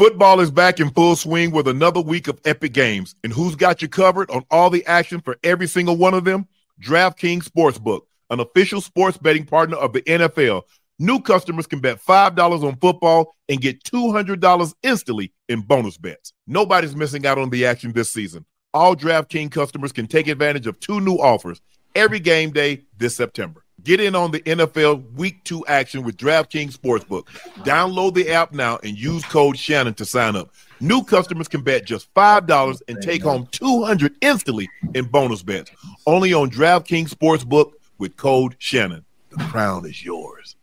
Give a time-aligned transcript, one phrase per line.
[0.00, 3.14] Football is back in full swing with another week of epic games.
[3.22, 6.48] And who's got you covered on all the action for every single one of them?
[6.82, 10.62] DraftKings Sportsbook, an official sports betting partner of the NFL.
[10.98, 16.32] New customers can bet $5 on football and get $200 instantly in bonus bets.
[16.46, 18.46] Nobody's missing out on the action this season.
[18.72, 21.60] All DraftKings customers can take advantage of two new offers
[21.94, 23.66] every game day this September.
[23.84, 27.26] Get in on the NFL Week 2 action with DraftKings Sportsbook.
[27.64, 30.50] Download the app now and use code Shannon to sign up.
[30.80, 35.70] New customers can bet just $5 and take home 200 instantly in bonus bets.
[36.06, 39.04] Only on DraftKings Sportsbook with code Shannon.
[39.30, 40.56] The crown is yours.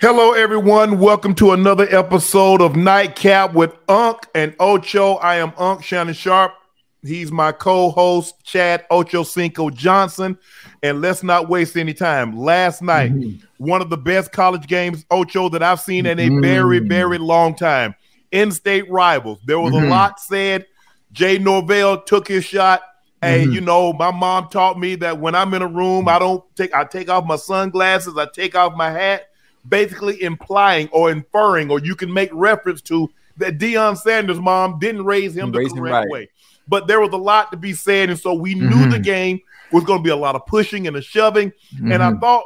[0.00, 0.98] Hello, everyone.
[0.98, 5.16] Welcome to another episode of Nightcap with Unc and Ocho.
[5.16, 6.54] I am Unc Shannon Sharpe.
[7.02, 10.38] He's my co-host, Chad Ocho Cinco Johnson.
[10.82, 12.34] And let's not waste any time.
[12.34, 13.44] Last night, mm-hmm.
[13.58, 16.40] one of the best college games, Ocho, that I've seen in a mm-hmm.
[16.40, 17.94] very, very long time.
[18.32, 19.38] In-state rivals.
[19.44, 19.84] There was mm-hmm.
[19.84, 20.64] a lot said.
[21.12, 22.80] Jay Norvell took his shot.
[23.20, 23.52] Hey, mm-hmm.
[23.52, 26.72] you know, my mom taught me that when I'm in a room, I don't take
[26.72, 29.26] I take off my sunglasses, I take off my hat
[29.68, 35.04] basically implying or inferring, or you can make reference to that Deion Sanders' mom didn't
[35.04, 36.08] raise him the correct right.
[36.08, 36.28] way.
[36.68, 38.68] But there was a lot to be said, and so we mm-hmm.
[38.68, 39.40] knew the game
[39.72, 41.92] was going to be a lot of pushing and a shoving, mm-hmm.
[41.92, 42.20] and I mm-hmm.
[42.20, 42.44] thought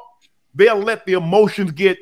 [0.54, 1.98] they'll let the emotions get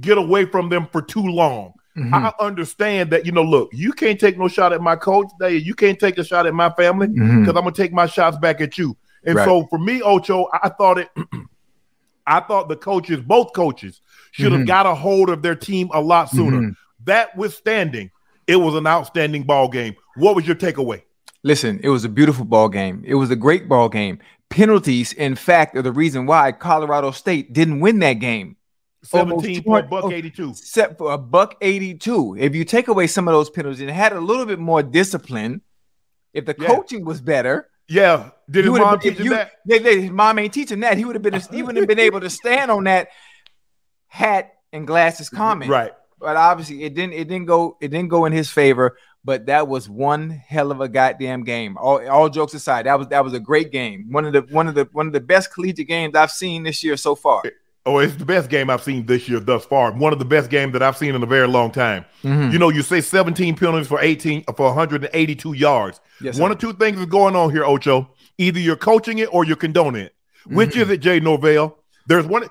[0.00, 1.74] get away from them for too long.
[1.96, 2.14] Mm-hmm.
[2.14, 5.26] I understand that you know, look, you can't take no shot at my coach.
[5.38, 5.56] Today.
[5.56, 7.48] You can't take a shot at my family because mm-hmm.
[7.48, 8.96] I'm gonna take my shots back at you.
[9.24, 9.44] And right.
[9.44, 11.10] so for me, Ocho, I thought it.
[12.26, 14.00] I thought the coaches, both coaches,
[14.32, 14.66] should have mm-hmm.
[14.66, 16.58] got a hold of their team a lot sooner.
[16.58, 16.70] Mm-hmm.
[17.04, 18.10] That withstanding,
[18.46, 19.94] it was an outstanding ball game.
[20.16, 21.02] What was your takeaway?
[21.44, 23.02] Listen, it was a beautiful ball game.
[23.06, 24.18] It was a great ball game.
[24.48, 28.56] Penalties, in fact, are the reason why Colorado State didn't win that game.
[29.04, 30.54] 17 for a buck 82.
[30.54, 32.36] Set for a buck 82.
[32.38, 35.62] If you take away some of those penalties and had a little bit more discipline,
[36.32, 36.66] if the yeah.
[36.68, 38.30] coaching was better, yeah.
[38.48, 39.52] Did his mom teach him that?
[39.66, 40.96] They, they, his mom ain't teaching that.
[40.96, 43.08] He would have been he wouldn't have been able to stand on that
[44.12, 45.70] hat and glasses comment.
[45.70, 45.90] Right.
[46.20, 48.98] But obviously it didn't it didn't go it didn't go in his favor.
[49.24, 51.78] But that was one hell of a goddamn game.
[51.78, 54.08] All, all jokes aside, that was that was a great game.
[54.10, 56.84] One of the one of the one of the best collegiate games I've seen this
[56.84, 57.42] year so far.
[57.86, 59.92] Oh, it's the best game I've seen this year thus far.
[59.92, 62.04] One of the best games that I've seen in a very long time.
[62.22, 62.52] Mm-hmm.
[62.52, 66.00] You know, you say 17 penalties for 18 for 182 yards.
[66.20, 68.10] Yes, One or two things is going on here, Ocho.
[68.38, 70.14] Either you're coaching it or you're condoning it.
[70.44, 70.56] Mm-hmm.
[70.56, 71.78] Which is it, Jay Norvell?
[72.06, 72.46] There's one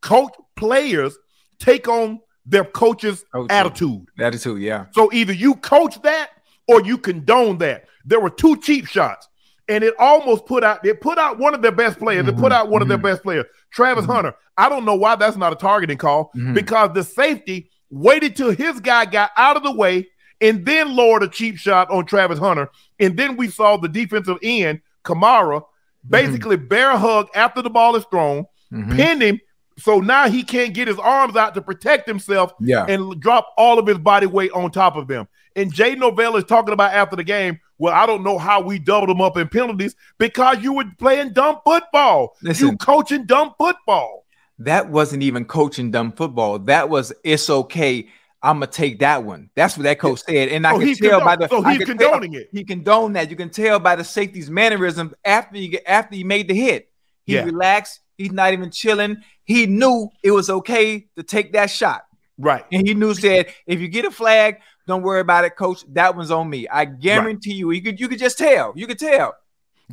[0.00, 1.16] coach players
[1.58, 3.50] take on their coach's Coaching.
[3.50, 4.06] attitude.
[4.18, 4.86] Attitude, yeah.
[4.92, 6.30] So either you coach that
[6.68, 7.86] or you condone that.
[8.04, 9.28] There were two cheap shots,
[9.68, 10.84] and it almost put out.
[10.86, 12.26] It put out one of their best players.
[12.26, 12.38] Mm-hmm.
[12.38, 12.82] It put out one mm-hmm.
[12.82, 13.06] of their mm-hmm.
[13.06, 14.12] best players, Travis mm-hmm.
[14.12, 14.34] Hunter.
[14.56, 16.54] I don't know why that's not a targeting call mm-hmm.
[16.54, 20.08] because the safety waited till his guy got out of the way
[20.40, 22.70] and then lowered a cheap shot on Travis Hunter.
[22.98, 25.62] And then we saw the defensive end, Kamara,
[26.08, 26.68] basically mm-hmm.
[26.68, 28.96] bear hug after the ball is thrown, mm-hmm.
[28.96, 29.40] pin him.
[29.80, 32.84] So now he can't get his arms out to protect himself yeah.
[32.88, 35.26] and drop all of his body weight on top of them.
[35.56, 38.78] And Jay Norvell is talking about after the game, well, I don't know how we
[38.78, 42.36] doubled them up in penalties because you were playing dumb football.
[42.42, 44.26] Listen, you coaching dumb football.
[44.58, 46.58] that wasn't even coaching dumb football.
[46.58, 48.08] That was it's okay.
[48.42, 49.50] I'm gonna take that one.
[49.54, 51.48] That's what that coach said, and I can tell condone- by the.
[51.48, 52.48] so he's can tell- condoning it.
[52.52, 53.28] He condoned that.
[53.30, 56.90] You can tell by the safety's mannerism after you get after he made the hit.
[57.24, 57.44] He Yeah.
[57.44, 58.00] relaxed.
[58.16, 59.16] He's not even chilling.
[59.50, 62.02] He knew it was okay to take that shot,
[62.38, 62.64] Right.
[62.70, 65.84] and he knew said, "If you get a flag, don't worry about it, coach.
[65.92, 66.68] That one's on me.
[66.68, 67.72] I guarantee you.
[67.72, 68.72] You could you could just tell.
[68.76, 69.34] You could tell.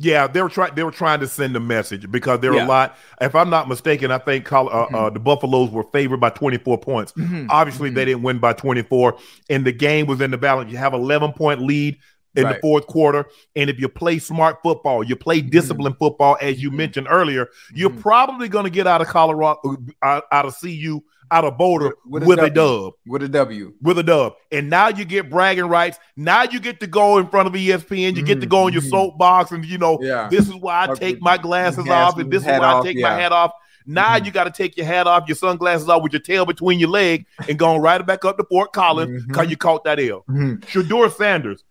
[0.00, 0.76] Yeah, they were trying.
[0.76, 2.66] They were trying to send a message because there were Yeah.
[2.66, 2.96] a lot.
[3.20, 6.78] If I'm not mistaken, I think Col- uh, uh, the Buffaloes were favored by 24
[6.78, 7.12] points.
[7.18, 7.46] Mhm.
[7.50, 7.94] Obviously, Mhm.
[7.96, 9.16] they didn't win by 24,
[9.50, 10.70] and the game was in the balance.
[10.70, 11.96] You have 11 point lead
[12.38, 13.26] in the fourth quarter,
[13.56, 17.90] and if you play smart football, you play disciplined football, as you mentioned earlier, you're
[17.90, 18.00] Mhm.
[18.00, 21.00] probably going to get out of Colorado, out, out of CU,
[21.30, 22.92] out of Boulder With- with, with a dub.
[23.06, 23.72] with a W.
[23.82, 25.98] With a dub, and now you get bragging rights.
[26.16, 28.16] Now you get to go in front of ESPN.
[28.16, 28.88] You get to go on your Mhm.
[28.90, 30.28] soapbox, and you know Yeah.
[30.30, 33.08] this is why I take my glasses off, and this is why I take yeah.
[33.10, 33.52] my hat off.
[33.90, 34.26] Now Mhm.
[34.26, 36.90] you got to take your hat off, your sunglasses off with your tail between your
[36.90, 39.50] leg, and going right back up to Fort Collins because Mhm.
[39.50, 40.24] you caught that L.
[40.30, 40.60] Mhm.
[40.60, 41.64] Shedeur Sanders.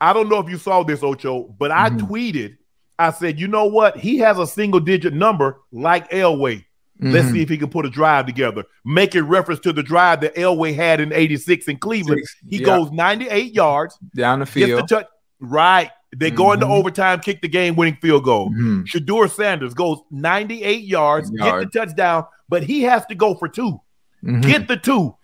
[0.00, 2.00] I don't know if you saw this, Ocho, but I Mhm.
[2.00, 2.56] tweeted.
[2.98, 3.96] I said, you know what?
[3.98, 6.64] He has a single digit number like Elway.
[6.98, 7.32] Let's Mhm.
[7.32, 8.64] see if he can put a drive together.
[8.86, 12.20] Making reference to the drive that Elway had in 86 in Cleveland.
[12.20, 12.64] Six, He yeah.
[12.64, 14.82] goes 98 yards, down the field.
[14.82, 15.06] the touch.
[15.38, 15.90] Right.
[16.16, 16.70] They go into Mhm.
[16.70, 18.48] overtime, kick the game winning field goal.
[18.50, 18.86] Mhm.
[18.86, 21.64] Shedeur Sanders goes 98 yards, Yard.
[21.64, 23.78] get the touchdown, but he has to go for two.
[24.24, 24.40] Mhm.
[24.46, 25.14] Get the two.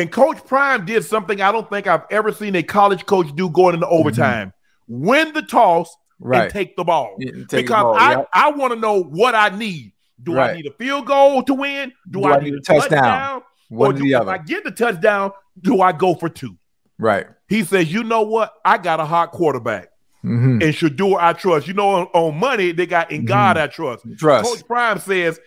[0.00, 3.50] And Coach Prime did something I don't think I've ever seen a college coach do
[3.50, 4.52] going into overtime.
[4.88, 6.44] Win the toss right.
[6.44, 7.16] and take the ball.
[7.18, 8.24] Yeah, take the because ball, I, yeah.
[8.32, 9.92] I want to know what I need.
[10.22, 11.92] Do I need a field goal to win?
[12.10, 13.42] Do, I, need a touchdown?
[13.68, 14.32] One or do, the if other.
[14.32, 16.56] I get the touchdown, do I go for two?
[16.98, 17.26] right.
[17.48, 18.54] He says, you know what?
[18.64, 19.90] I got a hot quarterback.
[20.24, 20.62] Mhm.
[20.62, 21.66] And Shedeur, I trust.
[21.66, 24.04] You know, on, on money, they got in God, I trust.
[24.18, 24.48] Trust.
[24.48, 25.40] Coach Prime says,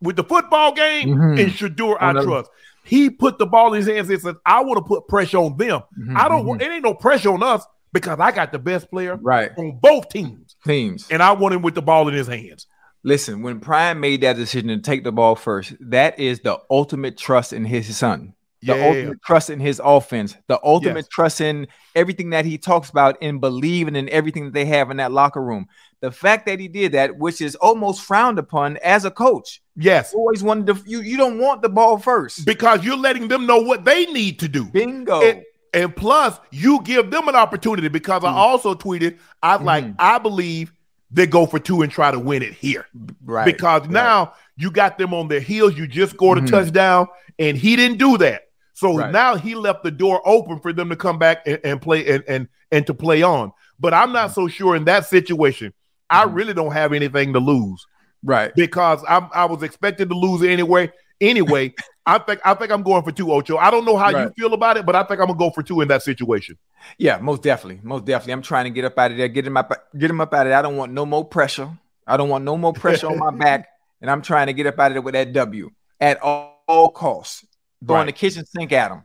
[0.00, 1.38] with the football game, Mhm.
[1.38, 2.50] in Shedeur, I trust.
[2.86, 5.56] He put the ball in his hands and says, I want to put pressure on
[5.56, 5.82] them.
[5.98, 6.46] Mhm, I don't mhm.
[6.46, 9.50] want, it ain't no pressure on us because I got the best player Right.
[9.58, 10.56] on both teams.
[10.64, 11.08] Teams.
[11.10, 12.66] And I want him with the ball in his hands.
[13.02, 17.16] Listen, when Prime made that decision to take the ball first, that is the ultimate
[17.16, 18.32] trust in his son.
[18.62, 18.86] The Yeah.
[18.88, 21.08] ultimate trust in his offense, the ultimate Yes.
[21.08, 24.96] trust in everything that he talks about and believing in everything that they have in
[24.96, 25.66] that locker room.
[26.00, 30.12] The fact that he did that, which is almost frowned upon as a coach, Yes.
[30.14, 31.00] always wanted to you.
[31.00, 32.44] You don't want the ball first.
[32.44, 34.66] Because you're letting them know what they need to do.
[34.66, 35.22] Bingo.
[35.22, 38.34] And, and plus, you give them an opportunity because I mm.
[38.34, 39.64] also tweeted, I mm.
[39.64, 39.96] like, Mhm.
[39.98, 40.72] I believe
[41.10, 42.86] they go for two and try to win it here.
[43.24, 43.44] right.
[43.44, 43.90] because right.
[43.90, 45.76] now you got them on their heels.
[45.76, 46.50] You just scored a mm-hmm.
[46.50, 47.08] touchdown,
[47.38, 48.42] and he didn't do that.
[48.74, 49.10] So Right.
[49.12, 52.24] now he left the door open for them to come back and, and play and,
[52.28, 53.52] and and to play on.
[53.78, 54.34] But I'm not mm.
[54.34, 55.72] so sure in that situation.
[56.10, 56.34] I Mhm.
[56.34, 57.86] really don't have anything to lose
[58.22, 58.52] right.
[58.54, 60.92] because I'm I was expected to lose anyway.
[61.20, 61.74] Anyway,
[62.06, 63.56] I think I think I'm going for two, Ocho.
[63.56, 65.62] I don't know how you feel about it, but I think I'm gonna go for
[65.62, 66.56] two in that situation.
[66.98, 68.34] Yeah, most definitely, most definitely.
[68.34, 70.46] I'm trying to get up out of there, get him up, get him up out
[70.46, 70.58] of there.
[70.58, 71.70] I don't want no more pressure.
[72.06, 73.68] I don't want no more pressure on my back,
[74.00, 75.70] and I'm trying to get up out of there with that W
[76.00, 77.44] at all, all costs.
[77.84, 78.06] Throwing Right.
[78.06, 79.04] the kitchen sink at him.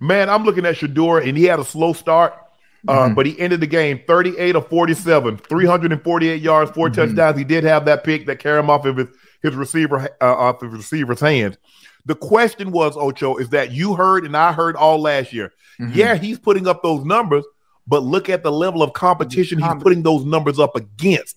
[0.00, 2.34] Man, I'm looking at Shedeur, and he had a slow start,
[2.88, 3.14] uh, Mhm.
[3.14, 6.94] but he ended the game 38 of 47, 348 yards, 4 Mhm.
[6.94, 7.38] touchdowns.
[7.38, 9.08] He did have that pick that carried him off of his,
[9.42, 11.56] his receiver uh, off of his receiver's hands.
[12.06, 15.52] The question was, Ocho, is that you heard and I heard all last year.
[15.78, 15.94] Mhm.
[15.94, 17.44] Yeah, he's putting up those numbers,
[17.86, 21.36] but look at the level of competition he's putting those numbers up against.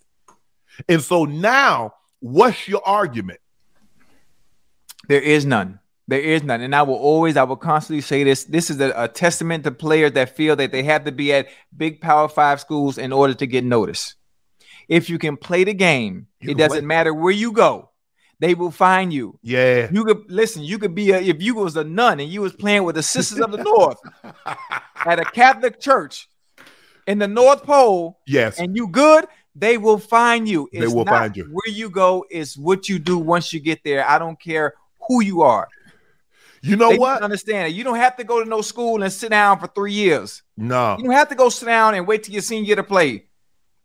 [0.88, 3.40] And so now, what's your argument?
[5.10, 5.80] There is none.
[6.14, 6.62] There is none.
[6.62, 8.44] And I will always, I will constantly say this.
[8.44, 11.48] This is a, a testament to players that feel that they have to be at
[11.76, 14.14] big power five schools in order to get noticed.
[14.88, 17.90] If you can play the game, You it doesn't matter where you go,
[18.40, 19.40] they will find you.
[19.42, 19.90] Yeah.
[19.92, 22.54] You could listen, you could be a if you was a nun and you was
[22.54, 23.98] playing with the Sisters of the North
[25.08, 26.30] at a Catholic church
[27.08, 28.60] in the North Pole Yes.
[28.60, 30.70] and you good, they will find you.
[30.72, 31.46] They will not find you.
[31.46, 34.08] Where you go is what you do once you get there.
[34.08, 34.76] I don't care
[35.08, 35.68] who you are.
[36.64, 37.22] You know they what?
[37.22, 37.76] understand it.
[37.76, 40.44] You don't have to go to no school and sit down for three years.
[40.56, 40.96] No.
[40.98, 43.26] You don't have to go sit down and wait till your senior year to play.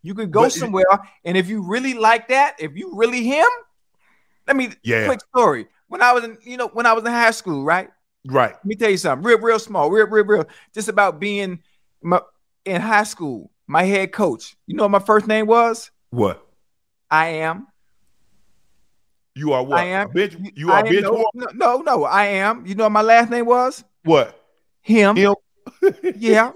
[0.03, 0.85] You could go But- somewhere,
[1.25, 3.47] and if you really like that, if you really him,
[4.47, 5.07] let me Yeah.
[5.07, 5.67] quick story.
[5.89, 7.91] When I was in, you know, when I was in high school, right?
[8.27, 8.53] Right.
[8.53, 10.45] Let me tell you something, real, real small, real, real, real.
[10.73, 11.61] Just about being
[12.03, 12.21] my,
[12.65, 13.51] in high school.
[13.67, 14.57] My head coach.
[14.67, 15.91] You know what my first name was?
[16.11, 16.47] What?
[17.11, 17.67] I am.
[19.39, 19.79] You are what?
[19.79, 20.11] I am.
[20.11, 21.03] A bench, you are bitch.
[21.03, 22.67] no, no, no, I am.
[22.67, 23.85] You know what my last name was?
[24.03, 24.39] What?
[24.83, 25.17] Him.
[25.17, 25.35] Him?
[26.17, 26.51] Yeah.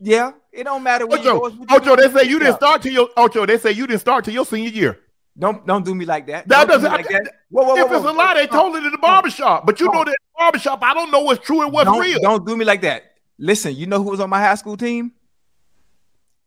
[0.00, 0.32] Yeah.
[0.52, 1.12] It don't matter you.
[1.12, 2.56] Ocho, it's what you Ocho, they say you didn't Yeah.
[2.56, 3.44] start to your Ocho.
[3.46, 5.00] They say you didn't start till your senior year.
[5.38, 6.46] Don't don't do me like that.
[6.48, 6.92] That Don't do doesn't.
[6.92, 7.32] me like that.
[7.50, 9.66] Whoa, whoa, whoa, if it's a lie, they told it in the barbershop.
[9.66, 12.20] But you know that barbershop, I don't know what's true and what's don't, real.
[12.20, 13.02] Don't do me like that.
[13.38, 15.12] Listen, you know who was on my high school team?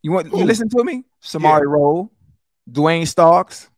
[0.02, 1.04] You want you listen to me?
[1.22, 2.10] Samari Rolle,
[2.70, 3.69] Duane Starks.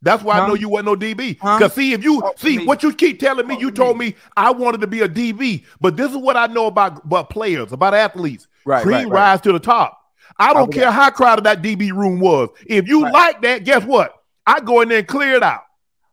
[0.00, 1.38] That's why I know you wasn't no DB.
[1.40, 1.58] Huh?
[1.58, 3.98] Because see, if you Talk see what you keep telling me, Talk you to told
[3.98, 4.06] me.
[4.10, 5.64] me I wanted to be a DB.
[5.80, 8.46] But this is what I know about, about players, about athletes.
[8.64, 9.12] Right, Cream right, right.
[9.12, 10.00] rise to the top.
[10.38, 12.50] I don't care how crowded that DB room was.
[12.66, 13.12] If you Right.
[13.12, 14.14] like that, guess what?
[14.46, 15.62] I go in there and clear it out.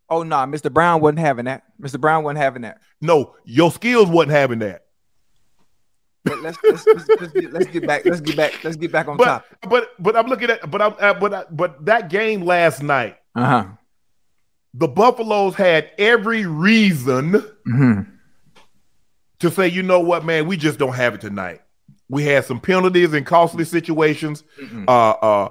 [0.09, 0.71] Oh no, Mr.
[0.73, 1.63] Brown wasn't having that.
[1.79, 1.99] Mr.
[1.99, 2.79] Brown wasn't having that.
[3.01, 4.85] No, your skills wasn't having that.
[6.23, 8.03] But let's let's, let's, let's, get, let's get back.
[8.05, 8.63] Let's get back.
[8.63, 9.45] Let's get back on But top.
[9.69, 13.17] but but I'm looking at but I'm uh, but I, but that game last night,
[13.35, 13.65] Uh huh.
[14.73, 17.33] the Buffaloes had every reason
[17.65, 18.01] hmm
[19.39, 21.61] to say, you know what, man, we just don't have it tonight.
[22.07, 24.43] We had some penalties and costly situations.
[24.61, 24.85] Mhm.
[24.87, 25.49] Uh, uh,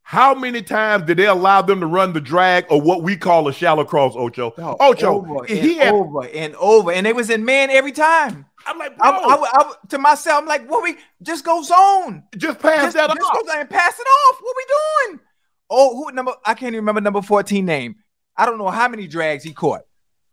[0.00, 3.46] how many times did they allow them to run the drag or what we call
[3.48, 4.54] a shallow cross, Ocho?
[4.56, 5.94] Ocho, over he and had.
[5.94, 8.46] over and over, and they was in man every time.
[8.66, 12.22] I'm like, I, bro, I, I, to myself, I'm like, what we just go zone.
[12.36, 13.46] just pass just, that just off.
[13.46, 14.40] go and pass it off.
[14.40, 14.64] What we
[15.08, 15.20] doing?
[15.68, 16.32] Oh, who number?
[16.44, 17.96] I can't even remember number 14 name.
[18.36, 19.82] I don't know how many drags he caught.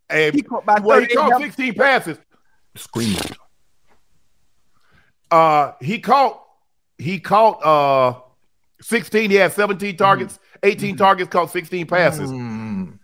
[0.09, 1.47] And, He caught by well, he caught numbers.
[1.55, 2.17] 16 passes.
[2.75, 3.17] Scream.
[5.31, 6.43] Uh, he caught.
[6.97, 7.63] He caught.
[7.63, 8.19] Uh,
[8.81, 9.29] 16.
[9.31, 12.29] He had 17 targets, 18 targets, caught 16 passes.
[12.29, 12.99] Mm.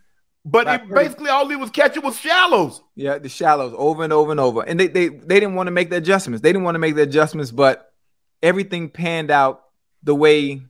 [0.45, 2.81] But it, basically, all he was catching was shallows.
[2.95, 4.62] Yeah, the shallows over and over and over.
[4.62, 6.41] And they they they didn't want to make the adjustments.
[6.41, 7.91] They didn't want to make the adjustments, but
[8.41, 9.63] everything panned out
[10.03, 10.62] the way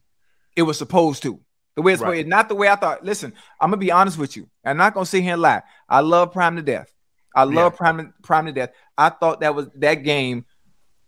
[0.56, 1.40] it was supposed to.
[1.80, 2.18] The way it's Right.
[2.18, 3.06] supposed, not the way I thought.
[3.06, 3.32] Listen,
[3.62, 4.50] I'm gonna be honest with you.
[4.66, 5.62] I'm not gonna sit here and lie.
[5.88, 6.92] I love Prime to death.
[7.34, 8.72] I love Prime Prime to death.
[8.98, 10.46] I thought that was that game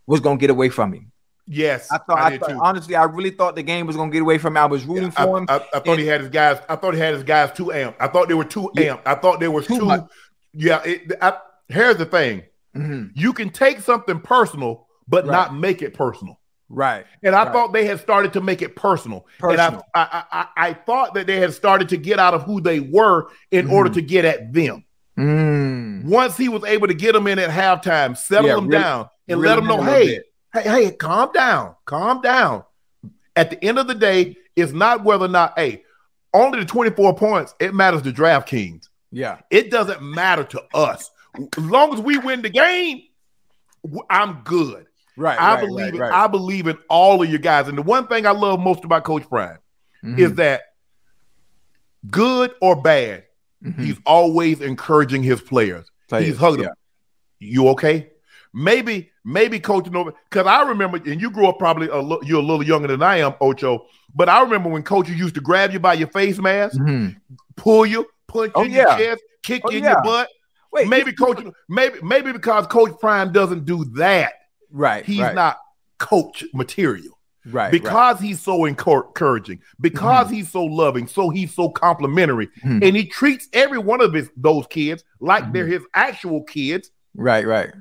[0.08, 1.08] was gonna get away from me.
[1.46, 2.60] Yes, I thought, I did thought too.
[2.62, 4.62] honestly, I really thought the game was gonna get away from me.
[4.62, 5.46] I was rooting I, for him.
[5.50, 6.62] I, I thought he had his guys.
[6.70, 7.96] I thought he had his guys too amped.
[8.00, 8.96] I thought they were too Yeah.
[8.96, 9.02] amped.
[9.06, 10.08] I thought they were Too too.
[10.54, 10.82] yeah.
[10.86, 11.34] It, I,
[11.68, 12.44] here's the thing:
[12.78, 13.10] Mhm.
[13.16, 15.34] you can take something personal, but Right.
[15.34, 16.40] not make it personal.
[16.74, 17.06] Right.
[17.22, 17.52] And I Right.
[17.54, 19.26] thought they had started to make it personal.
[19.40, 19.68] Personal.
[19.68, 22.62] And I, I, I, I thought that they had started to get out of who
[22.62, 23.72] they were in Mhm.
[23.74, 24.86] order to get at them.
[25.20, 26.06] Mm.
[26.06, 29.10] Once he was able to get them in at halftime, settle Yeah, them really- down,
[29.28, 30.22] and really let them know, in a little hey,
[30.54, 32.64] hey, hey, calm down, calm down.
[33.36, 35.84] At the end of the day, it's not whether or not, hey,
[36.34, 38.88] only the 24 points, it matters to DraftKings.
[39.12, 39.40] Yeah.
[39.50, 41.12] It doesn't matter to us.
[41.58, 43.02] As long as we win the game,
[44.10, 44.86] I'm good.
[45.18, 45.40] Right.
[45.40, 46.12] I right, believe right, in, right.
[46.14, 47.68] I believe in all of you guys.
[47.68, 49.58] And the one thing I love most about Coach Prime
[50.04, 50.18] Mhm.
[50.20, 50.62] is that
[52.10, 53.26] good or bad,
[53.64, 53.80] Mhm.
[53.84, 55.90] he's always encouraging his players.
[56.10, 56.68] Players, He's hugging yeah.
[56.68, 56.76] them.
[57.40, 58.10] You okay?
[58.54, 62.40] Maybe, maybe coaching over because I remember, and you grew up probably a li- you're
[62.40, 63.86] a little younger than I am, Ocho.
[64.14, 67.16] But I remember when coaches used to grab you by your face mask, Mhm.
[67.56, 69.92] pull you, punch Oh, you in your chest, kick Oh, you in yeah.
[69.92, 70.30] your butt.
[70.74, 74.34] Wait, maybe coach, maybe maybe because Coach Prime doesn't do that,
[74.72, 75.06] Right.
[75.06, 75.58] he's right, not
[76.00, 82.48] coach material right because he's so encouraging, because he's so loving, so he's so complimentary,
[82.64, 82.86] Mhm.
[82.88, 85.52] and he treats every one of his those kids like Mm-hmm.
[85.54, 86.92] they're his actual kids.
[87.16, 87.76] right, right, right.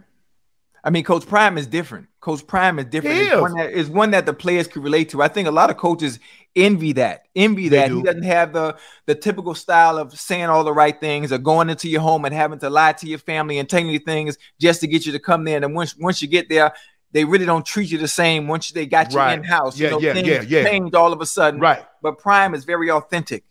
[0.82, 2.06] I mean, Coach Prime is different.
[2.20, 3.16] Coach Prime is different.
[3.16, 3.40] He It's is.
[3.40, 5.22] one that is one that the players can relate to.
[5.22, 6.18] I think a lot of coaches
[6.56, 7.26] envy that.
[7.36, 7.96] Envy They that do.
[7.98, 11.68] he doesn't have the the typical style of saying all the right things or going
[11.70, 14.80] into your home and having to lie to your family and telling you things just
[14.80, 15.62] to get you to come there.
[15.62, 16.72] And once once you get there,
[17.12, 19.38] they really don't treat you the same once they got you Right.
[19.38, 19.78] in house.
[19.78, 20.64] Yeah, you know, yeah, things yeah, yeah.
[20.64, 21.60] change all of a sudden.
[21.60, 23.44] Right, But Prime is very authentic.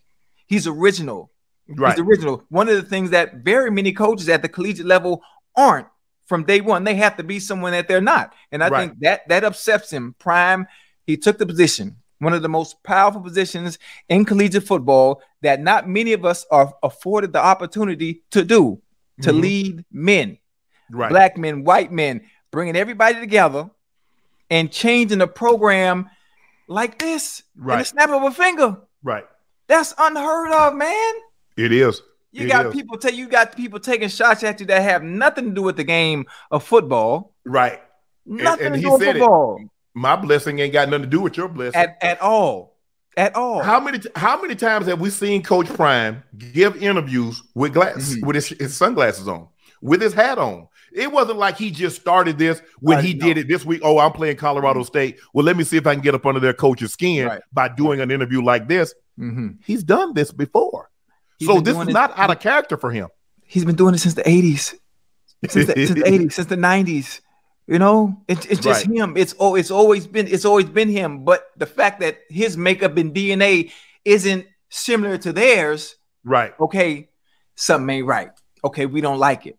[0.48, 1.30] He's original.
[1.68, 1.92] right.
[1.96, 2.44] He's original.
[2.50, 5.22] One of the things that very many coaches at the collegiate level
[5.56, 5.88] aren't
[6.30, 6.84] from day one.
[6.86, 8.34] They have to be someone that they're not.
[8.52, 8.88] And I Right.
[8.90, 10.16] think that that upsets him.
[10.20, 10.68] Prime,
[11.06, 15.90] he took the position, one of the most powerful positions in collegiate football that not
[15.90, 18.80] many of us are afforded the opportunity to do,
[19.24, 19.42] to Mhm.
[19.42, 20.38] lead men,
[20.92, 21.10] right.
[21.10, 22.22] black men, white men,
[22.52, 23.70] bringing everybody together
[24.52, 26.10] and changing the program
[26.68, 27.80] like this in Right.
[27.80, 28.78] the snap of a finger.
[29.04, 29.26] right.
[29.68, 31.14] That's unheard of, man.
[31.58, 32.02] It is.
[32.32, 32.74] You It got is.
[32.74, 35.78] people take you got people taking shots at you that have nothing to do with
[35.78, 37.34] the game of football.
[37.46, 37.80] Right.
[38.26, 39.20] Nothing and to he do with said it.
[39.20, 39.60] football
[39.96, 41.80] My blessing ain't got nothing to do with your blessing.
[41.80, 42.78] at, at all.
[43.18, 43.62] At all.
[43.64, 48.26] how many how many times have we seen Coach Prime give interviews with glass Mhm.
[48.26, 49.48] with his, his sunglasses on,
[49.82, 50.68] with his hat on?
[50.94, 53.26] It wasn't like he just started this when Right, he no.
[53.26, 53.82] did it this week.
[53.84, 55.20] Oh, I'm playing Colorado State.
[55.34, 57.42] Well, let me see if I can get up under their coach's skin Right.
[57.52, 58.94] by doing an interview like this.
[59.20, 59.58] Mhm.
[59.66, 60.90] He's done this before.
[61.40, 63.08] He's so this is it- not out of character for him.
[63.44, 64.76] He's been doing it since the 80s.
[65.48, 67.22] Since the, since the 80s, since the 90s.
[67.66, 68.96] You know, it's it's just Right.
[68.98, 69.16] him.
[69.16, 71.24] It's oh, it's always been it's always been him.
[71.24, 73.72] But the fact that his makeup and DNA
[74.06, 76.54] isn't similar to theirs, Right.
[76.60, 77.10] okay,
[77.56, 78.32] something ain't right.
[78.64, 79.58] Okay, we don't like it.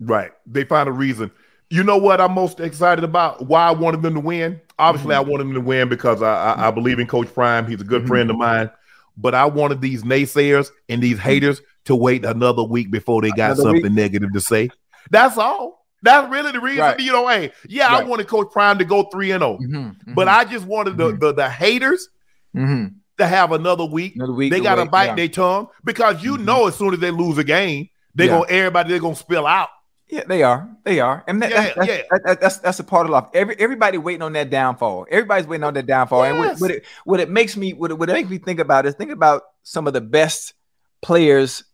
[0.00, 0.32] Right.
[0.46, 1.30] They find a reason.
[1.70, 3.46] You know what I'm most excited about?
[3.46, 4.60] Why I wanted them to win?
[4.78, 5.26] Obviously, Mm-hmm.
[5.26, 7.66] I wanted them to win because I, I, I believe in Coach Prime.
[7.66, 8.08] He's a good Mhm.
[8.08, 8.70] friend of mine.
[9.16, 13.52] But I wanted these naysayers and these haters to wait another week before they got
[13.52, 13.92] Another something week?
[13.92, 14.70] negative to say.
[15.10, 15.86] That's all.
[16.02, 16.80] That's really the reason.
[16.80, 17.00] Right.
[17.00, 20.14] You know, hey, yeah, I wanted Coach Prime to go three and zero, Mm-hmm.
[20.14, 21.20] but I just wanted the, Mhm.
[21.20, 22.08] the the haters
[22.54, 22.94] mm-hmm.
[23.18, 24.14] to have another week.
[24.16, 24.52] another week.
[24.52, 25.14] they got to bite yeah.
[25.14, 26.44] their tongue because you Mhm.
[26.44, 28.32] know as soon as they lose a game, they Yeah.
[28.40, 29.68] gonna everybody they're gonna spill out.
[30.08, 30.68] Yeah, they are.
[30.84, 31.24] They are.
[31.26, 32.02] And that, Yeah, that's, yeah.
[32.10, 33.24] that- that- that's that's a part of life.
[33.34, 35.06] Every everybody waiting on that downfall.
[35.10, 36.22] Everybody's waiting on that downfall.
[36.24, 38.60] And what, what it what it makes me what it, what it makes me think
[38.60, 40.54] about is think about some of the best
[41.02, 41.64] players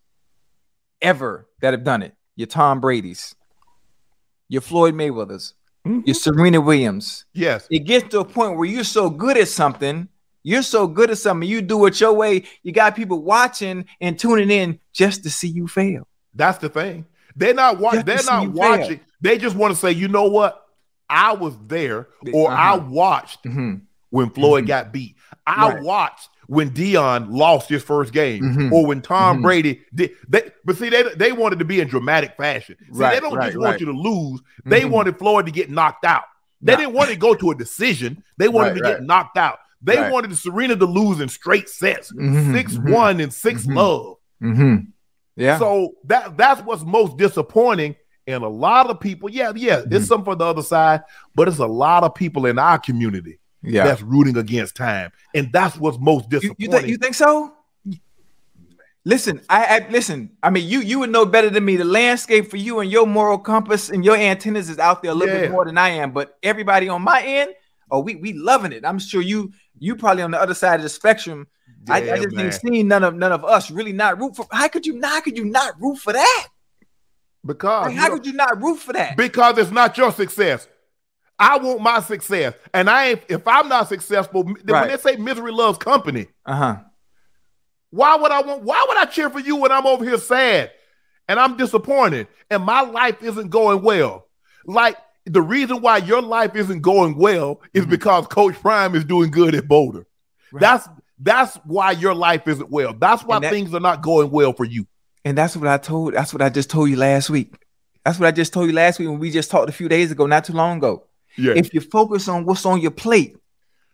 [1.01, 2.15] ever that have done it.
[2.35, 3.35] Your Tom Brady's,
[4.49, 5.53] your Floyd Mayweather's,
[5.85, 6.05] Mhm.
[6.07, 7.25] your Serena Williams.
[7.33, 7.67] Yes.
[7.69, 10.07] It gets to a point where you're so good at something,
[10.41, 12.43] you're so good at something, you do it your way.
[12.63, 16.07] You got people watching and tuning in just to see you fail.
[16.33, 17.05] That's the thing.
[17.35, 18.51] They're not wa- Just they're not fail.
[18.51, 18.99] watching.
[19.21, 20.59] They just want to say, you know what?
[21.09, 22.85] I was there, or I Uh-huh.
[22.89, 23.81] watched Mhm.
[24.09, 24.67] when Floyd Mhm.
[24.67, 25.15] got beat.
[25.45, 25.83] I Right.
[25.83, 28.71] watched when Deion lost his first game, Mhm.
[28.71, 29.43] or when Tom Mhm.
[29.43, 30.11] Brady did.
[30.27, 32.75] They, but see, they they wanted to be in dramatic fashion.
[32.79, 34.41] See, Right, they don't right, just want you to lose.
[34.65, 34.89] They Mhm.
[34.89, 36.23] wanted Floyd to get knocked out.
[36.61, 36.79] They Nah.
[36.79, 38.23] didn't want to go to a decision.
[38.37, 39.59] They wanted to get knocked out.
[39.81, 43.75] They wanted Serena to lose in straight sets, Mhm, six one and 6 Mhm.
[43.75, 44.15] love.
[44.41, 44.75] Mm-hmm.
[45.35, 45.57] Yeah.
[45.59, 47.95] So that that's what's most disappointing.
[48.27, 49.93] And a lot of people, yeah, yeah, Mm-hmm.
[49.95, 51.03] it's some for the other side,
[51.35, 53.83] but it's a lot of people in our community yeah.
[53.83, 56.55] that's rooting against time, and that's what's most You, disappointing.
[56.59, 57.53] you think you think so?
[59.05, 60.29] Listen, I, I listen.
[60.41, 61.75] I mean, you you would know better than me.
[61.75, 65.13] The landscape for you and your moral compass and your antennas is out there a
[65.15, 65.41] little Yeah.
[65.41, 66.11] bit more than I am.
[66.11, 67.51] But everybody on my end,
[67.91, 68.85] oh, we we loving it.
[68.85, 71.47] I'm sure you you probably on the other side of the spectrum.
[71.89, 72.45] I, I just man.
[72.45, 74.45] ain't seen none of none of us really not root for.
[74.51, 75.11] How could you not?
[75.11, 76.47] How could you not root for that?
[77.45, 79.17] because Like, how could you not root for that?
[79.17, 80.67] because it's not your success.
[81.39, 83.21] I want my success, and I ain't.
[83.27, 84.65] If I'm not successful, Right.
[84.65, 86.75] when they say misery loves company, Uh huh.
[87.89, 88.63] why would I want?
[88.63, 90.71] Why would I cheer for you when I'm over here sad
[91.27, 94.27] and I'm disappointed and my life isn't going well?
[94.65, 97.89] Like the reason why your life isn't going well is Mhm.
[97.89, 100.05] because Coach Prime is doing good at Boulder.
[100.51, 100.61] Right.
[100.61, 100.87] That's
[101.23, 102.93] that's why your life isn't well.
[102.93, 104.85] That's why that- things are not going well for you.
[105.25, 106.13] And that's what I told.
[106.13, 107.53] That's what I just told you last week.
[108.03, 110.11] That's what I just told you last week when we just talked a few days
[110.11, 111.07] ago, not too long ago.
[111.37, 113.37] Yeah, If you focus on what's on your plate,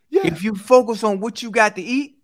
[0.10, 0.26] yeah.
[0.26, 2.15] if you focus on what you got to eat,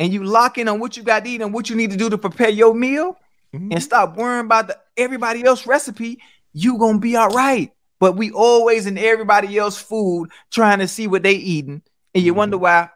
[0.00, 1.96] and you lock in on what you got to eat and what you need to
[1.96, 3.16] do to prepare your meal,
[3.54, 3.72] Mhm.
[3.72, 6.20] and stop worrying about the everybody else recipe,
[6.52, 7.70] you gonna be all right.
[8.00, 11.80] But we always in everybody else food trying to see what they eating,
[12.12, 12.88] and you wonder why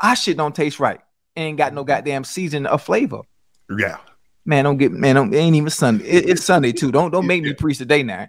[0.00, 1.00] our shit don't taste right.
[1.36, 1.88] Ain't got no mm-hmm.
[1.88, 3.20] goddamn season or flavor.
[3.78, 3.98] yeah.
[4.48, 5.16] Man, don't get man.
[5.16, 6.04] Don't, it ain't even Sunday.
[6.04, 6.92] It- it's Sunday too.
[6.92, 8.28] Don't don't make me preach today now.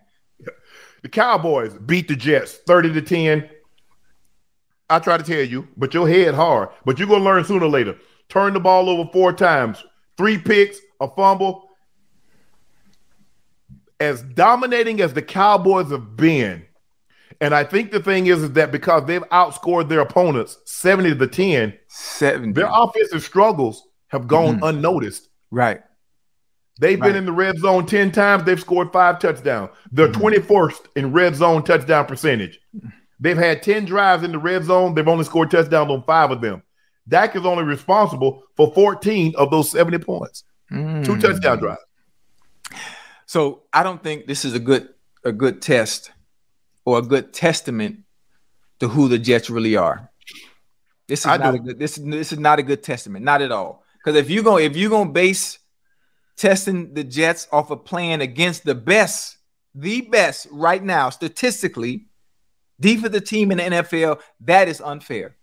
[1.04, 3.50] The Cowboys beat the Jets 30 to 10.
[4.90, 6.70] I try to tell you, but your head hard.
[6.86, 7.96] But you're gonna learn sooner or later.
[8.30, 9.84] Turn the ball over four times,
[10.18, 11.70] three picks, a fumble.
[14.00, 16.66] As dominating as the Cowboys have been,
[17.41, 21.28] and I think the thing is, is that because they've outscored their opponents 70 to
[21.28, 22.54] 10, Seven.
[22.54, 24.69] their offensive struggles have gone Mhm.
[24.69, 25.30] unnoticed.
[25.52, 25.82] right.
[26.80, 28.43] They've been in the red zone 10 times.
[28.43, 29.71] They've scored five touchdowns.
[29.91, 30.13] They're Mhm.
[30.13, 32.60] 21st in red zone touchdown percentage.
[33.19, 34.93] They've had 10 drives in the red zone.
[34.93, 36.62] They've only scored touchdowns on five of them.
[37.08, 40.43] Dak is only responsible for 14 of those 70 points.
[40.69, 41.19] Two Mm.
[41.19, 41.82] touchdown drives.
[43.26, 44.89] So I don't think this is a good
[45.23, 46.12] a good test
[46.88, 48.00] or a good testament
[48.80, 50.10] to who the Jets really are.
[51.10, 51.58] This is I not do.
[51.58, 53.84] a good this is this is not a good testament, not at all.
[53.97, 55.60] Because if you go if you're gonna base
[56.38, 59.38] testing the Jets off of playing against the best,
[59.76, 62.06] the best right now, statistically,
[62.80, 65.36] defensive team in the NFL, that is unfair.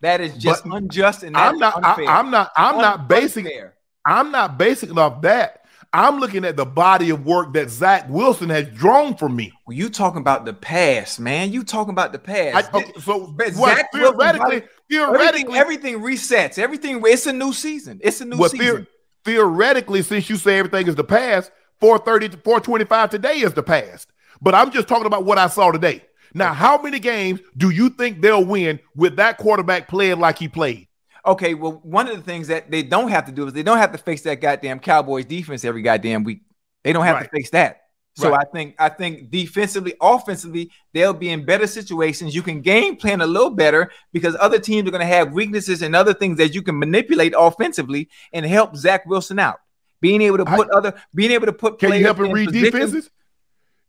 [0.00, 2.02] That is just But unjust and I'm not, I.
[2.06, 3.74] I'm not, I'm not Un- basing unfair.
[4.06, 5.65] I'm not basing off that.
[5.96, 9.52] I'm looking at the body of work that Zach Wilson has drawn from me.
[9.66, 11.52] Well, you talking about the past, man.
[11.52, 12.74] You talking about the I, past.
[12.74, 16.58] okay, so But Zach Wilson theoretically, everything, theoretically, everything resets.
[16.58, 17.98] Everything it's a new season.
[18.02, 18.66] It's a new Well, season.
[18.66, 18.86] theor-
[19.24, 24.08] theoretically, since you say everything is the past, 430 to 425 today is the past.
[24.42, 26.02] But I'm just talking about what I saw today.
[26.34, 30.48] Now, how many games do you think they'll win with that quarterback playing like he
[30.48, 30.85] played?
[31.26, 33.78] Okay, well, one of the things that they don't have to do is they don't
[33.78, 36.42] have to face that goddamn Cowboys defense every goddamn week.
[36.84, 37.24] They don't have Right.
[37.24, 37.80] to face that.
[38.14, 38.40] So Right.
[38.40, 42.34] I think I think defensively, offensively, they'll be in better situations.
[42.34, 45.82] You can game plan a little better because other teams are going to have weaknesses
[45.82, 49.58] and other things that you can manipulate offensively and help Zach Wilson out.
[50.00, 51.78] Being able to I- put other, being able to put.
[51.78, 53.10] Can you help him read positions- defenses?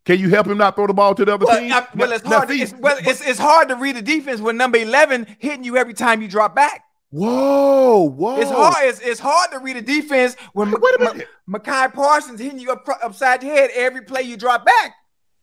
[0.04, 1.72] Can you help him not throw the ball to the other Well, team?
[1.72, 2.48] I- well, it's Now- hard.
[2.48, 5.76] see, it's, well, it's, it's hard to read the defense when number eleven hitting you
[5.76, 6.82] every time you drop back.
[7.10, 8.40] Whoa, whoa.
[8.40, 8.84] It's hard.
[8.86, 11.28] It's, it's hard to read a defense when Wait a minute.
[11.46, 14.94] Micah Parsons hitting you up, upside your head every play you drop back.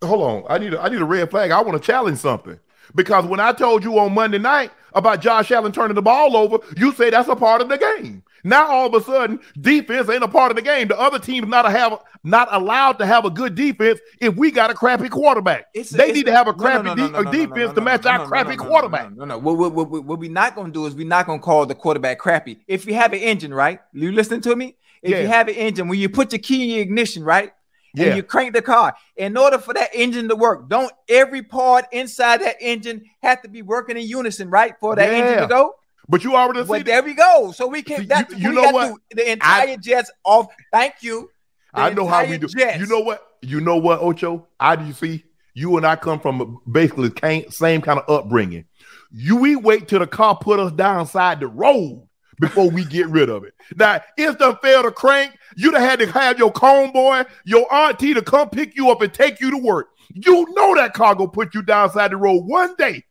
[0.03, 0.43] Hold on.
[0.47, 1.51] I need a, I need a red flag.
[1.51, 2.59] I want to challenge something.
[2.93, 6.59] Because when I told you on Monday night about Josh Allen turning the ball over,
[6.77, 8.23] you say that's a part of the game.
[8.45, 10.87] Now all of a sudden, defense ain't a part of the game.
[10.87, 14.51] The other team's not a have not allowed to have a good defense if we
[14.51, 15.65] got a crappy quarterback.
[15.73, 17.31] It's a- they it's need to have a crappy no, de- no, no, or no,
[17.31, 19.15] defense to match our crappy quarterback.
[19.15, 19.39] No, no.
[19.39, 21.65] What, what, what, what, we're not going to do is we're not going to call
[21.65, 22.59] the quarterback crappy.
[22.67, 23.79] If you have an engine, right?
[23.93, 24.75] You listening to me?
[25.01, 27.51] If you have an engine, when you put your key in your ignition, right?
[27.97, 28.15] And Yeah.
[28.15, 28.95] you crank the car.
[29.15, 33.47] In order for that engine to work, don't every part inside that engine have to
[33.47, 34.73] be working in unison, right?
[34.79, 35.75] For that engine to go.
[36.07, 37.51] But you already Well, see there we go.
[37.51, 38.01] So we can.
[38.01, 38.87] you- That's you we know what?
[39.09, 40.47] to- the entire jets off.
[40.71, 41.29] Thank you.
[41.73, 42.47] The I know how we do.
[42.47, 42.79] Jets.
[42.79, 43.21] You know what?
[43.41, 44.47] You know what, Ocho?
[44.59, 45.23] I do you see?
[45.53, 47.11] You and I come from basically
[47.49, 48.65] same kind of upbringing.
[49.11, 52.07] You we wait till the car put us downside the road
[52.39, 53.53] before we get rid of it.
[53.77, 57.71] Now, if the fail to crank, you'd have had to have your cone boy, your
[57.73, 59.87] auntie to come pick you up and take you to work.
[60.13, 63.03] You know that car gonna put you downside the road one day.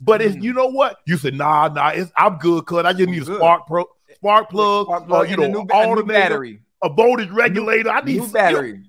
[0.00, 0.42] But it's Mm.
[0.42, 0.98] you know what?
[1.06, 3.84] You said, nah, nah, it's I'm good, cuz I just need a spark pro
[4.14, 6.60] spark plug, Spark or, plug you a know, new, a new battery.
[6.82, 7.90] a voltage regulator.
[7.90, 8.82] I need new battery.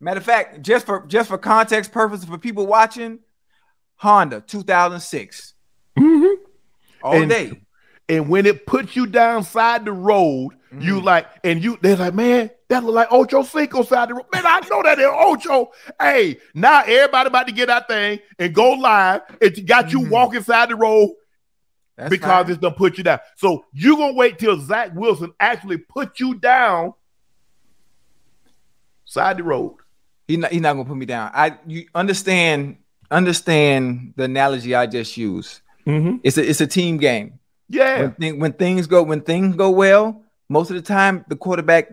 [0.00, 3.20] Matter of fact, just for just for context purposes for people watching,
[3.96, 5.54] Honda 2006
[5.98, 6.34] Mhm.
[7.02, 7.60] all And- day.
[8.08, 11.04] And when it puts you down side the road, you Mhm.
[11.04, 14.26] like, and you they're like, man, that look like Ocho Cinco side the road.
[14.32, 15.70] Man, I know that is Ocho.
[16.00, 19.22] Hey, now everybody about to get that thing and go live.
[19.40, 20.10] It got you Mhm.
[20.10, 21.10] walking side the road
[21.96, 22.50] That's because fine.
[22.50, 23.20] it's gonna put you down.
[23.36, 26.94] So you gonna wait till Zach Wilson actually put you down
[29.04, 29.76] side the road.
[30.28, 31.30] he not, he not gonna put me down.
[31.34, 32.78] I you understand
[33.10, 35.60] understand the analogy I just used.
[35.86, 36.16] Mm-hmm.
[36.24, 37.38] It's a it's a team game.
[37.68, 38.00] Yeah.
[38.02, 41.90] When, thing, when things go when things go well, most of the time the quarterback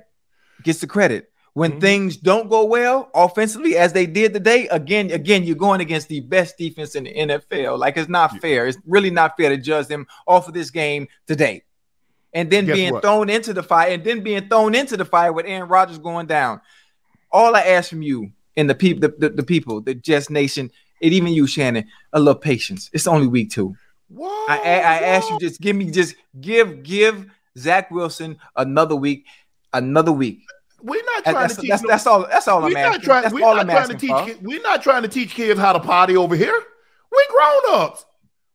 [0.63, 1.30] gets the credit.
[1.54, 1.82] When Mhm.
[1.82, 6.20] things don't go well offensively, as they did today, again, again, you're going against the
[6.22, 7.78] best defense in the NFL.
[7.78, 8.39] Like it's not Yeah.
[8.39, 8.68] fair.
[8.68, 11.63] It's really not fair to judge them off of this game today.
[12.34, 13.04] And then Guess being what?
[13.04, 16.26] thrown into the fire, and then being thrown into the fire with Aaron Rodgers going
[16.26, 16.60] down.
[17.32, 20.72] All I ask from you and the people, the, the, the people, the Jets Nation,
[21.04, 22.89] and even you, Shannon, a little patience.
[22.94, 23.76] It's only week two.
[24.10, 27.26] Whoa, I, I, I ask you just give me just give give
[27.58, 29.26] Zach Wilson another week,
[29.74, 30.42] another week.
[30.82, 31.70] We're not trying That's, to teach.
[31.70, 32.28] that's, no- that's all.
[32.28, 33.02] That's all I'm we're not asking.
[33.04, 33.24] trying.
[33.24, 34.38] That's all I'm to asking teach.
[34.42, 36.62] we're not trying to teach kids how to potty over here.
[37.12, 38.06] We grown ups.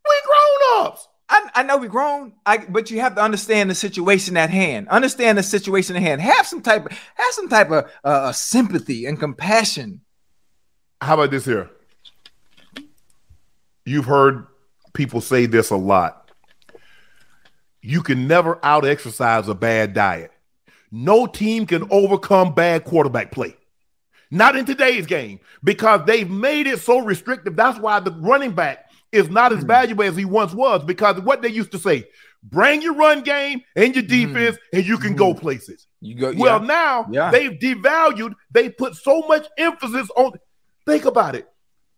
[0.07, 1.09] We grown ups.
[1.31, 4.89] I, I know we grown, I but you have to understand the situation at hand.
[4.89, 6.23] Understand the situation at hand.
[6.23, 10.01] Have some type of have some type of uh, sympathy and compassion.
[11.03, 11.71] How about this here?
[13.85, 14.47] You've heard
[14.95, 16.28] people say this a lot.
[17.81, 20.33] You can never out exercise a bad diet.
[20.91, 23.57] No team can overcome bad quarterback play.
[24.31, 27.57] Not in today's game because they've made it so restrictive.
[27.57, 29.69] That's why the running back is not as hmm.
[29.69, 32.05] valuable as he once was because what they used to say
[32.43, 34.35] bring your run game and your hmm.
[34.35, 35.39] defense and you can go hmm.
[35.39, 35.87] places.
[36.01, 36.67] You go Well, yeah.
[36.67, 37.31] now Yeah.
[37.31, 38.35] they've devalued.
[38.51, 40.33] They put so much emphasis on.
[40.87, 41.49] Think about it: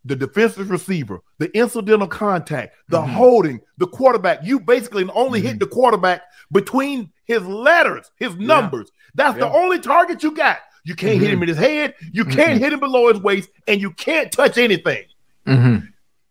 [0.04, 3.08] the defensive receiver, the incidental contact, the Mhm.
[3.10, 4.40] holding, the quarterback.
[4.42, 8.90] You basically only hit the quarterback between his letters, his numbers.
[9.14, 10.58] That's the only target you got.
[10.84, 11.34] You can't hit Mhm.
[11.34, 11.94] him in his head.
[12.12, 15.04] You can't hit him below his waist, and you can't touch anything.
[15.46, 15.88] Mhm.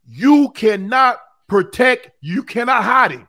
[0.08, 2.10] You cannot protect.
[2.22, 3.28] You cannot hide him.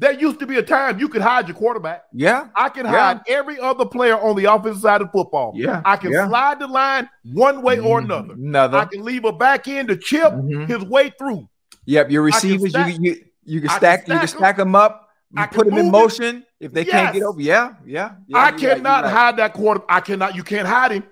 [0.00, 2.04] There used to be a time you could hide your quarterback.
[2.14, 2.46] yeah.
[2.56, 2.92] I can Yeah.
[2.92, 5.52] hide every other player on the offensive side of football.
[5.54, 6.26] Yeah, I can yeah.
[6.26, 8.04] slide the line one way or Mhm.
[8.06, 8.32] another.
[8.34, 8.78] Another.
[8.78, 10.66] I can leave a back end to chip Mhm.
[10.68, 11.46] his way through.
[11.84, 15.08] Yep, your receivers, stack- you, you you can can stack, you can stack them up,
[15.36, 15.90] you put them in it.
[15.90, 17.40] motion if they can't get over.
[17.40, 18.12] Yeah, yeah.
[18.26, 19.12] yeah I you're right, you're cannot right.
[19.12, 19.82] hide that quarter.
[19.88, 20.34] I cannot.
[20.34, 21.04] You can't hide him.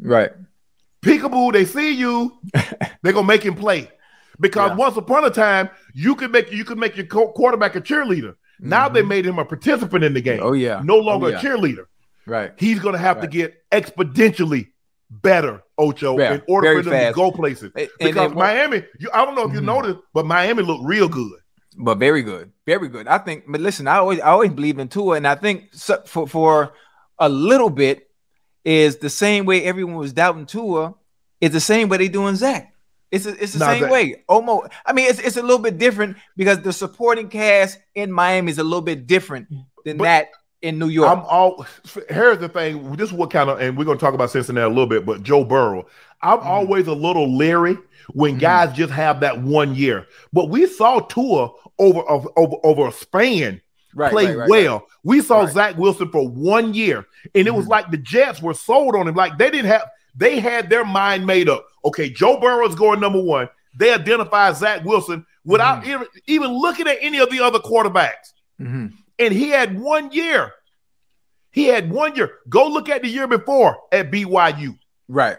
[0.00, 0.32] Right.
[1.04, 2.32] Peekaboo, they see you,
[3.02, 3.88] they're gonna make him play.
[4.40, 4.76] Because Yeah.
[4.76, 8.34] once upon a time, you could make you could make your quarterback a cheerleader.
[8.60, 10.38] Now they made him a participant in the game.
[10.38, 10.46] Mm-hmm.
[10.48, 10.80] Oh, yeah.
[10.84, 11.86] no longer Oh, a cheerleader.
[12.26, 12.52] Right.
[12.56, 14.68] He's gonna have to get exponentially
[15.10, 17.14] better, Ocho, Yeah, in order for them fast.
[17.14, 17.70] to go places.
[17.76, 19.64] And- and because what- Miami, you, I don't know if you Mhm.
[19.64, 21.32] noticed, but Miami looked real good.
[21.76, 23.08] But very good, very good.
[23.08, 23.44] I think.
[23.48, 26.72] But listen, I always, I always believe in Tua, and I think so, for for
[27.18, 28.08] a little bit
[28.64, 30.94] is the same way everyone was doubting Tua
[31.40, 32.71] It's the same way they doing Zach.
[33.12, 34.24] It's a, it's the same way.
[34.26, 34.72] Almost.
[34.86, 38.58] I mean, it's it's a little bit different because the supporting cast in Miami is
[38.58, 39.48] a little bit different
[39.84, 40.30] than but that
[40.62, 41.10] in New York.
[41.10, 41.66] I'm all.
[42.08, 42.96] Here's the thing.
[42.96, 45.04] This is what kind of, and we're gonna talk about Cincinnati a little bit.
[45.04, 45.86] But Joe Burrow,
[46.22, 47.76] I'm mm always a little leery
[48.14, 50.06] when mm guys just have that one year.
[50.32, 52.28] But we saw Tua over over
[52.64, 53.60] over a span
[53.94, 54.86] right, play right, right, well.
[55.02, 57.72] We saw Zach Wilson for one year, and it was mm-hmm.
[57.72, 59.14] like the Jets were sold on him.
[59.14, 61.66] Like they didn't have, they had their mind made up.
[61.84, 63.48] Okay, Joe Burrow is going number one.
[63.76, 65.90] They identify Zach Wilson without mm-hmm.
[65.90, 68.32] even, even looking at any of the other quarterbacks.
[68.60, 68.88] Mm-hmm.
[69.18, 70.52] And he had one year.
[71.50, 72.38] He had one year.
[72.48, 74.78] Go look at the year before at BYU.
[75.08, 75.38] Right.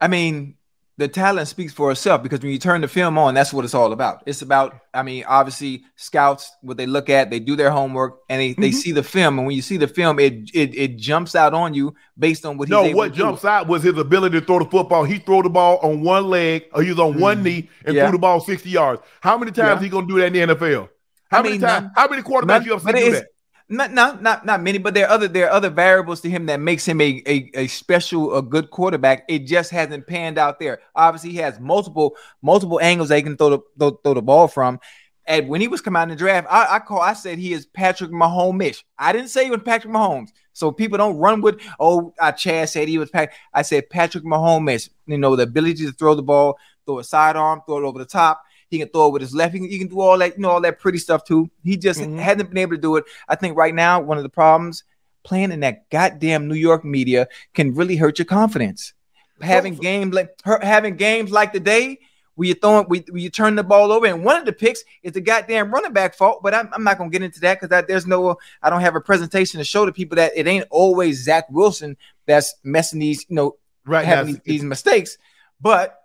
[0.00, 0.54] I mean,
[0.98, 3.72] the talent speaks for itself because when you turn the film on, that's what it's
[3.72, 4.24] all about.
[4.26, 8.40] It's about, I mean, obviously, scouts, what they look at, they do their homework and
[8.40, 8.60] they, mm-hmm.
[8.60, 9.38] they see the film.
[9.38, 12.58] And when you see the film, it it, it jumps out on you based on
[12.58, 13.48] what No, what jumps do.
[13.48, 15.04] out was his ability to throw the football.
[15.04, 17.20] He threw the ball on one leg, or he was on mm-hmm.
[17.20, 18.02] one knee and yeah.
[18.02, 19.00] threw the ball 60 yards.
[19.20, 19.84] How many times yeah.
[19.84, 20.88] he gonna do that in the NFL?
[21.30, 21.90] How I many times?
[21.94, 23.26] How many quarterbacks you have seen do that?
[23.70, 26.46] Not, not not not many, but there are other there are other variables to him
[26.46, 29.24] that makes him a, a, a special a good quarterback.
[29.28, 30.80] It just hasn't panned out there.
[30.94, 34.48] Obviously, he has multiple multiple angles that he can throw the throw, throw the ball
[34.48, 34.80] from.
[35.26, 37.52] And when he was coming out in the draft, I, I call I said he
[37.52, 38.82] is Patrick Mahomes-ish.
[38.98, 40.30] I didn't say he was Patrick Mahomes.
[40.54, 43.32] So people don't run with oh uh, Chad said he was Pat.
[43.52, 44.88] I said Patrick Mahomes.
[45.06, 48.06] You know the ability to throw the ball, throw a sidearm, throw it over the
[48.06, 48.42] top.
[48.68, 49.54] He can throw it with his left.
[49.54, 51.50] He can, he can do all that, you know, all that pretty stuff too.
[51.64, 52.18] He just mm-hmm.
[52.18, 53.04] hasn't been able to do it.
[53.28, 54.84] I think right now, one of the problems
[55.22, 58.94] playing in that goddamn New York media can really hurt your confidence.
[59.40, 61.98] Having games like having games like today
[62.34, 65.12] where you're throwing, where you turn the ball over, and one of the picks is
[65.12, 66.40] the goddamn running back fault.
[66.42, 69.00] But I'm, I'm not gonna get into that because there's no, I don't have a
[69.00, 73.36] presentation to show the people that it ain't always Zach Wilson that's messing these, you
[73.36, 75.18] know, right having these, these mistakes.
[75.60, 76.00] But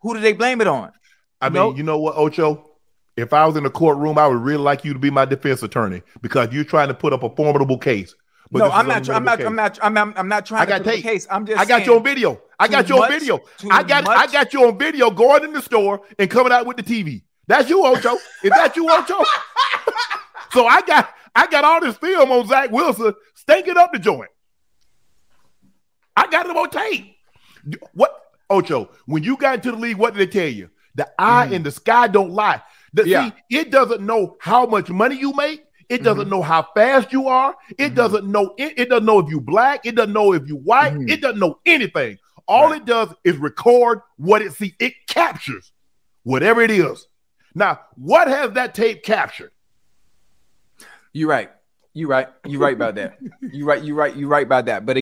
[0.00, 0.92] who do they blame it on?
[1.42, 1.76] I mean, nope.
[1.76, 2.64] you know what, Ocho?
[3.16, 5.62] If I was in the courtroom, I would really like you to be my defense
[5.62, 8.14] attorney because you're trying to put up a formidable case.
[8.50, 9.78] But no, I'm not, I'm not, I'm not.
[9.82, 10.18] I'm not.
[10.18, 11.26] I'm not trying I got to put case.
[11.30, 11.58] I'm just.
[11.58, 12.40] I got you on video.
[12.58, 13.40] I got you on video.
[13.70, 14.04] I got.
[14.04, 14.18] Much?
[14.18, 17.22] I got you on video going in the store and coming out with the TV.
[17.46, 18.14] That's you, Ocho.
[18.42, 19.18] Is that you, Ocho?
[20.52, 21.14] so I got.
[21.34, 24.30] I got all this film on Zach Wilson stinking up the joint.
[26.14, 27.16] I got it on tape.
[27.94, 28.14] What,
[28.50, 28.90] Ocho?
[29.06, 30.68] When you got into the league, what did they tell you?
[30.94, 31.56] The eye mm.
[31.56, 32.62] and the sky don't lie.
[32.92, 33.30] The, yeah.
[33.30, 35.64] See, it doesn't know how much money you make.
[35.88, 36.30] It doesn't mm-hmm.
[36.30, 37.54] know how fast you are.
[37.70, 37.94] It mm-hmm.
[37.94, 38.54] doesn't know.
[38.56, 39.84] It, it, doesn't know if you black.
[39.84, 40.94] It doesn't know if you white.
[40.94, 41.08] Mm-hmm.
[41.08, 42.18] It doesn't know anything.
[42.48, 42.80] All right.
[42.80, 44.72] it does is record what it sees.
[44.78, 45.72] It captures
[46.22, 47.06] whatever it is.
[47.54, 49.52] Now, what has that tape captured?
[51.12, 51.50] You're right.
[51.92, 52.28] You're right.
[52.46, 53.18] You're right about that.
[53.52, 53.82] You're right.
[53.84, 54.16] You're right.
[54.16, 54.86] You're right about that.
[54.86, 55.01] But.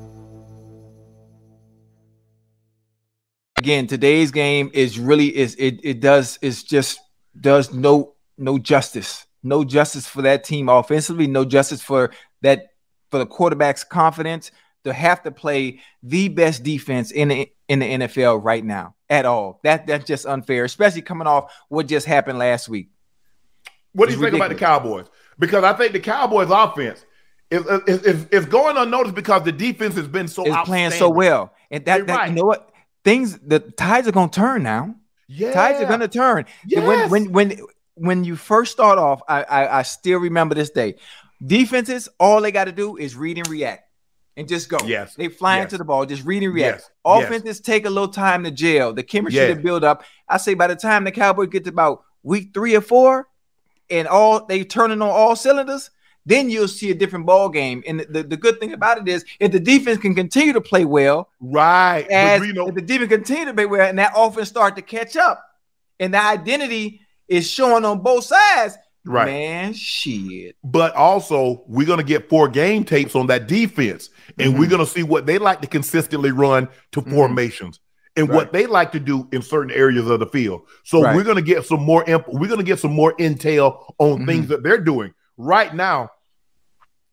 [3.61, 6.99] Again, today's game is really is it it does is just
[7.39, 9.27] does no no justice.
[9.43, 12.09] No justice for that team offensively, no justice for
[12.41, 12.69] that
[13.11, 14.49] for the quarterback's confidence
[14.83, 19.27] to have to play the best defense in the in the NFL right now at
[19.27, 19.59] all.
[19.63, 22.89] That that's just unfair, especially coming off what just happened last week.
[23.93, 25.05] What do you think about the Cowboys?
[25.37, 27.05] Because I think the Cowboys offense
[27.51, 31.11] is, is, is, is going unnoticed because the defense has been so is playing so
[31.11, 31.53] well.
[31.69, 32.29] And that, that right.
[32.29, 32.70] you know what?
[33.03, 34.95] Things the tides are gonna turn now.
[35.27, 35.53] Yeah.
[35.53, 36.45] Tides are gonna turn.
[36.65, 36.85] Yes.
[36.85, 40.95] When when when when you first start off, I, I I still remember this day.
[41.43, 43.83] Defenses, all they got to do is read and react
[44.37, 44.77] and just go.
[44.85, 45.15] Yes.
[45.15, 45.65] They fly yes.
[45.65, 46.81] into the ball, just read and react.
[46.81, 46.89] Yes.
[47.03, 47.59] Offenses yes.
[47.59, 48.93] take a little time to gel.
[48.93, 49.55] The chemistry yes.
[49.55, 50.03] to build up.
[50.27, 53.27] I say by the time the Cowboys get to about week three or four,
[53.89, 55.89] and all they turning on all cylinders,
[56.25, 57.83] then you'll see a different ball game.
[57.87, 60.85] And the, the good thing about it is if the defense can continue to play
[60.85, 62.07] well, right?
[62.09, 65.43] As if the defense continue to play well, and that offense start to catch up,
[65.99, 68.77] and the identity is showing on both sides.
[69.03, 69.25] Right.
[69.25, 70.55] Man, shit.
[70.63, 74.59] But also, we're going to get four game tapes on that defense, and mm-hmm.
[74.59, 77.11] we're going to see what they like to consistently run to mm-hmm.
[77.11, 77.79] formations
[78.15, 78.35] and right.
[78.35, 80.61] what they like to do in certain areas of the field.
[80.83, 81.15] So right.
[81.15, 84.17] we're going to get some more imp- we're going to get some more intel on
[84.17, 84.25] mm-hmm.
[84.25, 85.13] things that they're doing.
[85.41, 86.11] Right now,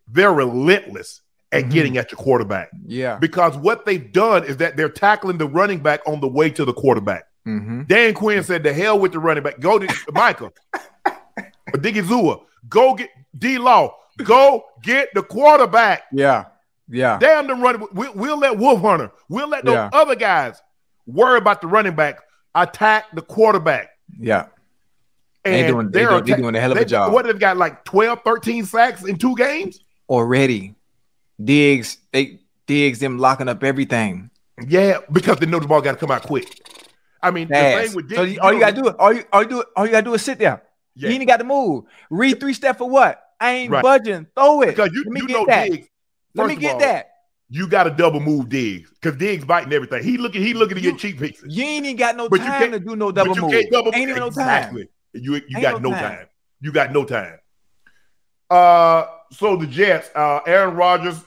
[0.06, 1.70] they're relentless at mm-hmm.
[1.70, 2.68] getting at your quarterback.
[2.86, 3.16] Yeah.
[3.16, 6.64] Because what they've done is that they're tackling the running back on the way to
[6.64, 7.24] the quarterback.
[7.46, 7.84] Mm-hmm.
[7.84, 9.58] Dan Quinn said, "The hell with the running back.
[9.60, 10.52] Go to Michael,
[11.70, 12.42] Diggy Zua.
[12.68, 13.94] Go get D Law.
[14.22, 16.02] Go get the quarterback.
[16.12, 16.46] Yeah,
[16.90, 17.18] yeah.
[17.18, 17.86] Damn the running.
[17.92, 19.10] We, will let Wolf Hunter.
[19.30, 19.88] We'll let those yeah.
[19.94, 20.60] other guys
[21.06, 22.20] worry about the running back.
[22.54, 23.90] Attack the quarterback.
[24.18, 24.48] Yeah.
[25.52, 27.12] And they doing, they're, they're, doing a hell of a job.
[27.12, 30.74] What they've got like 12, 13 sacks in two games already.
[31.42, 34.30] Diggs, they Diggs them locking up everything.
[34.66, 36.60] Yeah, because they know the ball got to come out quick.
[37.22, 37.76] I mean, Fast.
[37.76, 39.64] the thing with Diggs, so you, all you, gotta do, all you, all you do,
[39.74, 40.62] all you gotta do is sit there.
[40.94, 41.10] Yeah.
[41.10, 41.84] You ain't got to move.
[42.10, 43.22] Read three step for what?
[43.40, 43.82] I ain't right.
[43.82, 44.26] budging.
[44.34, 44.66] Throw it.
[44.66, 45.70] Because you, you know that.
[45.70, 45.88] Diggs.
[46.34, 47.10] Let me get all, that.
[47.50, 50.02] You got to double move Diggs because Diggs biting everything.
[50.02, 51.56] He looking, he looking to get cheap pieces.
[51.56, 53.54] You ain't even got no but time to do no double move.
[53.70, 54.82] Double, ain't even exactly.
[54.82, 54.88] no time.
[55.22, 56.02] You you ain't got no time.
[56.02, 56.26] time.
[56.60, 57.38] You got no time.
[58.50, 61.20] Uh, so the Jets, uh, Aaron Rodgers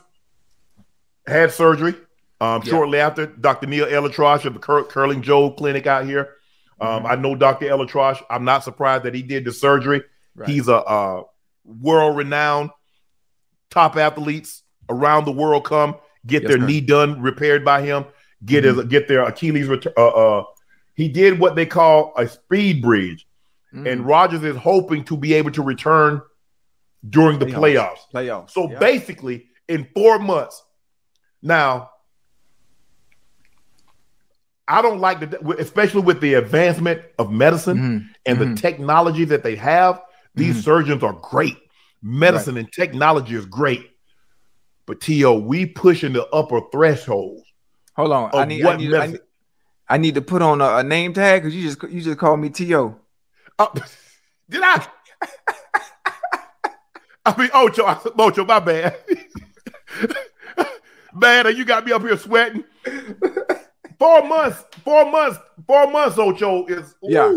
[1.27, 1.95] had surgery.
[2.39, 2.71] Um, yeah.
[2.71, 3.67] shortly after, Dr.
[3.67, 6.38] Neil ElAttrache of the Cur- Kerlan-Jobe Clinic out here.
[6.80, 7.06] Um, mm-hmm.
[7.06, 7.67] I know Dr.
[7.67, 8.23] ElAttrache.
[8.32, 10.01] I'm not surprised that he did the surgery.
[10.34, 10.49] Right.
[10.49, 11.23] He's a, a
[11.63, 12.71] world renowned
[13.69, 16.65] top athletes around the world come get yes, their sir.
[16.65, 18.06] knee done repaired by him,
[18.45, 18.80] get mm-hmm.
[18.80, 19.67] his get their Achilles.
[19.67, 20.43] Ret- uh, uh,
[20.93, 23.27] he did what they call a speed bridge,
[23.73, 23.88] mm-hmm.
[23.88, 26.21] and Rodgers is hoping to be able to return
[27.10, 27.99] during the playoffs.
[28.13, 28.51] Playoffs.
[28.51, 28.79] So yeah.
[28.79, 30.63] basically, in four months.
[31.41, 31.91] Now,
[34.67, 38.07] I don't like the, especially with the advancement of medicine mm-hmm.
[38.25, 38.53] and mm-hmm.
[38.53, 40.01] the technology that they have.
[40.36, 40.62] These mm-hmm.
[40.62, 41.57] surgeons are great.
[42.01, 42.65] Medicine right.
[42.65, 43.89] and technology is great.
[44.86, 47.43] But T.O., we pushing the upper thresholds.
[47.95, 48.29] Hold on.
[48.34, 49.19] I need, I need, I need,
[49.89, 52.39] I need, to put on a, a name tag because you just you just called
[52.39, 52.95] me T.O.
[53.62, 53.67] Uh,
[54.50, 54.88] did I?
[57.26, 58.97] I mean, Ocho, Ocho, my bad.
[61.13, 62.63] Man, you got me up here sweating.
[64.00, 66.17] Four months, four months, four months.
[66.17, 67.10] Ocho is ooh.
[67.10, 67.36] yeah.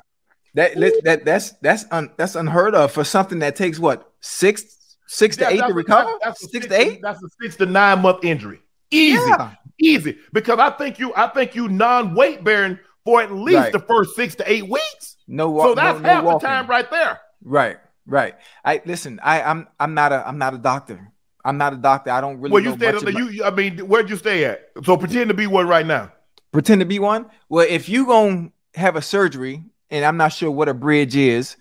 [0.54, 5.36] That that that's that's un, that's unheard of for something that takes what six six
[5.36, 6.12] yeah, to eight to recover.
[6.22, 7.00] That's, that's six, six, to eight.
[7.02, 8.62] That's a six to nine month injury.
[8.90, 9.50] Easy, yeah.
[9.78, 10.18] easy.
[10.32, 13.72] Because I think you, I think you non weight bearing for at least right.
[13.72, 15.13] the first six to eight weeks.
[15.26, 17.20] No, so that's no, half no the time right there.
[17.42, 18.34] Right, right.
[18.64, 19.20] I listen.
[19.22, 21.12] I, I'm I'm not a I'm not a doctor.
[21.44, 22.10] I'm not a doctor.
[22.10, 22.52] I don't really.
[22.52, 23.44] Well, you stay at you.
[23.44, 24.70] I mean, where'd you stay at?
[24.84, 26.12] So pretend to be one right now.
[26.52, 27.26] Pretend to be one.
[27.48, 31.56] Well, if you gonna have a surgery, and I'm not sure what a bridge is,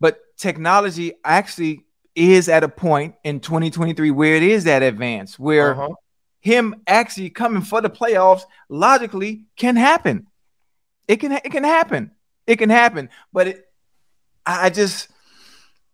[0.00, 5.72] but technology actually is at a point in 2023 where it is that advanced, where
[5.72, 5.88] uh-huh.
[6.40, 10.26] him actually coming for the playoffs logically can happen.
[11.08, 12.12] It can it can happen.
[12.46, 13.08] It can happen.
[13.32, 13.68] But it,
[14.44, 15.08] I just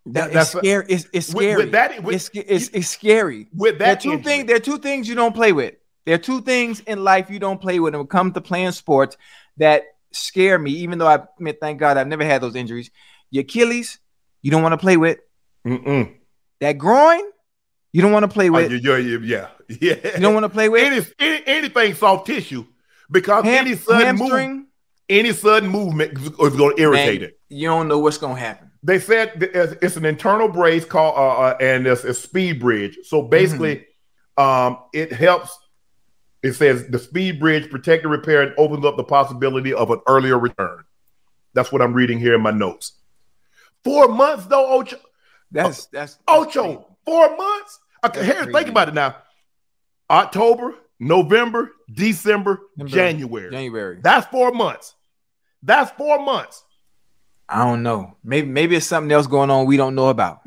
[0.07, 0.87] that, that's scary.
[0.89, 1.57] It's, it's scary.
[1.65, 3.49] with that- with- it's, it's, it's scary.
[3.55, 4.47] With that, There are two things.
[4.47, 5.75] There are two things you don't play with.
[6.07, 8.73] There are two things in life you don't play with when it comes to playing
[8.73, 9.17] sports
[9.59, 9.83] that
[10.13, 10.71] scare me.
[10.71, 12.91] Even though I, I mean, thank God I've never had those injuries.
[13.31, 13.99] Your Achilles,
[14.41, 15.19] you don't want to play with.
[15.67, 16.15] Mm-mm.
[16.61, 17.21] That groin,
[17.93, 18.73] you don't want to play Oh, with.
[18.73, 20.15] yeah, yeah, yeah, yeah.
[20.15, 20.83] You don't want to play with.
[20.83, 22.65] any, any, anything soft tissue
[23.11, 24.67] because Ham- any sudden move, hamstring,
[25.09, 27.41] any sudden movement is, going to irritate man, it.
[27.49, 28.71] you don't know what's gonna happen.
[28.83, 32.99] They said it's an internal brace called uh, uh, and it's a speed bridge.
[33.05, 33.87] So basically,
[34.37, 35.57] um, it helps.
[36.43, 40.01] It says the speed bridge protect and repair and opens up the possibility of an
[40.07, 40.85] earlier return.
[41.55, 42.93] That's what I'm reading here in my notes.
[43.83, 44.99] Four months though, Ocho.
[45.51, 47.81] That's that's, that's Ocho, four months.
[48.05, 49.17] Okay, That's here, think about it now.
[50.09, 53.51] October, November, December, December, January.
[53.51, 53.99] January.
[54.01, 54.95] That's four months.
[55.63, 56.65] That's four months.
[57.49, 58.17] I don't know.
[58.23, 60.41] Maybe maybe it's something else going on we don't know about.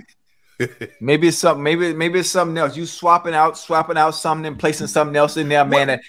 [1.01, 1.63] maybe it's something.
[1.63, 2.77] Maybe maybe it's something else.
[2.77, 5.89] You swapping out, swapping out something and placing something else in there, man.
[5.89, 5.99] I,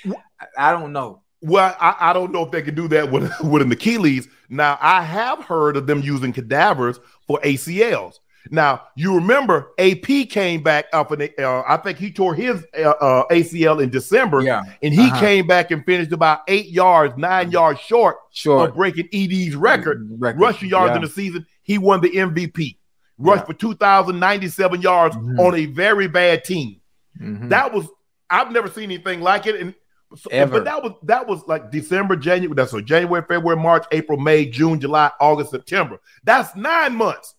[0.58, 1.22] I don't know.
[1.40, 4.28] Well, I, I don't know if they can do that with with an Achilles.
[4.48, 8.18] Now, I have heard of them using cadavers for ACLs.
[8.50, 12.88] Now, you remember AP came back up and uh, I think he tore his uh,
[12.90, 15.20] uh, ACL in December, Yeah, and he uh-huh.
[15.20, 18.68] came back and finished about eight yards, nine yards short Sure.
[18.68, 20.96] of breaking ED's record, Record, rushing yards yeah.
[20.96, 21.46] in the season.
[21.62, 22.78] He won the MVP,
[23.18, 23.46] rushed Yeah.
[23.46, 25.38] for 2,097 yards Mhm.
[25.38, 26.80] on a very bad team.
[27.20, 27.48] Mhm.
[27.50, 27.86] That was
[28.28, 29.60] I've never seen anything like it.
[29.60, 29.74] And
[30.16, 32.54] so- but that was that was like December, January.
[32.54, 35.98] That's so January, February, March, April, May, June, July, August, September.
[36.24, 37.34] That's nine months.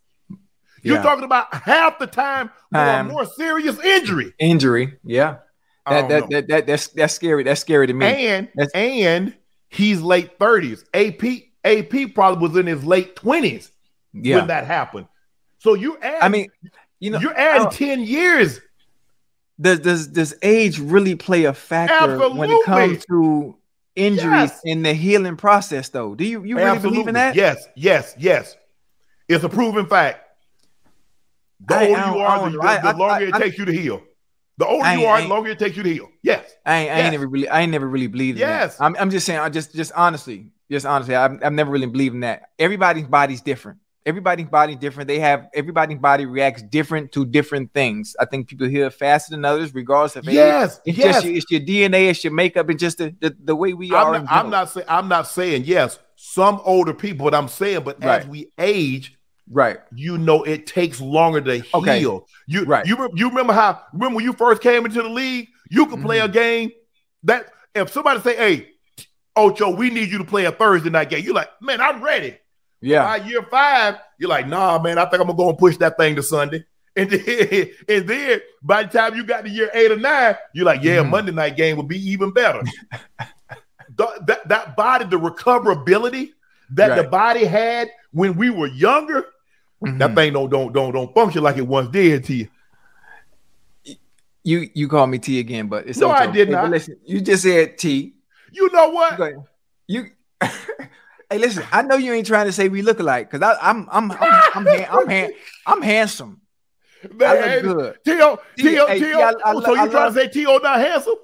[0.83, 1.03] You're Yeah.
[1.03, 4.33] talking about half the time for a more serious injury.
[4.37, 4.97] Injury.
[5.03, 5.37] Yeah.
[5.87, 7.43] That that, that that that's that's scary.
[7.43, 8.05] That's scary to me.
[8.27, 9.33] and That's- and
[9.69, 10.83] he's late 30s.
[10.93, 13.71] AP AP probably was in his late 20s
[14.13, 14.37] yeah.
[14.37, 15.07] when that happened.
[15.59, 16.47] So you add I mean,
[16.99, 18.59] you know, you're adding uh, 10 years.
[19.59, 23.55] does does does age really play a factor when it comes to
[23.95, 24.61] injuries Yes.
[24.65, 25.89] in the healing process?
[25.89, 27.35] Though, do you you really believe in that?
[27.35, 28.55] Yes, yes, yes.
[29.29, 30.19] It's a proven fact.
[31.65, 34.01] The older you are, the, the I- longer it takes you to heal.
[34.57, 36.09] The older you are, the longer it takes you to heal.
[36.21, 36.55] Yes.
[36.65, 38.77] I ain't, I ain't never really, I ain't never really believed in Yes.
[38.77, 38.83] that.
[38.83, 42.13] I'm, I'm just saying, I just, just honestly, just honestly, I've, I've never really believed
[42.13, 42.49] in that.
[42.59, 43.79] Everybody's body's different.
[44.05, 45.07] Everybody's body's different.
[45.07, 48.15] They have everybody's body reacts different to different things.
[48.19, 50.35] I think people heal faster than others, regardless of age.
[50.35, 50.81] Yes.
[50.85, 51.15] It's yes.
[51.15, 53.93] just your, it's your DNA, it's your makeup, and just the, the, the way we
[53.93, 54.13] are.
[54.13, 55.99] I'm, in not, I'm not saying I'm not saying yes.
[56.15, 59.17] Some older people, but I'm saying, but as we age,
[59.49, 59.77] right.
[59.95, 61.79] you know, it takes longer to heal.
[61.81, 61.99] Okay.
[62.47, 62.85] You Right.
[62.85, 66.19] You you remember how remember when you first came into the league, you could play
[66.19, 66.33] a Mm-hmm.
[66.33, 66.71] game
[67.23, 68.69] that if somebody say, "Hey,
[69.35, 72.37] Ocho, we need you to play a Thursday night game," you're like, "Man, I'm ready."
[72.81, 73.03] Yeah.
[73.03, 75.95] By year five, you're like, nah, man, I think I'm gonna go and push that
[75.97, 76.65] thing to Sunday.
[76.95, 80.65] And then, and then by the time you got to year eight or nine, you're
[80.65, 81.09] like, yeah, Mhm.
[81.09, 82.61] Monday night game would be even better.
[83.97, 86.31] That, that body, the recoverability
[86.71, 89.25] that the body had when we were younger,
[89.83, 90.15] that Mhm.
[90.15, 92.47] thing don't don't don't don't function like it once did to you.
[94.45, 96.33] You you called me T again, but it's No, I okay.
[96.33, 96.69] did hey, not.
[96.69, 98.13] Listen, you just said T.
[98.51, 99.19] You know what?
[99.19, 99.35] Ahead.
[99.87, 100.05] You.
[100.41, 101.63] hey, listen.
[101.71, 104.17] I know you ain't trying to say we look alike because I'm I'm I'm
[104.55, 104.65] I'm,
[104.99, 105.31] I'm, han-
[105.65, 106.41] I'm handsome.
[107.21, 107.97] I look good.
[108.05, 108.39] T.O.
[108.57, 108.87] T- T.O.
[108.87, 109.17] hey, T.O.
[109.17, 110.57] T, I- I so you I trying love- to say T.O.
[110.57, 111.15] not handsome?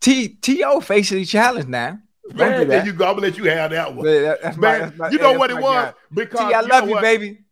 [0.00, 0.80] T T.O.
[0.80, 1.98] facially challenged now.
[2.34, 3.06] Man, do there you go.
[3.06, 4.04] I'm gonna let you have that one.
[4.04, 5.94] But that- my- Man, my- you know what it was?
[6.12, 7.02] Because T, I love you, what?
[7.02, 7.44] baby.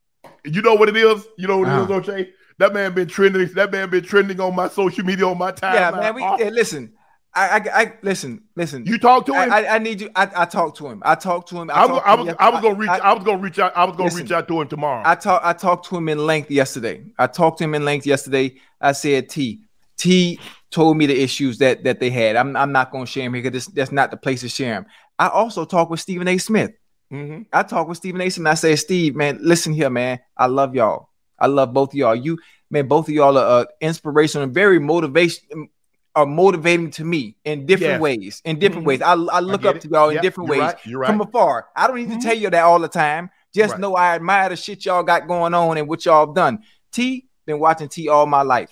[0.44, 1.26] You know what it is?
[1.38, 1.94] You know what it is, Uh-huh.
[1.94, 2.30] O'Shea?
[2.58, 3.46] That man been trending.
[3.54, 5.74] That man been trending on my social media on my timeline.
[5.74, 6.14] Yeah, man.
[6.14, 6.92] We Oh, hey, listen.
[7.36, 8.44] I, I I listen.
[8.54, 8.86] Listen.
[8.86, 9.52] you talk to him.
[9.52, 10.08] I, I, I need you.
[10.14, 11.02] I, I talked to him.
[11.04, 11.68] I talked to him.
[11.68, 12.88] I, was, talked to I was, I was gonna reach.
[12.90, 13.76] I, I- was gonna reach out.
[13.76, 15.02] I was gonna Listen, reach out to him tomorrow.
[15.04, 17.04] I talked I talked to him in length yesterday.
[17.18, 18.54] I talked to him in length yesterday.
[18.80, 19.62] I said T
[19.96, 20.38] T
[20.70, 22.36] told me the issues that that they had.
[22.36, 24.86] I'm I'm not gonna share him here because that's not the place to share him.
[25.18, 26.38] I also talked with Stephen A.
[26.38, 26.70] Smith.
[27.12, 27.46] Mhm.
[27.52, 28.30] I talk with Stephen A.
[28.36, 30.18] And I say, Steve, man, listen here, man.
[30.36, 31.10] I love y'all.
[31.38, 32.14] I love both of y'all.
[32.14, 32.38] You
[32.70, 35.68] man, both of y'all are uh, inspirational and very motivation
[36.16, 38.00] are motivating to me in different Yes.
[38.00, 38.42] ways.
[38.44, 38.88] In different Mhm.
[38.88, 39.02] ways.
[39.02, 39.82] I, I look get up it.
[39.82, 41.66] to y'all in different you're ways right, you're from afar.
[41.76, 42.22] I don't need to Mhm.
[42.22, 43.30] tell you that all the time.
[43.52, 43.80] Just Right.
[43.80, 46.60] know I admire the shit y'all got going on and what y'all have done.
[46.92, 48.70] T been watching T all my life.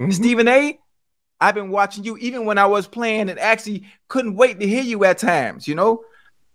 [0.00, 0.12] Mhm.
[0.12, 0.78] Stephen A.
[1.40, 4.82] I've been watching you even when I was playing and actually couldn't wait to hear
[4.82, 5.66] you at times.
[5.68, 6.04] You know,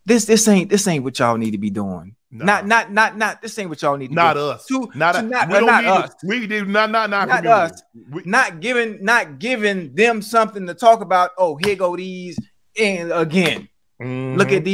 [0.09, 2.15] this this ain't this ain't what y'all need to be doing.
[2.31, 2.45] No.
[2.45, 4.49] Not not not not this ain't what y'all need to not do.
[4.49, 4.65] us.
[4.65, 5.23] To- not, to us.
[5.25, 6.09] not- we don't not us.
[6.11, 6.27] It.
[6.27, 7.81] We do not not not, Not us.
[8.11, 11.31] We- Not giving not giving them something to talk about.
[11.37, 12.37] Oh, here go these
[12.77, 13.69] and again.
[14.01, 14.37] Mm-hmm.
[14.37, 14.71] Look at the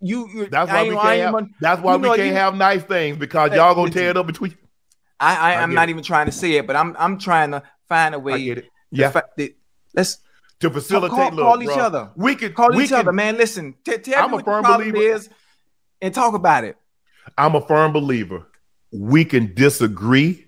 [0.00, 0.48] you.
[0.50, 1.48] That's why we can't have.
[1.60, 4.26] That's why we can't you- have nice things because Hey, y'all gonna tear it up
[4.26, 4.56] between.
[5.20, 5.92] I, I, I I'm not it.
[5.92, 8.32] even trying to say it, but I'm I'm trying to find a way.
[8.34, 8.64] I get it.
[8.90, 9.10] the Yeah.
[9.10, 9.40] fact
[9.94, 10.18] let's
[10.62, 12.10] To facilitate, call, look, call each bruh, other.
[12.16, 13.36] We could call we each can- other, man.
[13.36, 15.28] Listen, t- tell I'm me a what the firm problem believer- is,
[16.00, 16.76] and talk about it.
[17.36, 18.46] I'm a firm believer.
[18.92, 20.46] We can disagree.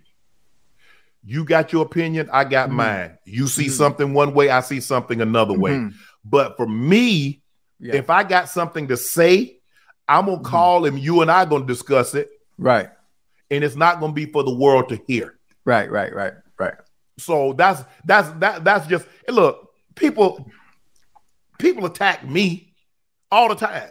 [1.24, 2.76] You got your opinion, I got Mm-hmm.
[2.76, 3.18] mine.
[3.24, 5.72] You see something one way, I see something another way.
[5.72, 5.94] Mhm.
[6.24, 7.42] But for me,
[7.80, 7.94] Yeah.
[7.96, 9.58] if I got something to say,
[10.06, 10.98] I'm gonna call him.
[10.98, 12.90] You and I gonna discuss it, Right,
[13.50, 15.38] and it's not gonna be for the world to hear.
[15.64, 16.74] right, right, right, right.
[17.18, 19.63] So that's that's that that's just look,
[19.94, 20.50] people
[21.58, 22.74] people attack me
[23.30, 23.90] all the time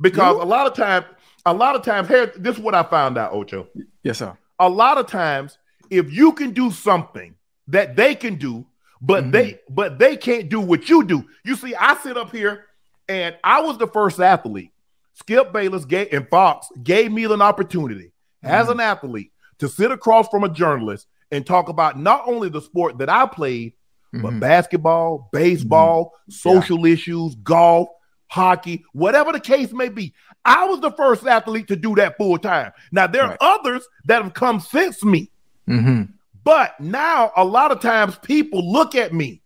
[0.00, 1.04] because a lot of time,
[1.46, 3.68] a lot of times here, this is what I found out, Ocho.
[4.02, 4.36] Yes, sir.
[4.58, 5.58] A lot of times,
[5.90, 7.34] if you can do something
[7.68, 8.66] that they can do,
[9.00, 9.30] but mm-hmm.
[9.32, 11.24] they but they can't do what you do.
[11.44, 12.66] You see, I sit up here
[13.08, 14.70] and I was the first athlete.
[15.14, 18.12] Skip Bayless gave and Fox gave me an opportunity
[18.42, 18.72] as mm-hmm.
[18.72, 22.98] an athlete to sit across from a journalist and talk about not only the sport
[22.98, 23.74] that I played,
[24.12, 27.88] but basketball, baseball, social issues, golf,
[28.28, 30.12] hockey, whatever the case may be.
[30.44, 32.72] I was the first athlete to do that full time.
[32.90, 35.30] Now there are others that have come since me.
[35.68, 36.12] Mm-hmm.
[36.44, 39.42] But now a lot of times people look at me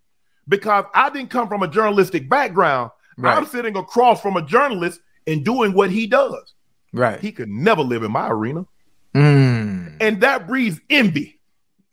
[0.48, 2.90] because I didn't come from a journalistic background.
[3.18, 3.36] Right.
[3.36, 6.54] I'm sitting across from a journalist and doing what he does.
[6.92, 7.20] Right.
[7.20, 8.66] He could never live in my arena.
[9.14, 9.96] Mm.
[10.00, 11.40] And that breeds envy.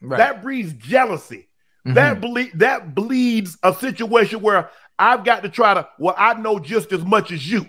[0.01, 0.17] Right.
[0.17, 1.47] That breeds jealousy.
[1.86, 1.93] Mhm.
[1.95, 6.59] That ble- that bleeds a situation where I've got to try to, well, I know
[6.59, 7.67] just as much as you.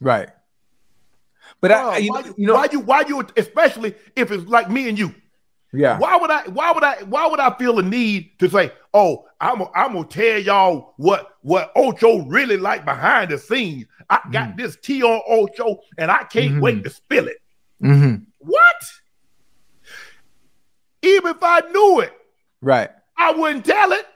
[0.00, 0.28] Right.
[1.60, 4.44] But I, you, why, know, you, you know, why you why you especially if it's
[4.46, 5.14] like me and you.
[5.72, 6.42] yeah, Why would I?
[6.48, 7.02] Why would I?
[7.04, 10.94] Why would I feel a need to say, "Oh, I'm i I'm gonna tell y'all
[10.98, 13.86] what what Ocho really like behind the scenes"?
[14.10, 17.38] I got this tea on Ocho, and I can't wait to spill it.
[17.82, 18.24] Mm-hmm.
[18.38, 18.82] What?
[21.02, 22.12] Even if I knew it,
[22.60, 24.06] right, I wouldn't tell it.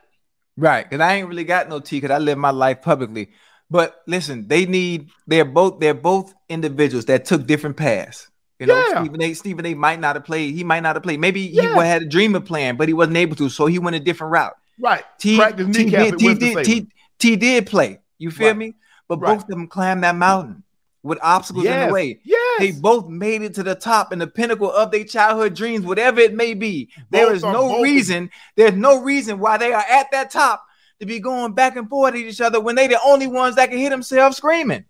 [0.57, 0.89] right.
[0.89, 3.31] Because I ain't really got no tea because I live my life publicly.
[3.71, 5.09] But listen, they need.
[5.27, 5.81] They're both.
[5.81, 8.29] They're both individuals that took different paths.
[8.59, 9.01] You know, Yeah.
[9.03, 9.35] Stephen A.
[9.35, 9.75] Stephen A.
[9.75, 10.55] might not have played.
[10.55, 11.19] He might not have played.
[11.21, 11.63] Maybe Yeah.
[11.75, 14.01] he had a dream of playing, but he wasn't able to, so he went a
[14.01, 14.55] different route.
[14.79, 15.05] Right.
[15.19, 16.87] T, T, did, T, did, T,
[17.19, 17.99] T did play.
[18.19, 18.57] You feel Right.
[18.57, 18.75] me?
[19.09, 19.35] But Right.
[19.35, 20.63] both of them climbed that mountain
[21.03, 22.21] with obstacles in the way.
[22.25, 22.61] Yes.
[22.61, 26.21] They both made it to the top and the pinnacle of their childhood dreams, whatever
[26.21, 26.91] it may be.
[27.11, 30.65] There Both is no both- reason, there's no reason why they are at that top
[31.01, 33.71] to be going back and forth at each other when they the only ones that
[33.71, 34.85] can hear themselves screaming.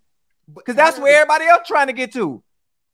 [0.55, 2.43] Because that's where everybody else trying to get to.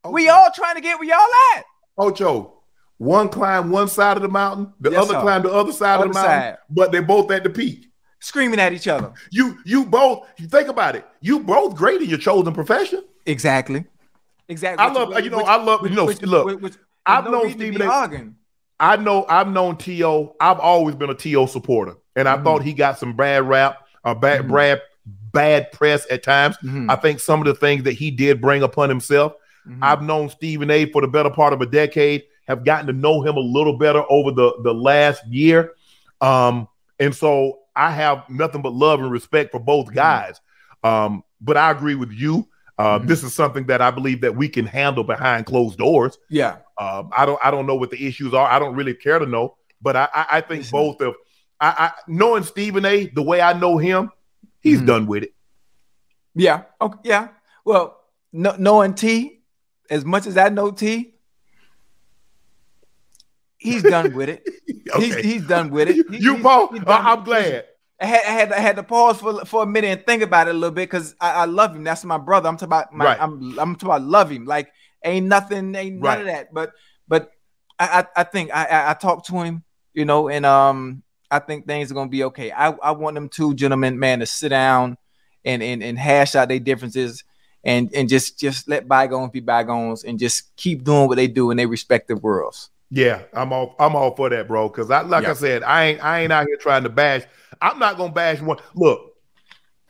[0.08, 1.64] We all trying to get where y'all at.
[1.98, 2.60] Ocho,
[2.98, 5.20] one climb one side of the mountain, the Yes, other sir.
[5.22, 6.56] climb the other side of the mountain, side.
[6.70, 7.87] but they both at the peak.
[8.20, 9.12] Screaming at each other.
[9.30, 11.06] You you both you think about it.
[11.20, 13.02] You both great in your chosen profession.
[13.26, 13.84] Exactly.
[14.48, 14.84] Exactly.
[14.84, 16.62] I love you know I love you know look.
[17.06, 18.32] I've no known reason to be Stephen A.
[18.80, 20.32] I know I've known To.
[20.40, 22.44] I've always been a To supporter, and I Mm-hmm.
[22.44, 24.82] thought he got some bad rap, or bad bad
[25.32, 26.56] bad press at times.
[26.64, 26.90] Mhm.
[26.90, 29.34] I think some of the things that he did bring upon himself.
[29.68, 29.78] Mhm.
[29.82, 30.86] I've known Stephen A.
[30.86, 32.24] for the better part of a decade.
[32.48, 35.74] Have gotten to know him a little better over the the last year,
[36.20, 36.66] um,
[36.98, 39.66] and so I have nothing but love and respect for Mm-hmm.
[39.66, 40.40] both guys.
[40.84, 42.48] Um, but I agree with you.
[42.78, 43.06] Uh, Mm-hmm.
[43.08, 46.18] This is something that I believe that we can handle behind closed doors.
[46.30, 46.58] Yeah.
[46.78, 48.48] Um, I don't I don't know what the issues are.
[48.48, 51.14] I don't really care to know, but I I, I think both of
[51.60, 53.06] I, I knowing Stephen A.
[53.06, 54.10] the way I know him,
[54.60, 54.86] he's Mm-hmm.
[54.86, 55.34] done with it.
[56.36, 56.62] Yeah.
[56.80, 56.98] Okay.
[57.02, 57.28] Yeah.
[57.64, 57.98] Well,
[58.32, 59.40] no, knowing T,
[59.90, 61.14] as much as I know T,
[63.58, 64.48] he's done with it.
[64.96, 65.22] He's Okay.
[65.22, 65.96] he's done with it.
[65.96, 67.64] You, He- you he's- Paul, he's I, am glad.
[68.00, 70.46] I had, I had I had to pause for for a minute and think about
[70.48, 71.82] it a little bit because I, I love him.
[71.84, 72.48] That's my brother.
[72.48, 73.20] I'm talking about my Right.
[73.20, 74.44] I'm I'm talking about love him.
[74.44, 74.70] Like
[75.04, 76.20] ain't nothing, ain't none Right.
[76.20, 76.54] of that.
[76.54, 76.72] But
[77.08, 77.32] but
[77.78, 81.40] I I, I think I, I I talked to him, you know, and um I
[81.40, 82.52] think things are gonna be okay.
[82.52, 84.96] I, I want them two gentlemen, man, to sit down
[85.44, 87.24] and and, and hash out their differences
[87.64, 91.50] and and just just let bygones be bygones and just keep doing what they do
[91.50, 92.70] in their respective worlds.
[92.90, 94.68] Yeah, I'm all I'm all for that, bro.
[94.68, 95.30] Because I like Yeah.
[95.30, 97.24] I said, I ain't I ain't out here trying to bash.
[97.60, 98.58] I'm not gonna bash one.
[98.74, 99.14] Look,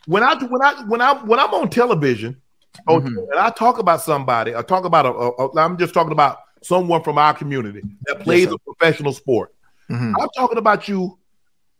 [0.06, 2.40] when I when I when I when I'm on television,
[2.88, 3.06] Mm-hmm.
[3.32, 6.38] and I talk about somebody, I talk about a, a, a- I'm just talking about
[6.62, 8.54] someone from our community that plays sir.
[8.54, 9.52] a professional sport.
[9.90, 10.12] Mhm.
[10.20, 11.18] I'm talking about you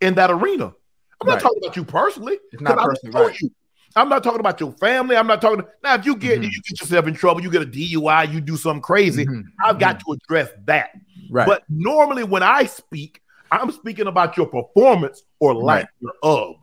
[0.01, 0.73] in that arena.
[1.21, 1.43] I'm not Right.
[1.43, 2.39] talking about you personally.
[2.53, 3.41] It's not personally, right.
[3.41, 3.51] you.
[3.95, 5.17] I'm not talking about your family.
[5.17, 5.95] I'm not talking now.
[5.95, 6.45] If you get Mhm.
[6.51, 9.25] you get yourself in trouble, you get a DUI, you do something crazy.
[9.25, 9.45] Mhm.
[9.65, 10.91] I've got to address that.
[11.31, 11.47] Right.
[11.47, 16.57] But normally when I speak, I'm speaking about your performance or lack thereof.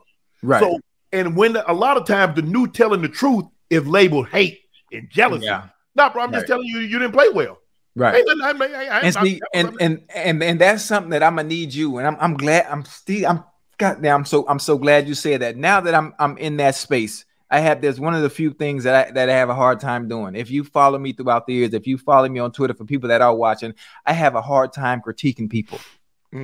[0.43, 0.61] Right.
[0.61, 0.79] So
[1.11, 4.61] And when a lot of times the new telling the truth is labeled hate
[4.91, 5.45] and jealousy.
[5.45, 5.67] Yeah.
[5.95, 7.57] No, bro, I'm just telling you, you didn't play well.
[7.95, 8.23] Right.
[8.27, 11.47] Nothing- I I- I- and see, and, and and and that's something that I'm gonna
[11.47, 11.97] need you.
[11.97, 13.43] And I'm I'm glad I'm still I'm
[13.77, 15.55] goddamn I'm so I'm so glad you said that.
[15.55, 18.83] Now that I'm I'm in that space, I have there's one of the few things
[18.83, 20.35] that I that I have a hard time doing.
[20.35, 23.07] If you follow me throughout the years, if you follow me on Twitter for people
[23.07, 23.73] that are watching,
[24.05, 25.79] I have a hard time critiquing people.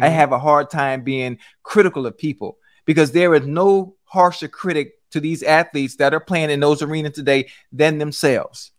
[0.01, 0.13] I Mhm.
[0.13, 5.19] have a hard time being critical of people because there is no harsher critic to
[5.19, 8.71] these athletes that are playing in those arenas today than themselves.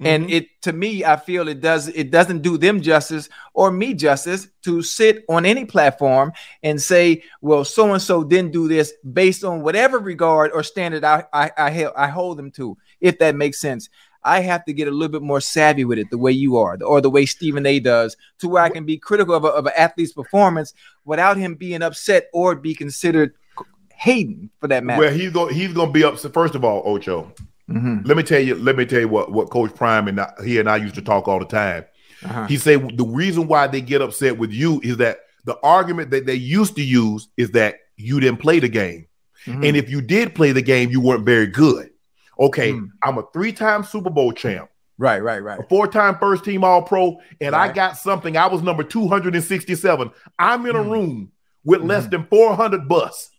[0.00, 3.94] And it to me, I feel it does it doesn't do them justice or me
[3.94, 6.32] justice to sit on any platform
[6.62, 11.02] and say, well, so and so didn't do this based on whatever regard or standard
[11.02, 13.88] I I I, I hold them to, if that makes sense.
[14.24, 16.76] I have to get a little bit more savvy with it, the way you are,
[16.82, 17.78] or the way Stephen A.
[17.80, 21.54] does, to where I can be critical of, a, of an athlete's performance without him
[21.54, 23.34] being upset or be considered
[23.94, 25.00] hating for that matter.
[25.02, 26.32] Well, he's going he's going to be upset.
[26.32, 27.32] First of all, Ocho,
[27.68, 28.06] Mhm.
[28.06, 28.54] let me tell you.
[28.54, 31.02] Let me tell you what what Coach Prime and I, he and I used to
[31.02, 31.84] talk all the time.
[32.24, 32.46] Uh-huh.
[32.46, 36.26] He said the reason why they get upset with you is that the argument that
[36.26, 39.06] they used to use is that you didn't play the game,
[39.46, 39.66] Mhm.
[39.68, 41.90] and if you did play the game, you weren't very good.
[42.40, 42.88] Okay, Mm.
[43.02, 45.58] I'm a three-time Super Bowl champ, Right, right, right.
[45.60, 48.36] a four-time first-team All-Pro, and I got something.
[48.36, 50.10] I was number 267.
[50.38, 50.90] I'm in a Mm.
[50.90, 51.32] room
[51.64, 53.30] with less than 400 busts.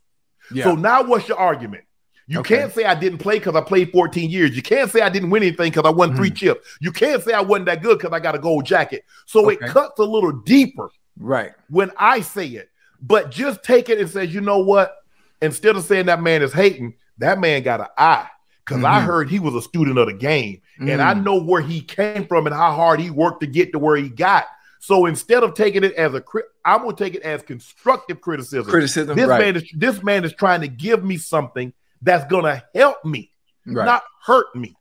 [0.52, 0.66] Yeah.
[0.66, 1.84] So now what's your argument?
[2.28, 2.58] You Okay.
[2.58, 4.56] can't say I didn't play because I played 14 years.
[4.56, 6.16] You can't say I didn't win anything because I won Mm.
[6.18, 6.78] three chips.
[6.80, 9.04] You can't say I wasn't that good because I got a gold jacket.
[9.26, 10.90] So it cuts a little deeper
[11.20, 11.54] right.
[11.70, 12.70] when I say it.
[13.02, 14.96] But just take it and say, you know what?
[15.42, 18.28] Instead of saying that man is hating, that man got an eye.
[18.70, 19.06] Because I Mhm.
[19.06, 20.62] heard he was a student of the game.
[20.80, 21.24] And I Mm.
[21.24, 24.10] know where he came from and how hard he worked to get to where he
[24.10, 24.46] got.
[24.80, 28.70] So instead of taking it as a crit, I'm gonna take it as constructive criticism.
[28.72, 29.40] Criticism, This right.
[29.40, 33.32] man is this man is trying to give me something that's gonna help me,
[33.66, 33.86] Right.
[33.86, 34.76] not hurt me.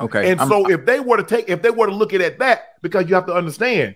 [0.00, 0.30] Okay.
[0.30, 2.38] And I'm- so if they were to take, if they were to look at it
[2.40, 3.94] that, because you have to understand,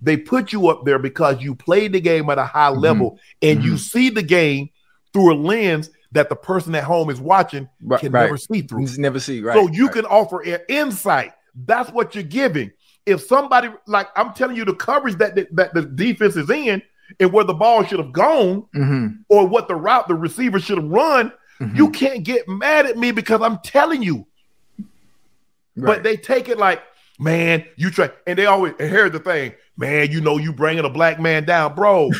[0.00, 2.80] they put you up there because you played the game at a high Mm-hmm.
[2.80, 4.70] level and you see the game
[5.12, 8.22] through a lens that the person at home is watching Right, can right.
[8.24, 8.86] never see through.
[8.96, 9.54] Never see, right?
[9.54, 9.94] So you right.
[9.94, 11.32] can offer an insight.
[11.66, 12.72] That's what you're giving.
[13.06, 16.80] If somebody like I'm telling you the coverage that the, that the defense is in
[17.20, 19.18] and where the ball should have gone Mhm.
[19.28, 21.76] or what the route the receiver should have run, Mhm.
[21.76, 24.26] you can't get mad at me because I'm telling you.
[25.76, 25.96] Right.
[25.96, 26.82] But they take it like,
[27.18, 30.10] man, you try, and they always and here's the thing, man.
[30.10, 32.10] You know you bringing a black man down, bro.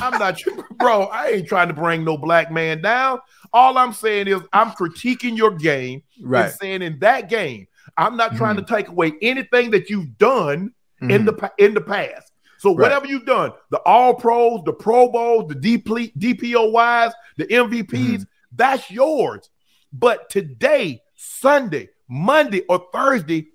[0.00, 0.40] I'm not,
[0.78, 1.04] bro.
[1.04, 3.20] I ain't trying to bring no black man down.
[3.52, 6.44] All I'm saying is I'm critiquing your game Right.
[6.46, 8.64] and saying in that game, I'm not trying Mm-hmm.
[8.66, 12.32] to take away anything that you've done in the in the past.
[12.58, 12.82] So Right.
[12.82, 18.22] whatever you've done, the All Pros, the Pro Bowls, the DP, DPOYs, the MVPs, Mm-hmm.
[18.52, 19.48] that's yours.
[19.92, 23.46] But today, Sunday, Monday, or Thursday,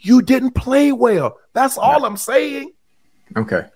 [0.00, 1.38] you didn't play well.
[1.52, 2.72] That's all I'm saying.
[3.36, 3.66] Okay.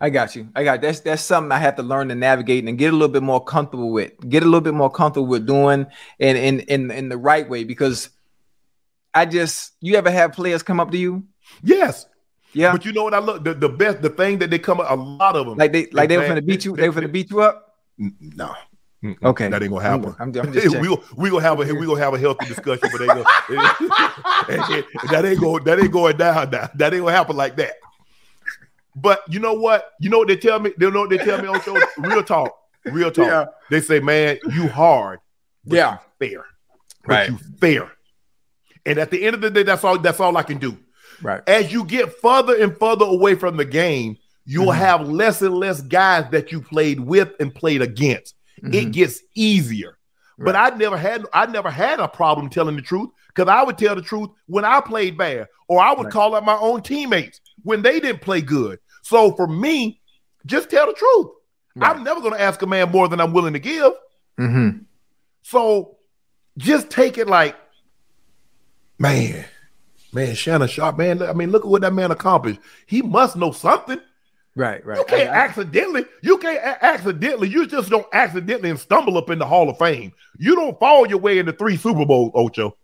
[0.00, 0.48] I got you.
[0.54, 3.12] I got that's that's something I have to learn to navigate and get a little
[3.12, 4.12] bit more comfortable with.
[4.28, 5.86] Get a little bit more comfortable with doing
[6.20, 8.10] and in in in the right way because
[9.14, 11.24] I just you ever have players come up to you?
[11.62, 12.06] Yes.
[12.52, 12.72] Yeah.
[12.72, 14.90] But you know what I look the, the best the thing that they come up
[14.90, 17.08] a lot of them Like they like they were gonna beat you, they were gonna
[17.08, 17.78] beat you up?
[17.96, 18.54] No.
[19.22, 19.48] Okay.
[19.48, 20.16] That ain't gonna I'm- happen.
[20.18, 22.88] I'm, I'm just we gonna we gonna have a we gonna have a healthy discussion,
[22.92, 23.22] but they go,
[25.10, 26.68] that ain't going that ain't going down now.
[26.74, 27.74] That ain't gonna happen like that.
[28.96, 29.90] But you know what?
[30.00, 30.72] You know what they tell me?
[30.78, 31.78] They know what they tell me on show.
[31.98, 33.26] Real talk, real talk.
[33.26, 33.44] Yeah.
[33.70, 35.18] They say, man, you hard,
[35.64, 35.98] but Yeah.
[36.20, 36.44] you fair,
[37.06, 37.30] Right.
[37.30, 37.90] you fair.
[38.86, 39.98] And at the end of the day, that's all.
[39.98, 40.76] That's all I can do.
[41.22, 41.42] Right.
[41.48, 44.78] As you get further and further away from the game, you'll Mm-hmm.
[44.80, 48.34] have less and less guys that you played with and played against.
[48.72, 49.98] It gets easier.
[50.38, 53.78] But I never had I never had a problem telling the truth because I would
[53.78, 57.40] tell the truth when I played bad, or I would call out my own teammates
[57.62, 58.78] when they didn't play good.
[59.02, 60.00] So for me,
[60.46, 61.28] just tell the truth.
[61.80, 63.92] I'm never going to ask a man more than I'm willing to give.
[64.38, 64.78] Mm-hmm.
[65.42, 65.96] So
[66.56, 67.56] just take it like,
[68.98, 69.44] man,
[70.12, 71.22] man, Shannon Sharpe, man.
[71.22, 72.60] I mean, look at what that man accomplished.
[72.86, 74.00] He must know something.
[74.56, 74.98] Right, right.
[74.98, 76.04] You can't I- I- accidentally.
[76.22, 77.48] You can't a- accidentally.
[77.48, 80.12] You just don't accidentally and stumble up in the Hall of Fame.
[80.38, 82.76] You don't fall your way into three Super Bowls, Ocho.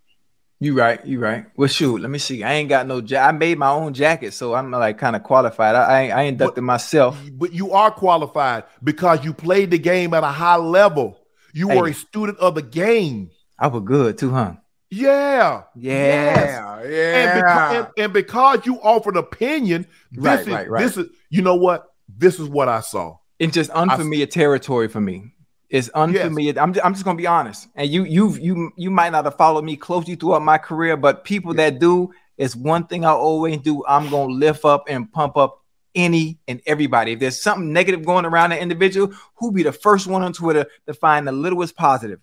[0.62, 1.47] You right, you right.
[1.57, 2.43] Well, shoot, let me see.
[2.45, 2.99] I ain't got no.
[2.99, 5.75] Ja- I made my own jacket, so I'm like kind of qualified.
[5.75, 7.18] I I, I inducted myself.
[7.33, 11.18] But you are qualified because you played the game at a high level.
[11.55, 11.81] You Hey.
[11.81, 13.31] were a student of the game.
[13.59, 14.55] I was good too, huh?
[14.91, 15.62] Yeah.
[15.76, 17.34] Yeah, And, yeah.
[17.34, 20.82] because, and, and because you offered opinion, this Right, is right, right.
[20.82, 21.93] this is you know what?
[22.09, 23.18] This is what I saw.
[23.38, 25.32] It's just unfamiliar territory for me.
[25.68, 26.59] It's unfamiliar.
[26.59, 29.36] I'm just, I'm just gonna be honest, and you you you you might not have
[29.36, 32.11] followed me closely throughout my career, but people that do
[32.41, 33.84] it's one thing I always do.
[33.86, 35.62] I'm gonna lift up and pump up
[35.95, 37.12] any and everybody.
[37.12, 40.64] If there's something negative going around an individual, who be the first one on Twitter
[40.86, 42.18] to find the littlest positive?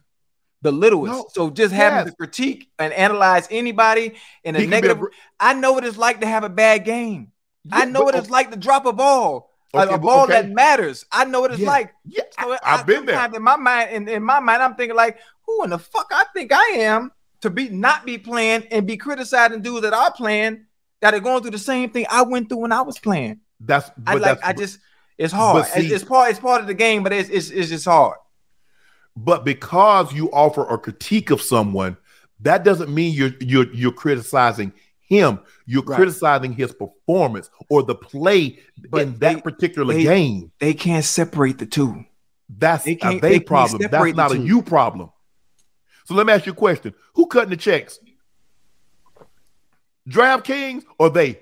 [0.63, 1.11] The littlest.
[1.13, 1.27] No.
[1.33, 2.09] So just having Yes.
[2.09, 4.99] to critique and analyze anybody in a He negative.
[5.39, 7.31] I know what it's like to have a bad game.
[7.71, 9.51] I know but- what it's like to drop a ball.
[9.73, 10.31] a- Okay, a ball okay.
[10.33, 11.05] that matters.
[11.11, 11.67] I know what it's Yeah.
[11.67, 11.93] like.
[12.05, 13.23] Yeah, So I- I've been there.
[13.35, 16.23] In my mind, in, in my mind, I'm thinking like, who in the fuck I
[16.33, 20.65] think I am to be not be playing and be criticizing dudes that are playing
[21.01, 23.41] that are going through the same thing I went through when I was playing.
[23.59, 24.23] That's I like.
[24.23, 24.79] that's, I just.
[25.17, 25.65] It's hard.
[25.65, 26.31] see- it's, it's part.
[26.31, 28.17] It's part of the game, but it's it's, it's just hard.
[29.17, 31.97] But because you offer a critique of someone,
[32.41, 35.39] that doesn't mean you're you're you're criticizing him.
[35.65, 35.95] You're Right.
[35.95, 38.59] criticizing his performance or the play
[38.89, 40.51] But in that they- particular they- game.
[40.59, 42.05] They can't separate the two.
[42.47, 43.81] That's they a they they problem.
[43.89, 45.09] That's not a you problem.
[46.05, 47.99] So let me ask you a question: Who cutting the checks?
[50.07, 51.39] DraftKings or they?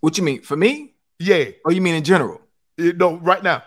[0.00, 0.94] What you mean for me?
[1.18, 2.40] Yeah, Or you mean in general?
[2.76, 3.62] You know, right now.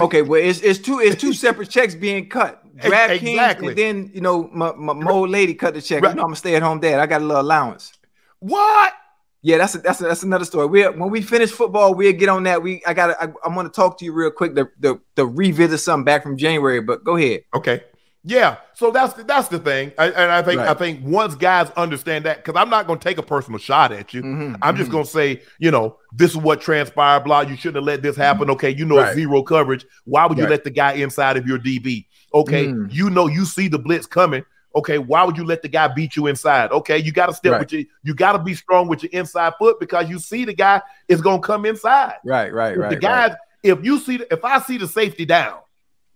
[0.00, 2.58] Okay, well, it's it's two it's two separate checks being cut.
[2.78, 3.68] DraftKings exactly.
[3.68, 6.02] and then you know my, my, my old lady cut the check.
[6.02, 6.10] Right.
[6.10, 7.00] You know I'm a stay at home dad.
[7.00, 7.92] I got a little allowance.
[8.38, 8.94] What?
[9.42, 10.66] Yeah, that's a, that's a, that's another story.
[10.66, 12.62] We when we finish football, we'll get on that.
[12.62, 15.26] We I got I, I want to talk to you real quick The the to
[15.26, 16.80] revisit something back from January.
[16.80, 17.42] But go ahead.
[17.54, 17.82] Okay.
[18.24, 18.56] Yeah.
[18.74, 22.24] So that's the, that's the thing, I, and I think I think once guys understand
[22.24, 24.22] that, because I'm not going to take a personal shot at you.
[24.22, 27.24] Mhm, I'm just going to say, you know, this is what transpired.
[27.24, 27.40] Blah.
[27.42, 28.48] You shouldn't have let this happen.
[28.50, 28.70] Okay.
[28.70, 29.14] You know, Right.
[29.14, 29.84] zero coverage.
[30.04, 30.50] Why would you Right.
[30.50, 32.06] let the guy inside of your DB?
[32.32, 32.68] Okay.
[32.68, 32.92] Mm.
[32.92, 34.44] You know, you see the blitz coming.
[34.76, 34.98] Okay.
[34.98, 36.70] Why would you let the guy beat you inside?
[36.70, 36.98] Okay.
[36.98, 37.60] You got to step Right.
[37.60, 37.86] with you.
[38.04, 41.20] you got to be strong with your inside foot because you see the guy is
[41.20, 42.14] going to come inside.
[42.24, 42.90] Right, right, If right.
[42.90, 43.32] the guys,
[43.64, 45.58] if you see, the, if I see the safety down.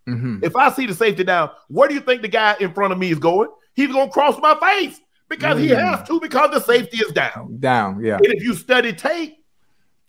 [0.08, 0.44] Mhm.
[0.44, 2.98] If I see the safety down, where do you think the guy in front of
[2.98, 3.48] me is going?
[3.74, 5.78] He's going to cross my face because he Mm.
[5.78, 7.56] has to because the safety is down.
[7.58, 8.02] down.
[8.04, 8.16] Yeah.
[8.16, 9.36] And if you study tape,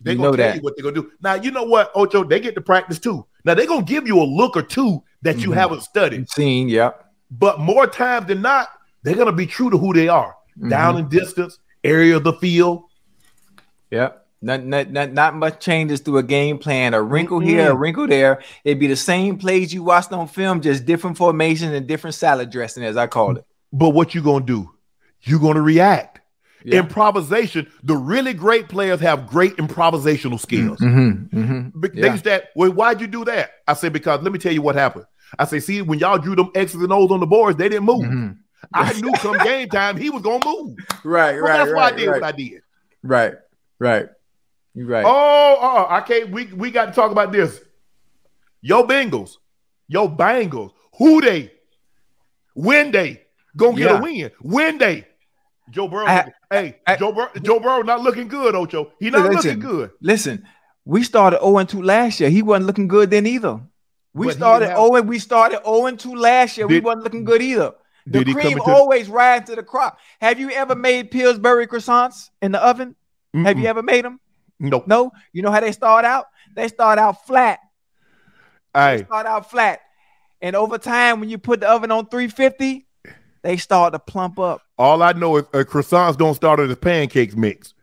[0.02, 0.56] they're going to tell that.
[0.58, 1.12] you what they're going to do.
[1.22, 2.24] Now, you know what, Ocho?
[2.24, 3.26] They get to practice too.
[3.44, 5.56] Now, they're going to give you a look or two that you Mhm.
[5.56, 6.30] haven't studied.
[6.30, 6.70] Seen.
[6.70, 6.92] yeah.
[7.32, 8.70] But more times than not,
[9.04, 10.36] they're going to be true to who they are.
[10.58, 10.70] Mm-hmm.
[10.70, 12.84] Down in distance, area of the field.
[13.92, 14.27] Yep.
[14.48, 16.94] Not, not, not, not much changes through a game plan.
[16.94, 18.42] A wrinkle here, a wrinkle there.
[18.64, 22.50] It'd be the same plays you watched on film, just different formations and different salad
[22.50, 23.46] dressing, as I call it.
[23.74, 24.72] But what you going to do?
[25.24, 26.22] You're going to react.
[26.64, 26.80] Yeah.
[26.80, 27.70] Improvisation.
[27.84, 30.80] The really great players have great improvisational skills.
[30.80, 31.38] Mm-hmm.
[31.38, 31.86] Mm-hmm.
[31.94, 32.12] Yeah.
[32.12, 33.52] They said, well, why'd you do that?
[33.68, 35.08] I said, because let me tell you what happened.
[35.38, 37.84] I say, see, when y'all drew them X's and O's on the boards, they didn't
[37.86, 38.06] move.
[38.06, 38.32] Mm-hmm.
[38.74, 40.78] I knew come game time he was gonna move.
[41.04, 42.62] Right, So right, that's why I did right, what I did.
[43.04, 43.34] right,
[43.80, 44.08] right.
[44.78, 45.04] You're right.
[45.04, 46.30] Oh, oh, oh, I can't.
[46.30, 47.60] We we got to talk about this.
[48.62, 49.38] Yo, Bengals,
[49.88, 50.72] yo, Bengals.
[51.00, 51.52] Who they?
[52.54, 53.24] When they
[53.56, 53.98] gonna get Yeah.
[53.98, 54.32] a win?
[54.40, 55.08] When they?
[55.72, 56.06] Joe Burrow.
[56.06, 57.30] I- hey, I- Joe Burrow.
[57.42, 58.92] Joe Burrow not looking good, Ocho.
[59.00, 59.92] He not Listen, looking good.
[60.00, 60.48] Listen,
[60.86, 62.30] we started 0 2 last year.
[62.30, 63.60] He wasn't looking good then either.
[64.14, 66.68] We But started didn't have- 0 we started 0 2 last year.
[66.68, 67.72] we wasn't looking good either.
[68.06, 69.98] The Did he cream always rise to the crop.
[70.22, 72.96] Have you ever made Pillsbury croissants in the oven?
[73.34, 74.20] Have you ever made them?
[74.60, 74.88] Nope.
[74.88, 75.12] No.
[75.34, 76.26] You know how they start out?
[76.56, 77.60] They start out flat.
[78.74, 79.82] They start out flat.
[80.42, 82.88] And over time, when you put the oven on 350,
[83.42, 84.62] they start to plump up.
[84.78, 87.74] all I know is uh, croissants don't start as pancakes mix.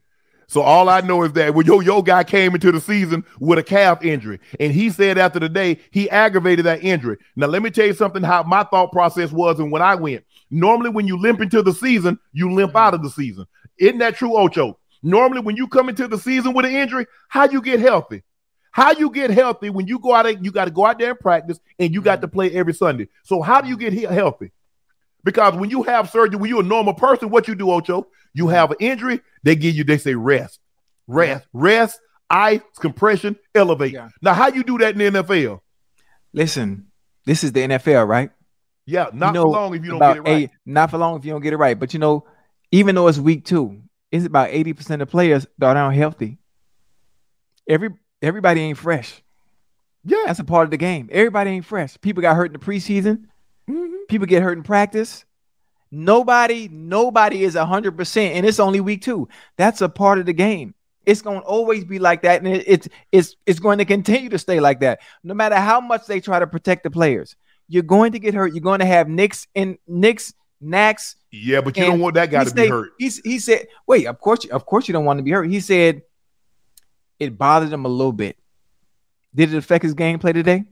[0.46, 3.58] So all I know is that when your yo guy came into the season with
[3.58, 7.16] a calf injury, and he said after the day he aggravated that injury.
[7.34, 10.24] Now let me tell you something how my thought process was, and when I went.
[10.50, 13.46] Normally, when you limp into the season, you limp out of the season.
[13.78, 14.78] Isn't that true, Ocho?
[15.04, 18.22] Normally, when you come into the season with an injury, how you get healthy?
[18.72, 20.42] How you get healthy when you go out?
[20.42, 22.22] You got to go out there and practice, and you got mm-hmm.
[22.22, 23.08] to play every Sunday.
[23.22, 24.50] So how do you get he- healthy?
[25.22, 28.48] Because when you have surgery, when you're a normal person, what you do, Ocho, you
[28.48, 30.58] have an injury, they give you, they say rest,
[31.06, 32.00] rest, rest,
[32.30, 33.92] ice, compression, elevate.
[33.92, 34.08] Yeah.
[34.22, 35.60] Now, how you do that in the NFL?
[36.32, 36.86] Listen,
[37.26, 38.30] this is the NFL, right?
[38.86, 40.42] Yeah, not You know for long if you don't get it right.
[40.44, 41.78] eight- not for long if you don't get it right.
[41.78, 42.26] But you know,
[42.70, 43.83] even though it's week two,
[44.14, 46.38] it's about 80% of players that are unhealthy.
[47.68, 47.90] Every
[48.22, 49.20] everybody ain't fresh.
[50.04, 51.08] yeah, That's a part of the game.
[51.10, 51.96] Everybody ain't fresh.
[52.00, 53.24] People got hurt in the preseason.
[53.68, 54.04] Mm-hmm.
[54.08, 55.24] People get hurt in practice.
[55.90, 59.28] Nobody, nobody is hundred percent, and it's only week two.
[59.56, 60.74] That's a part of the game.
[61.04, 64.28] It's going to always be like that, and it, it's it's it's going to continue
[64.28, 65.00] to stay like that.
[65.24, 67.34] No matter how much they try to protect the players,
[67.66, 68.54] you're going to get hurt.
[68.54, 70.34] You're going to have nicks and nicks,
[70.64, 71.16] knacks.
[71.30, 72.92] yeah, but you don't want that guy he to be hurt.
[72.98, 75.44] He's, he said, "Wait, of course, you, of course, you don't want to be hurt."
[75.44, 76.02] He said
[77.20, 78.36] it bothered him a little bit.
[79.34, 80.64] Did it affect his gameplay today?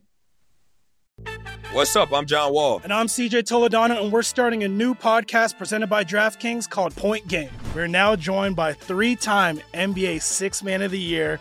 [1.72, 2.12] What's up?
[2.12, 2.82] I'm John Wall.
[2.84, 7.26] And I'm CJ Toledano, and we're starting a new podcast presented by DraftKings called Point
[7.28, 7.48] Game.
[7.74, 11.40] We're now joined by three time NBA Six Man of the Year,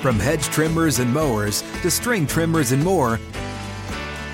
[0.00, 3.18] From hedge trimmers and mowers to string trimmers and more,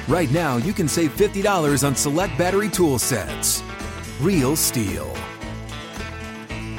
[0.09, 3.63] right now you can save $50 on select battery tool sets.
[4.21, 5.11] Real STIHL.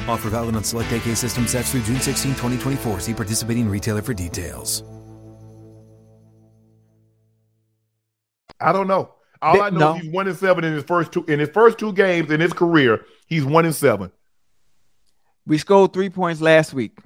[0.08, 3.00] Offer valid on select AK system sets through June 16, 2024.
[3.00, 4.84] See participating retailer for details.
[8.60, 9.12] I don't know.
[9.42, 9.94] All Th- I know no.
[9.96, 12.40] is he's one and seven in his first two in his first two games in
[12.40, 13.04] his career.
[13.26, 14.10] He's one and seven.
[15.44, 16.96] We scored three points last week.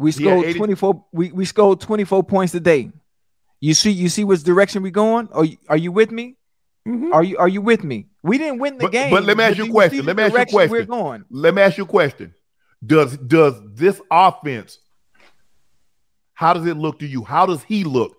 [0.00, 1.04] We scored 80 twenty four.
[1.12, 2.90] We, we scored twenty four points today.
[3.60, 5.28] You see, you see which direction we going?
[5.32, 6.36] Are you, are you with me?
[6.88, 7.12] Mm-hmm.
[7.12, 8.06] Are you are you with me?
[8.22, 9.10] We didn't win the But, game.
[9.10, 10.06] but let me ask you a question.
[10.06, 10.70] Let me ask you a question.
[10.70, 11.24] We're going.
[11.30, 12.34] Let me ask you a question.
[12.84, 14.78] Does does this offense?
[16.32, 17.22] How does it look to you?
[17.22, 18.16] How does he look?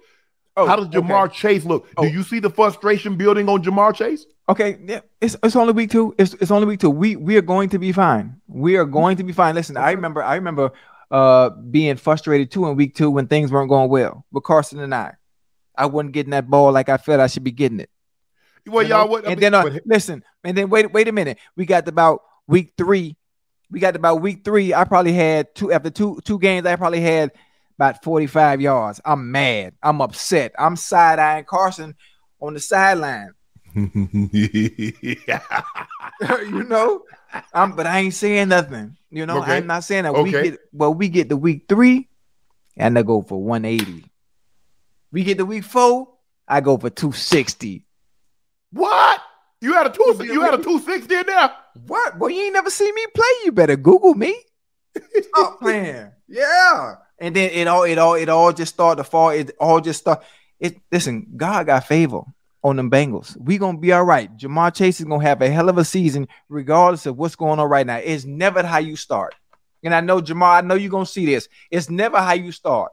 [0.56, 1.36] Oh, how does Ja'Marr okay.
[1.36, 1.88] Chase look?
[1.98, 2.04] Oh.
[2.04, 4.28] Do you see the frustration building on Ja'Marr Chase?
[4.48, 6.14] Okay, yeah, it's it's only week two.
[6.20, 6.90] It's it's only week two.
[6.92, 8.40] We we are going to be fine.
[8.48, 9.56] We are going to be fine.
[9.56, 10.72] Listen, I remember I remember
[11.12, 14.96] uh being frustrated too in week two when things weren't going well with Carson and
[14.96, 15.14] I.
[15.78, 17.90] I wasn't getting that ball like I felt I should be getting it.
[18.68, 19.26] Well, you what?
[19.26, 21.40] And mean, then uh, listen, and then wait wait a minute.
[21.56, 23.18] We got about week three.
[23.70, 24.74] We got about week three.
[24.74, 26.66] I probably had two after two two games.
[26.66, 27.32] I probably had
[27.78, 29.02] about forty five yards.
[29.04, 29.74] I'm mad.
[29.82, 30.54] I'm upset.
[30.60, 31.96] I'm side eyeing Carson
[32.40, 33.32] on the sideline.
[33.74, 33.96] you
[36.68, 37.04] know,
[37.54, 38.98] I'm, but I ain't saying nothing.
[39.10, 39.58] You know, Okay.
[39.58, 40.14] I'm not saying that.
[40.14, 42.10] We get well, we get the week three,
[42.78, 44.06] and I go for 180.
[45.12, 46.08] We get the week four,
[46.48, 47.86] I go for 260.
[48.72, 49.22] what?
[49.64, 50.22] You had a two.
[50.26, 51.52] You had a two sixty in there.
[51.86, 52.18] What?
[52.18, 53.28] Well, you ain't never seen me play.
[53.46, 54.36] You better Google me.
[55.22, 56.10] Stop playing.
[56.28, 56.96] Yeah.
[57.20, 59.30] And then it all, it all, it all just started to fall.
[59.30, 60.24] It all just start.
[60.60, 62.22] It listen, God got favor
[62.64, 63.36] on them Bengals.
[63.38, 64.36] We gonna be all right.
[64.38, 67.70] Ja'Marr Chase is gonna have a hell of a season, regardless of what's going on
[67.70, 67.98] right now.
[67.98, 69.36] It's never how you start.
[69.84, 71.48] And I know Ja'Marr, I know you're gonna see this.
[71.72, 72.92] It's never how you start.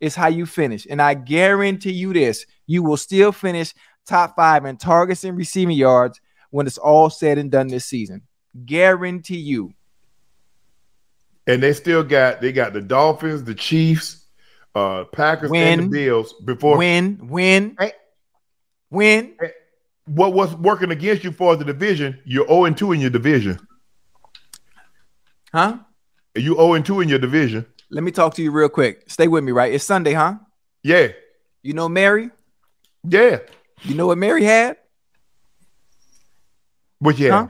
[0.00, 0.86] It's how you finish.
[0.88, 3.74] And I guarantee you this: you will still finish
[4.06, 8.22] top five in targets and receiving yards when it's all said and done this season.
[8.64, 9.74] Guarantee you.
[11.46, 14.26] And they still got they got the Dolphins, the Chiefs,
[14.76, 17.92] uh Packers, and the Bills before Win, win, Hey.
[18.92, 19.34] Win.
[20.06, 23.58] what was working against you for the division, you're 0 and 2 in your division.
[25.52, 25.78] Huh?
[26.34, 27.66] You 0 and 2 in your division.
[27.90, 29.04] Let me talk to you real quick.
[29.08, 29.72] Stay with me, right?
[29.72, 30.36] It's Sunday, huh?
[30.82, 31.08] Yeah.
[31.62, 32.30] You know Mary?
[33.06, 33.38] Yeah.
[33.82, 34.76] You know what Mary had?
[37.00, 37.30] But yeah.
[37.30, 37.48] Huh?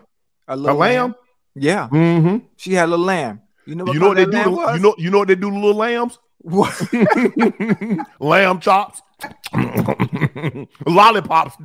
[0.49, 1.14] A little lamb?
[1.55, 1.88] Yeah.
[1.88, 2.47] Mm-hmm.
[2.57, 3.43] She had a little lamb.
[3.66, 4.30] You know what, You know what they do?
[4.30, 6.18] To, you know you know what they do to little lambs?
[6.43, 6.74] What?
[8.20, 9.01] Lamb chops.
[10.86, 11.57] Lollipops.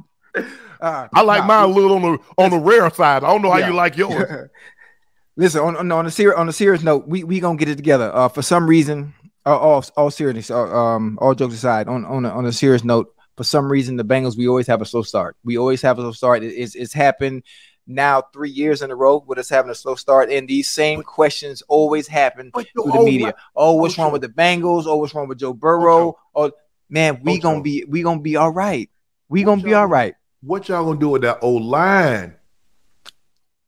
[0.79, 3.23] Uh, I like nah, mine a little on the on the rare side.
[3.23, 3.69] I don't know how Yeah.
[3.69, 4.49] you like yours.
[5.35, 7.75] Listen, on on, on a serious on a serious note, we we gonna get it
[7.75, 8.11] together.
[8.13, 9.13] Uh, for some reason,
[9.45, 12.83] uh, all all seriousness, uh, um, all jokes aside, on on a, on a serious
[12.83, 15.35] note, for some reason, the Bengals we always have a slow start.
[15.43, 16.43] We always have a slow start.
[16.43, 17.43] It- it's it's happened
[17.87, 21.01] now three years in a row with us having a slow start, and these same
[21.01, 23.33] questions always happen through the the media.
[23.55, 24.03] Oh, what's Ocho.
[24.03, 24.85] wrong with the Bengals?
[24.85, 26.17] Oh, what's wrong with Joe oh, Burrow?
[26.35, 26.51] Ocho.
[26.53, 26.57] Oh,
[26.89, 28.89] man, we oh, gonna be we gonna be all right.
[29.29, 30.15] We gonna be all right.
[30.41, 32.37] What y'all gonna do with that old line?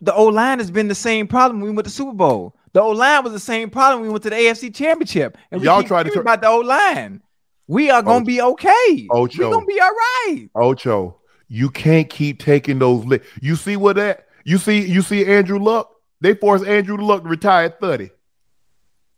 [0.01, 2.55] the old line has been the same problem when we went to the Super Bowl.
[2.73, 5.37] The old line was the same problem we went to the AFC Championship.
[5.51, 7.21] And Y'all tried to tur- about the old line.
[7.67, 8.25] We are gonna Ocho.
[8.25, 9.07] be okay.
[9.11, 9.49] Ocho.
[9.49, 10.49] We're gonna be all right.
[10.55, 11.18] Ocho,
[11.49, 13.03] you can't keep taking those.
[13.05, 14.27] Li- you see what that?
[14.45, 15.89] You see you see Andrew Luck.
[16.21, 18.11] They forced Andrew Luck to retire at thirty.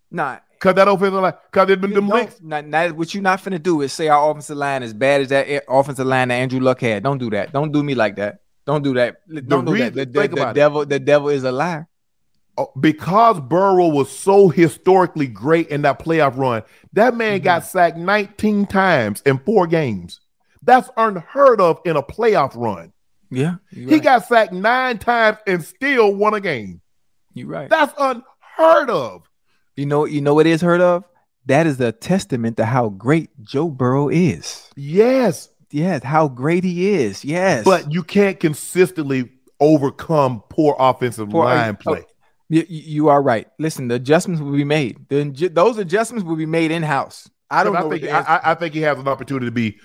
[0.09, 2.39] Nah, Cause that offensive line, cause them, you them licks.
[2.41, 5.29] not, not- what you're not finna do is say our offensive line is bad as
[5.29, 7.01] that offensive line that Andrew Luck had.
[7.03, 7.51] Don't do that.
[7.51, 8.41] Don't do me like that.
[8.67, 9.17] Don't do that.
[9.47, 10.13] Don't do reason- that.
[10.13, 10.53] The, the- the it.
[10.53, 11.85] devil, the devil is a lie.
[12.57, 16.61] Oh, because Burrow was so historically great in that playoff run,
[16.93, 17.43] that man Mm-hmm.
[17.45, 20.19] got sacked 19 times in four games.
[20.63, 22.93] That's unheard of in a playoff run.
[23.29, 26.81] Yeah, He got sacked nine times and still won a game.
[27.33, 27.69] You're right.
[27.69, 29.23] That's unheard of.
[29.77, 31.05] You know, you know what is heard of?
[31.45, 34.69] That is a testament to how great Joe Burrow is.
[34.75, 37.23] Yes, Yes, how great he is.
[37.23, 42.05] Yes, but you can't consistently overcome poor offensive Poor- uh, line oh, play.
[42.49, 43.47] You, you you are right.
[43.57, 45.07] Listen, the adjustments will be made.
[45.07, 47.29] The, those adjustments will be made in house.
[47.49, 47.89] I don't I know.
[47.89, 49.77] think I- I think he has an opportunity to be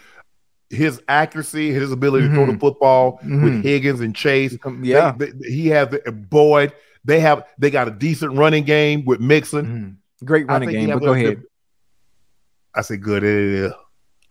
[0.71, 2.61] his accuracy, his ability to throw the Mhm.
[2.61, 3.43] football Mhm.
[3.45, 4.57] with Higgins and Chase.
[4.83, 5.13] yeah.
[5.17, 6.73] They- they- he has the- Boyd.
[7.05, 9.99] They have they got a decent running game with Mixon.
[10.21, 10.27] Mhm.
[10.27, 10.89] Great running game.
[10.91, 11.43] But go a- ahead.
[12.75, 13.73] I say good.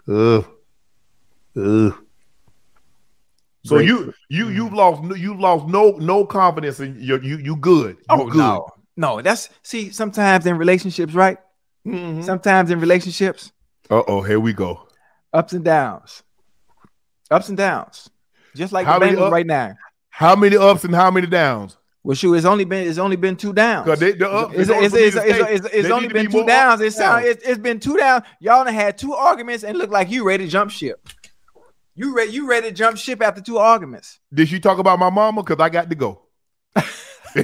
[0.07, 0.45] Ugh.
[1.57, 1.93] Ugh.
[3.63, 3.87] So Great.
[3.87, 7.95] you you you've lost you've lost no no confidence in you you you good.
[7.97, 8.37] You Oh good.
[8.37, 8.67] no,
[8.97, 9.21] no.
[9.21, 9.89] That's see.
[9.89, 11.37] Sometimes in relationships, right?
[11.87, 12.23] Mhm.
[12.23, 13.51] Sometimes in relationships,
[13.89, 14.87] Uh oh, here we go.
[15.35, 16.23] Ups and downs,
[17.29, 18.09] ups and downs.
[18.55, 19.75] Just like How the Bengals up- right now.
[20.09, 21.77] How many ups and how many downs?
[22.01, 23.99] Well, shoot, it's only been it's only been two downs.
[23.99, 24.53] They the ups.
[24.55, 26.79] It's, it's, it's, it's, it's, only been be two downs.
[26.79, 28.23] up It sound, it's, it's been two downs.
[28.39, 31.09] Y'all done had two arguments and look like you ready to jump ship.
[31.95, 32.31] You ready?
[32.31, 34.19] You ready to jump ship after two arguments?
[34.33, 35.43] Did she talk about my mama?
[35.43, 36.21] Because I got to go.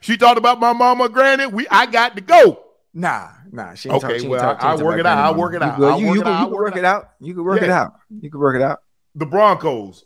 [0.00, 1.46] she talked about my mama, granny.
[1.46, 2.64] We I got to go.
[2.92, 3.74] Nah, nah.
[3.74, 5.54] She ain't Okay, talk, she ain't well, talk, she I'll work it out, I'll work
[5.54, 7.10] it out, You, you, you, can, out, you I'll can work work it it out.
[7.20, 7.92] You can work it out.
[8.20, 8.78] You can work it out.
[9.14, 10.04] The Broncos.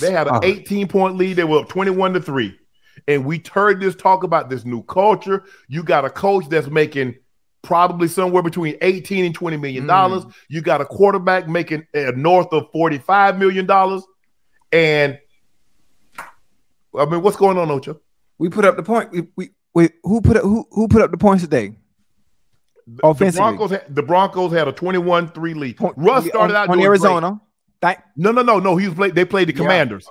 [0.00, 0.40] They had an Oh.
[0.42, 1.34] 18 point lead.
[1.36, 2.58] They were up 21 to 3.
[3.06, 5.44] And we heard this talk about this new culture.
[5.68, 7.16] You got a coach that's making
[7.62, 10.24] probably somewhere between 18 and 20 million dollars.
[10.48, 14.02] You got a quarterback making uh, north of 45 million dollars.
[14.72, 15.18] And
[16.96, 18.00] I mean, what's going on, Ocho?
[18.38, 19.10] We put up the point.
[19.12, 19.92] We, we wait.
[20.02, 21.74] Who put up who who put up the points today?
[22.86, 25.76] The Broncos, had, the Broncos had a 21-3 lead.
[25.96, 27.40] Russ started out on doing Arizona.
[28.16, 28.76] No, no, no, no.
[28.76, 29.58] He was play, they played the Yeah.
[29.58, 30.08] Commanders.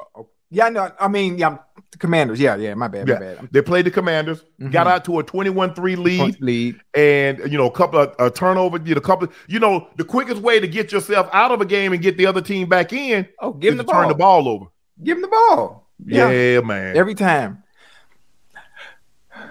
[0.49, 1.57] Yeah, no, I mean, yeah,
[1.91, 2.39] the Commanders.
[2.39, 3.19] Yeah, yeah, my bad, my Yeah.
[3.19, 3.38] bad.
[3.38, 4.91] I'm- They played the Commanders, got Mhm.
[4.91, 6.39] out to a 21-3 lead.
[6.41, 6.76] Lead.
[6.93, 9.28] and you know a couple of a turnover, you know, a couple.
[9.47, 12.28] You know, the quickest way to get yourself out of a game and get the
[12.28, 14.09] other team back in Oh, give to the turn ball.
[14.09, 14.65] the ball over.
[15.03, 15.89] Give them the ball.
[16.05, 16.95] Yeah, man.
[16.95, 17.63] every time.
[19.36, 19.41] I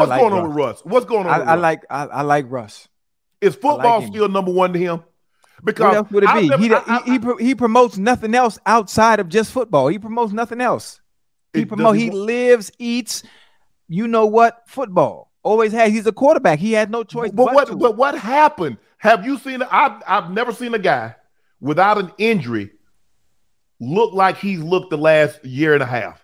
[0.00, 0.80] What's like going on with Russ?
[0.84, 1.42] What's going on?
[1.42, 2.88] I, I like I, I like Russ.
[3.40, 4.10] Is football him.
[4.10, 5.02] still number one to him?
[5.62, 6.68] Because What else would it be?
[7.06, 9.88] he, he, he promotes nothing else outside of just football.
[9.88, 11.00] He promotes nothing else.
[11.52, 11.96] He It- promote.
[11.96, 13.22] he He lives, eats.
[13.88, 14.62] You know what?
[14.66, 15.30] Football.
[15.42, 15.90] Always had.
[15.90, 16.58] He's a quarterback.
[16.58, 17.30] He had no choice.
[17.30, 17.68] but but what?
[17.68, 17.76] to.
[17.76, 18.78] But what happened?
[18.98, 19.62] Have you seen?
[19.62, 21.14] I've I've never seen a guy
[21.60, 22.70] without an injury
[23.80, 26.23] look like he's looked the last year and a half.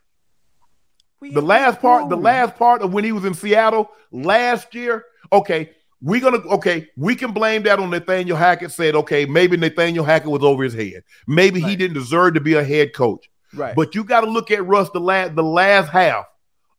[1.20, 5.04] We The last part, the last part of when he was in Seattle last year.
[5.32, 8.72] Okay, we're gonna okay, we can blame that on Nathaniel Hackett.
[8.72, 11.02] Said okay, maybe Nathaniel Hackett was over his head.
[11.26, 13.28] Maybe he didn't deserve to be a head coach.
[13.52, 13.74] Right.
[13.76, 16.24] But you got to look at Russ the last the last half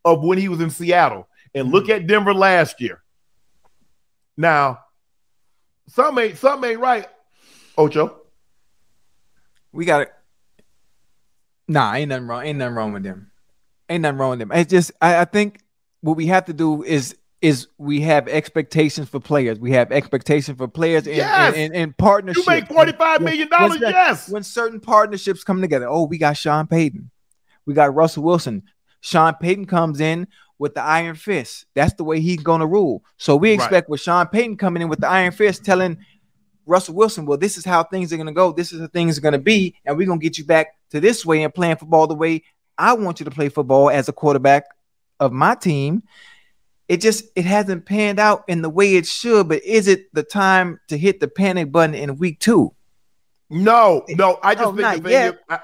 [0.03, 1.91] of when he was in Seattle, and look Mm-hmm.
[2.01, 3.03] at Denver last year.
[4.37, 4.79] Now,
[5.87, 7.07] some ain't some ain't right,
[7.77, 8.21] Ocho.
[9.71, 10.11] we got it.
[11.67, 12.43] Nah, ain't nothing wrong.
[12.43, 13.30] Ain't nothing wrong with them.
[13.91, 14.51] Ain't nothing wrong with them.
[14.53, 15.59] It's just I, I think
[16.01, 19.59] what we have to do is is we have expectations for players.
[19.59, 21.53] We have expectations for players and, Yes.
[21.55, 22.45] and, and, and partnerships.
[22.45, 24.29] You make $45 million, when- yes.
[24.29, 25.87] When certain partnerships come together.
[25.89, 27.09] Oh, we got Sean Payton.
[27.65, 28.61] We got Russell Wilson.
[28.99, 30.27] Sean Payton comes in
[30.59, 31.65] with the iron fist.
[31.73, 33.03] That's the way he's going to rule.
[33.17, 33.55] So we Right.
[33.55, 35.97] expect with Sean Payton coming in with the iron fist telling
[36.67, 38.51] Russell Wilson, well, this is how things are going to go.
[38.51, 39.75] This is how things are going to be.
[39.83, 42.43] And we're going to get you back to this way and playing football the way
[42.77, 44.65] I want you to play football as a quarterback
[45.19, 46.03] of my team.
[46.87, 49.47] It just it hasn't panned out in the way it should.
[49.47, 52.73] But is it the time to hit the panic button in week two?
[53.49, 54.39] No, no.
[54.43, 55.59] I just No, think the thing is, I,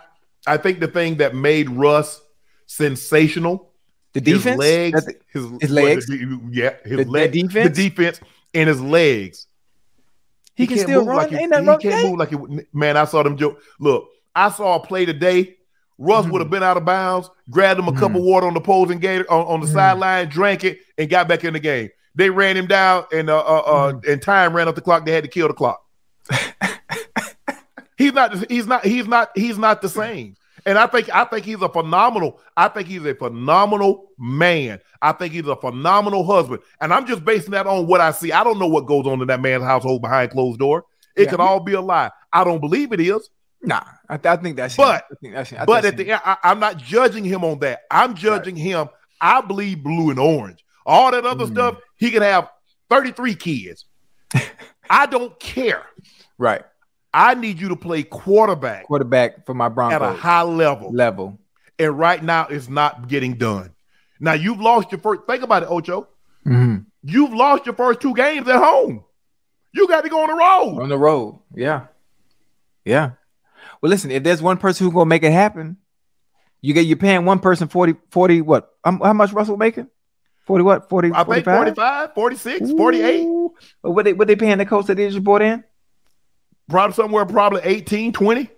[0.46, 2.22] I think the thing that made Russ
[2.66, 3.72] sensational,
[4.14, 6.06] The his defense, legs, That's- his, his legs?
[6.08, 7.78] the- yeah, his The- the legs, defense?
[7.78, 8.20] the defense,
[8.54, 9.48] and his legs.
[10.56, 11.18] He can can't still move run.
[11.18, 12.32] Like he, Ain't nothing he wrong can't move like
[12.62, 12.74] it.
[12.74, 13.62] Man, I saw them joke.
[13.80, 15.57] Look, I saw a play today.
[15.98, 16.32] Russ Mm-hmm.
[16.34, 19.00] would have been out of bounds, grabbed him a cup of water on the opposing
[19.00, 19.76] gate on, on the Mm-hmm.
[19.76, 21.90] sideline, drank it, and got back in the game.
[22.16, 24.12] They ran him down, and uh, uh, uh Mm-hmm.
[24.12, 25.06] and time ran up the clock.
[25.06, 25.82] They had to kill the clock.
[27.98, 28.50] he's not.
[28.50, 28.86] He's not.
[28.86, 29.32] He's not.
[29.36, 30.36] He's not the same.
[30.66, 31.14] And I think.
[31.14, 32.40] I think he's a phenomenal.
[32.56, 34.80] I think he's a phenomenal man.
[35.02, 36.62] I think he's a phenomenal husband.
[36.82, 38.32] And I'm just basing that on what I see.
[38.32, 40.86] I don't know what goes on in that man's household behind closed door.
[41.16, 41.30] It Yeah.
[41.32, 42.12] could all be a lie.
[42.34, 43.30] I don't believe it is.
[43.68, 44.86] Nah, I, I think that's him.
[44.86, 45.60] But- I think that's him.
[45.62, 47.82] I But think at that's the end, I, I'm not judging him on that.
[47.92, 48.90] I'm judging him.
[49.22, 50.64] I believe blue and orange.
[50.86, 51.52] All that other Mm.
[51.52, 52.50] stuff, he can have
[52.90, 53.86] 33 kids.
[54.90, 55.84] I don't care.
[56.38, 56.64] right
[57.14, 60.92] I need you to play quarterback quarterback for my at a high level.
[60.94, 61.40] level.
[61.80, 63.74] And right now, it's not getting done.
[64.20, 65.22] Now, you've lost your first.
[65.28, 66.08] Think about it, Ocho.
[66.46, 66.86] Mhm.
[67.04, 69.04] You've lost your first two games at home.
[69.74, 70.82] You got to go on the road.
[70.84, 71.40] on the road.
[71.56, 71.88] Yeah,
[72.86, 73.12] yeah.
[73.82, 75.78] Well, listen, if there's one person who's gonna make it happen,
[76.62, 78.72] you get you're paying one person 40, 40 what?
[78.84, 79.88] Um, how much Russell making?
[80.46, 80.90] 40 what?
[80.90, 81.56] 40, I think 45?
[81.58, 83.20] 45, 46, 48.
[83.22, 83.54] Ooh.
[83.82, 85.64] What they what they paying the coach that they just brought in?
[86.70, 88.50] Probably somewhere, probably 18, 20.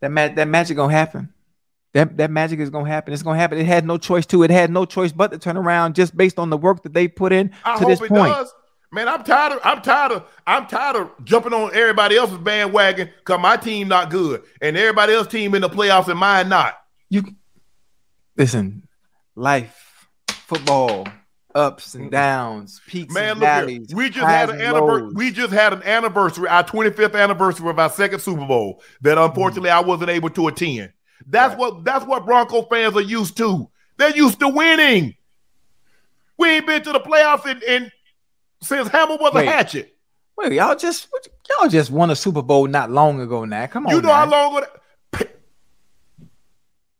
[0.00, 1.32] That ma- that magic gonna happen.
[1.92, 3.12] That that magic is gonna happen.
[3.12, 3.58] It's gonna happen.
[3.58, 4.42] It had no choice to.
[4.44, 7.08] It had no choice but to turn around just based on the work that they
[7.08, 8.32] put in I to hope this it point.
[8.32, 8.52] does.
[8.92, 13.10] Man, I'm tired of I'm tired of I'm tired of jumping on everybody else's bandwagon
[13.18, 16.76] because my team not good and everybody else team in the playoffs and mine not.
[17.08, 17.24] You
[18.36, 18.88] listen,
[19.36, 21.06] life, football,
[21.54, 23.94] ups and downs, peaks Man, and valleys.
[23.94, 25.12] We just had an anniversary.
[25.14, 29.24] We just had an anniversary, our 25th anniversary of our second Super Bowl that mm-hmm.
[29.24, 30.92] unfortunately I wasn't able to attend.
[31.26, 33.70] That's what that's what Bronco fans are used to.
[33.98, 35.14] They're used to winning.
[36.38, 37.92] We ain't been to the playoffs in, in
[38.62, 39.48] since Hammer was Wait.
[39.48, 39.96] a hatchet.
[40.36, 41.08] Wait, y'all just
[41.48, 43.44] y'all just won a Super Bowl not long ago.
[43.44, 44.14] Now, come on, You know now.
[44.14, 44.66] how long ago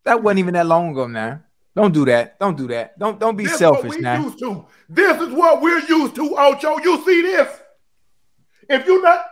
[0.05, 1.07] that wasn't even that long ago.
[1.07, 1.43] Now,
[1.77, 2.39] don't do that.
[2.39, 2.99] Don't do that.
[2.99, 4.23] Don't don't be This is selfish now.
[4.23, 4.67] used to.
[4.89, 6.79] This is what we're used to, Ocho.
[6.79, 7.61] You see this?
[8.69, 9.25] If you not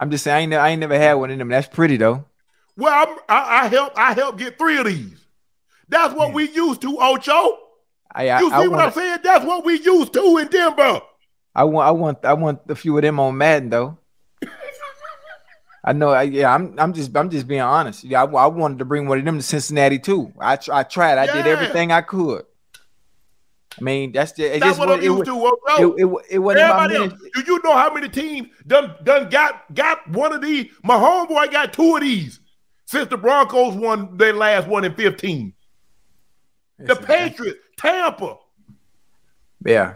[0.00, 1.48] I'm just saying, I ain't, I ain't never had one of them.
[1.48, 2.24] That's pretty though.
[2.76, 3.92] well, I'm, I, I help.
[3.96, 5.24] I help get three of these.
[5.88, 7.58] That's what we used to, Ocho.
[8.14, 9.18] I I, You see I what want I'm saying?
[9.22, 11.00] That's what we used to in Denver.
[11.54, 13.98] I want I want I want a few of them on Madden though.
[15.86, 16.10] I know.
[16.10, 16.74] I, yeah, I'm.
[16.78, 17.14] I'm just.
[17.14, 18.04] I'm just being honest.
[18.04, 20.32] Yeah, I, I wanted to bring one of them to Cincinnati too.
[20.40, 20.58] I.
[20.72, 21.18] I tried.
[21.18, 22.46] I did everything I could.
[23.78, 24.50] I mean, that's just.
[24.52, 27.60] That's just what I'm it, used to, it, it, it wasn't Everybody else, do you
[27.62, 30.70] know how many teams done done got got one of these?
[30.82, 32.40] My homeboy got two of these
[32.86, 35.52] since the Broncos won their last one in 15.
[36.78, 38.36] The Patriots, Tampa.
[39.64, 39.94] Yeah.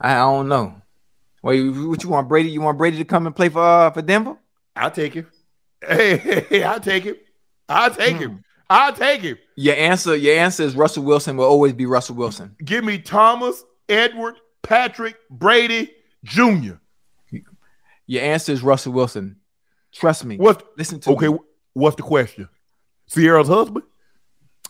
[0.00, 0.74] I, don't know.
[1.42, 2.50] Wait, what you want, Brady?
[2.50, 4.36] You want Brady to come and play for uh, for Denver?
[4.76, 5.26] I'll take him.
[5.86, 7.16] Hey, hey, hey, I'll take him.
[7.68, 8.22] I'll take Hmm.
[8.22, 8.44] him.
[8.70, 9.38] I'll take him.
[9.56, 10.16] Your answer.
[10.16, 12.56] Your answer is Russell Wilson will always be Russell Wilson.
[12.64, 15.92] Give me Thomas, Edward, Patrick, Brady,
[16.24, 16.74] Jr.
[18.06, 19.36] Your answer is Russell Wilson.
[19.92, 20.36] Trust me.
[20.38, 21.28] What's Listen to okay?
[21.28, 21.38] me.
[21.74, 22.48] What's the question?
[23.08, 23.84] Ciara's husband?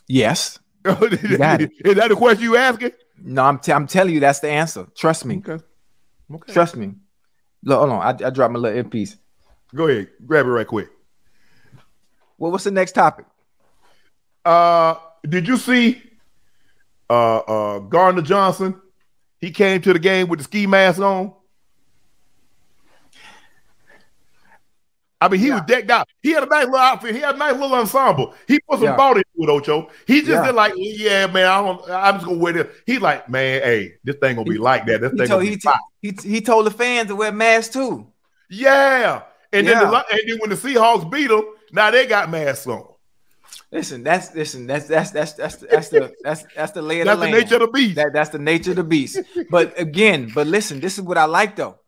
[0.09, 0.59] Yes.
[0.85, 2.93] Is that the question you asking?
[3.23, 4.86] No, I'm, t- I'm telling you that's the answer.
[4.94, 5.39] Trust me.
[5.39, 5.65] Okay.
[6.32, 6.52] Okay.
[6.52, 6.93] Trust me.
[7.62, 8.02] Look, hold on.
[8.02, 9.16] I, I dropped my little earpiece.
[9.74, 10.09] Go ahead.
[10.27, 10.89] Grab it right quick.
[12.36, 13.27] Well, what's the next topic?
[14.44, 16.02] Uh, did you see
[17.09, 18.81] uh uh Gardner Johnson?
[19.40, 21.32] He came to the game with the ski mask on.
[25.24, 26.06] I mean, he was decked out.
[26.22, 27.14] He had a nice little outfit.
[27.14, 28.34] He had a nice little ensemble.
[28.46, 28.96] He put some Yeah.
[28.96, 29.88] thought into it, Ocho.
[30.06, 30.46] He just Yeah.
[30.46, 32.66] did like, yeah, man, I don't, I'm just gonna wear this.
[32.86, 35.01] He's like, man, hey, this thing gonna be like that.
[35.01, 38.06] This He thing told, gonna he, he, he told the fans to wear masks too.
[38.51, 39.22] Yeah.
[39.52, 42.86] And then the, and then when the Seahawks beat them, now they got masks on.
[43.70, 47.20] Listen, that's listen, that's that's that's that's that's the that's that's the lay of That's
[47.20, 47.94] the the nature of the beast.
[47.96, 49.18] That, that's the nature of the beast.
[49.51, 51.78] But again, but listen, this is what I like though.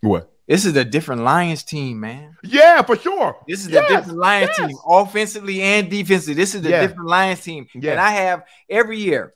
[0.00, 0.32] What?
[0.48, 2.34] This is a different Lions team, man.
[2.42, 3.36] Yeah, for sure.
[3.46, 4.68] This is Yes, a different Lions yes.
[4.68, 6.34] team, offensively and defensively.
[6.34, 6.80] This is a Yeah.
[6.80, 7.66] different Lions team.
[7.74, 7.92] Yeah.
[7.92, 9.34] And I have every year,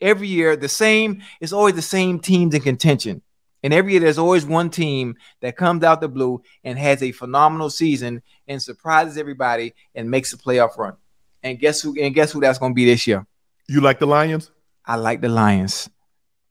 [0.00, 3.22] every year, the same, it's always the same teams in contention.
[3.64, 7.10] And every year there's always one team that comes out the blue and has a
[7.10, 10.94] phenomenal season and surprises everybody and makes a playoff run.
[11.42, 11.98] And guess who?
[12.00, 13.26] And guess who that's gonna be this year?
[13.66, 14.52] You like the Lions?
[14.86, 15.88] I like the Lions.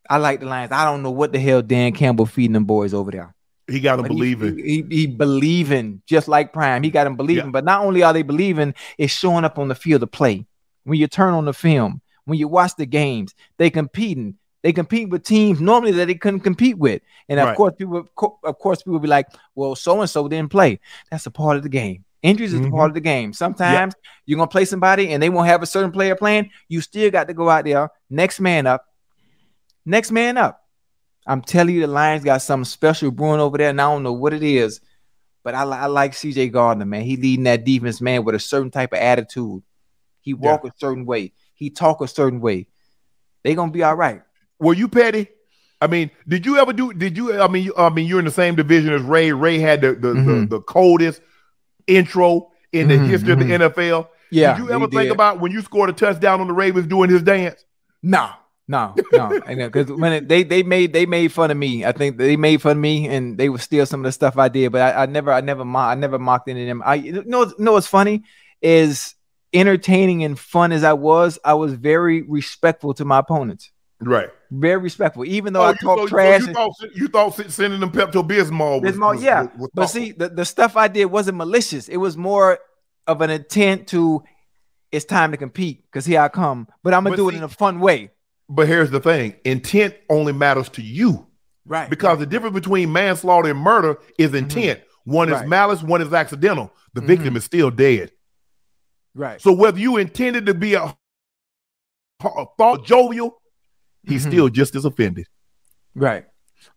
[0.09, 0.71] I like the Lions.
[0.73, 3.35] I don't know what the hell Dan Campbell feeding them boys over there.
[3.67, 4.55] He got to But he- believe it.
[4.57, 6.83] He, he, believing just like Prime.
[6.83, 7.51] He got him believing.
[7.51, 10.45] But not only are they believing, it's showing up on the field of play.
[10.83, 14.35] When you turn on the film, when you watch the games, they competing.
[14.63, 17.01] They compete with teams normally that they couldn't compete with.
[17.29, 17.57] And of Right.
[17.57, 18.07] course, people
[18.43, 20.79] of course people be like, well, so and so didn't play.
[21.11, 22.05] That's a part of the game.
[22.21, 22.71] Injuries is a Mhm.
[22.71, 23.33] part of the game.
[23.33, 23.93] Sometimes
[24.25, 26.49] you're gonna play somebody and they won't have a certain player playing.
[26.69, 28.85] You still got to go out there, next man up,
[29.85, 30.62] next man up.
[31.25, 34.13] I'm telling you, the Lions got something special brewing over there, and I don't know
[34.13, 34.81] what it is,
[35.43, 37.03] but I, I like CJ Gardner, man.
[37.03, 39.63] He leading that defense, man, with a certain type of attitude.
[40.21, 41.33] He walk a certain way.
[41.53, 42.67] He talk a certain way.
[43.43, 44.21] They gonna be all right.
[44.59, 45.27] Were you petty?
[45.81, 46.93] I mean, did you ever do?
[46.93, 47.41] Did you?
[47.41, 49.33] I mean, you, I mean, you're in the same division as Ray.
[49.33, 50.49] Ray had the the, Mhm.
[50.49, 51.21] the, the coldest
[51.87, 53.73] intro in the Mhm, history of the mhm.
[53.73, 54.07] NFL.
[54.31, 55.11] Yeah, Did you ever think did.
[55.11, 57.63] about when you scored a touchdown on the Ravens doing his dance?
[58.73, 59.69] No, no, no.
[59.69, 61.85] Because when it, they they made they made fun of me.
[61.85, 64.37] I think they made fun of me, and they would steal some of the stuff
[64.37, 64.71] I did.
[64.71, 66.81] But I, I never I never mo- I never mocked any of them.
[66.85, 68.23] I you know you know what's funny
[68.61, 69.15] is
[69.53, 73.69] entertaining and fun as I was, I was very respectful to my opponents.
[74.01, 74.29] Right.
[74.51, 76.41] Very respectful, even though Oh, I you, talk so- so trash.
[76.41, 79.43] you and- thought you thought sending them Pepto Bismol was, Bismol, yeah.
[79.43, 81.87] was- was But see, the, the stuff I did wasn't malicious.
[81.87, 82.59] It was more
[83.07, 84.23] of an intent to
[84.91, 86.67] it's time to compete because here I come.
[86.83, 88.09] But I'm gonna But do see- it in a fun way.
[88.49, 91.25] But here's the thing: intent only matters to you,
[91.65, 91.89] Right.
[91.89, 94.81] because the difference between manslaughter and murder is intent.
[95.05, 95.41] One is Mm-hmm.
[95.41, 95.49] Right.
[95.49, 96.71] malice, one is accidental.
[96.93, 97.07] The Mhm.
[97.07, 98.11] victim is still dead.
[99.15, 99.41] Right.
[99.41, 100.95] So whether you intended to be a,
[102.23, 103.41] a thought jovial,
[104.03, 104.29] he's Mhm.
[104.29, 105.27] still just as offended.
[105.95, 106.25] Right.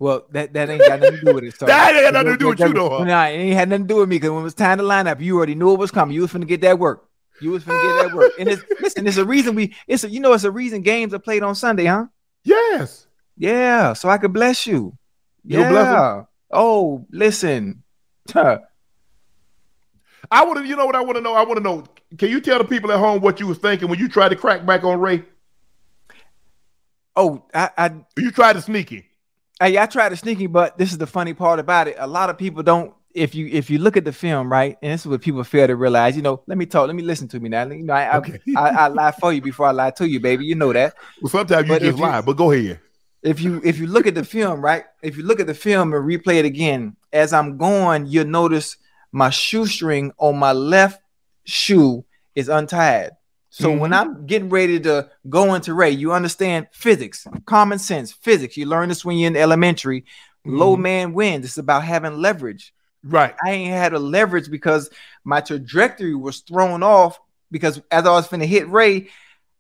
[0.01, 1.55] Well, that, that ain't got nothing to do with it.
[1.59, 3.05] So That ain't got nothing to do with you, though, huh?
[3.05, 4.85] Nah, it ain't had nothing to do with me because when it was time to
[4.85, 6.15] line up, you already knew it was coming.
[6.15, 7.06] You was finna get that work.
[7.41, 8.33] You was finna get that work.
[8.39, 11.13] And it's listen, it's a reason we it's a, you know it's a reason games
[11.15, 12.07] are played on Sunday, huh?
[12.45, 13.07] Yes.
[13.37, 14.97] Yeah, so I could bless you.
[15.45, 15.69] You'll Yeah.
[15.71, 16.25] bless?
[16.51, 17.83] Oh, listen.
[18.33, 18.61] Huh.
[20.31, 21.35] I want to, you know what I want to know?
[21.35, 21.85] I want to know.
[22.19, 24.37] Can you tell the people at home what you was thinking when you tried to
[24.37, 25.25] crack back on Ray?
[27.15, 29.07] Oh, I, I You tried to sneaky.
[29.61, 31.97] Hey, I tried to sneaky, but this is the funny part about it.
[31.99, 32.93] A lot of people don't.
[33.17, 35.67] If you if you look at the film, right, and this is what people fail
[35.67, 36.17] to realize.
[36.17, 36.87] You know, let me talk.
[36.87, 37.67] Let me listen to me now.
[37.67, 38.39] You know, I I, Okay.
[38.57, 40.45] I, I lie for you before I lie to you, baby.
[40.45, 40.95] You know that.
[41.23, 42.81] Well, sometimes you But if just you- lie, but go ahead.
[43.23, 45.93] If you if you look at the film, right, if you look at the film
[45.95, 48.77] and replay it again, as I'm going, you'll notice
[49.13, 51.01] my shoestring on my left
[51.45, 53.13] shoe is untied.
[53.51, 58.59] So when I'm getting ready to go into Ray, you understand physics, common sense, physics.
[58.59, 60.05] You learn this when you're in elementary.
[60.45, 60.81] Low Mhm.
[60.81, 61.47] man wins.
[61.47, 62.75] It's about having leverage.
[63.07, 63.35] Right.
[63.45, 64.91] I ain't had a leverage because
[65.25, 67.19] my trajectory was thrown off
[67.51, 69.09] because as I was finna hit Ray,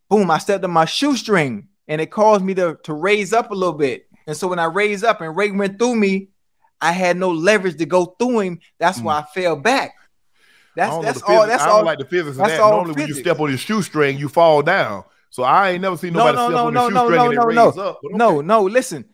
[0.09, 3.55] boom, I stepped on my shoestring and it caused me to, to raise up a
[3.55, 4.09] little bit.
[4.27, 6.29] And so when I raised up and Ray went through me,
[6.81, 8.61] I had no leverage to go through him.
[8.79, 9.25] That's why hmm.
[9.25, 9.95] I fell back.
[10.75, 11.43] That's that's all.
[11.43, 11.85] physics- That's I don't all.
[11.85, 12.61] like the physics of that's that.
[12.61, 15.05] all Normally, when you step on your shoestring, you fall down.
[15.31, 17.25] So I ain't never seen No, nobody no, step no, on no, no, shoestring no,
[17.25, 18.01] and it no, raise no, up.
[18.03, 18.63] But no, no.
[18.65, 19.05] Listen,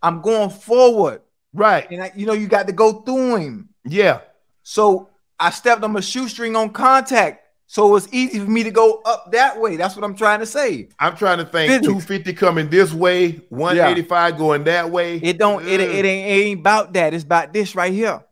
[0.00, 1.90] I'm going forward, Right.
[1.90, 3.67] and I, you know you got to go through him.
[3.84, 4.20] Yeah.
[4.62, 7.44] So I stepped on my shoestring on contact.
[7.70, 9.76] So it was easy for me to go up that way.
[9.76, 10.88] That's what I'm trying to say.
[10.98, 11.86] I'm trying to think Physics.
[11.86, 15.18] 250 coming this way, 185 going that way.
[15.18, 17.12] It don't it, it ain't it ain't about that.
[17.12, 18.24] It's about this right here.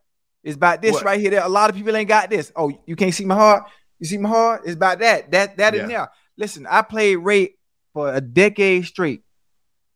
[0.43, 1.03] It's about this What?
[1.03, 1.39] right here.
[1.43, 2.51] A lot of people ain't got this.
[2.55, 3.65] Oh, you can't see my heart.
[3.99, 4.61] You see my heart?
[4.65, 5.29] It's about that.
[5.31, 6.09] That that in there.
[6.35, 7.55] Listen, I played Ray
[7.93, 9.21] for a decade straight.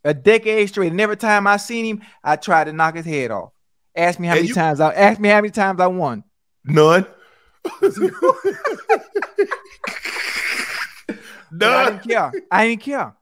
[0.04, 0.92] A decade straight.
[0.92, 3.52] And every time I seen him, I tried to knock his head off.
[3.96, 6.24] Ask me how And many you- times I ask me how many times I won.
[6.66, 7.06] None.
[11.54, 11.92] But I None.
[11.98, 12.32] didn't care.
[12.50, 13.14] I didn't care.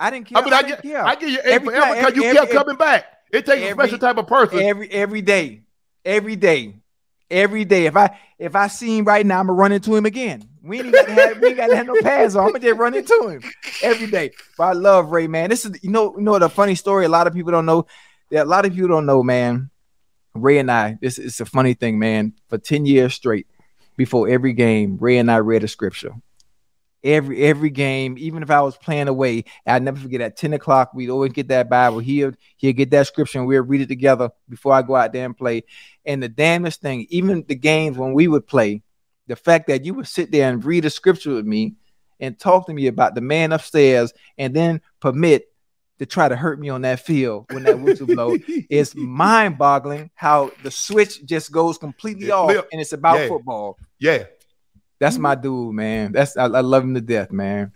[0.00, 0.38] I didn't care.
[0.38, 1.04] I mean, I didn't get, care.
[1.04, 3.04] I get you eight Every forever because you every- kept every- coming back.
[3.30, 4.60] It takes a special type of person.
[4.60, 5.62] every every day,
[6.04, 6.76] every day,
[7.30, 7.86] every day.
[7.86, 10.48] If I if I see him right now, I'm gonna run into him again.
[10.62, 12.46] We ain't got to have we ain't got to have no pads on.
[12.46, 13.42] I'm gonna just run into him
[13.82, 14.30] every day.
[14.56, 15.50] But I love Ray, man.
[15.50, 17.04] This is you know you know the funny story.
[17.04, 17.86] A lot of people don't know.
[18.30, 19.68] That a lot of people don't know, man.
[20.34, 20.98] Ray and I.
[21.00, 22.34] This is a funny thing, man.
[22.48, 23.46] For ten years straight,
[23.96, 26.12] before every game, Ray and I read a scripture.
[27.04, 29.44] every every game, even if I was playing away.
[29.66, 31.98] I'd never forget at 10 o'clock, we'd always get that Bible.
[31.98, 35.26] He'll he'll get that scripture and we'll read it together before I go out there
[35.26, 35.64] and play.
[36.04, 38.82] And the damnest thing, even the games when we would play,
[39.26, 41.74] the fact that you would sit there and read a scripture with me
[42.20, 45.46] and talk to me about the man upstairs and then permit
[45.98, 50.50] to try to hurt me on that field when that whistle blow It's mind-boggling how
[50.62, 52.68] the switch just goes completely off Lip.
[52.72, 53.28] and it's about Yeah.
[53.28, 53.78] football.
[53.98, 54.24] Yeah.
[54.98, 55.42] That's my mm-hmm.
[55.42, 56.12] dude, man.
[56.12, 57.72] That's I, I love him to death, man.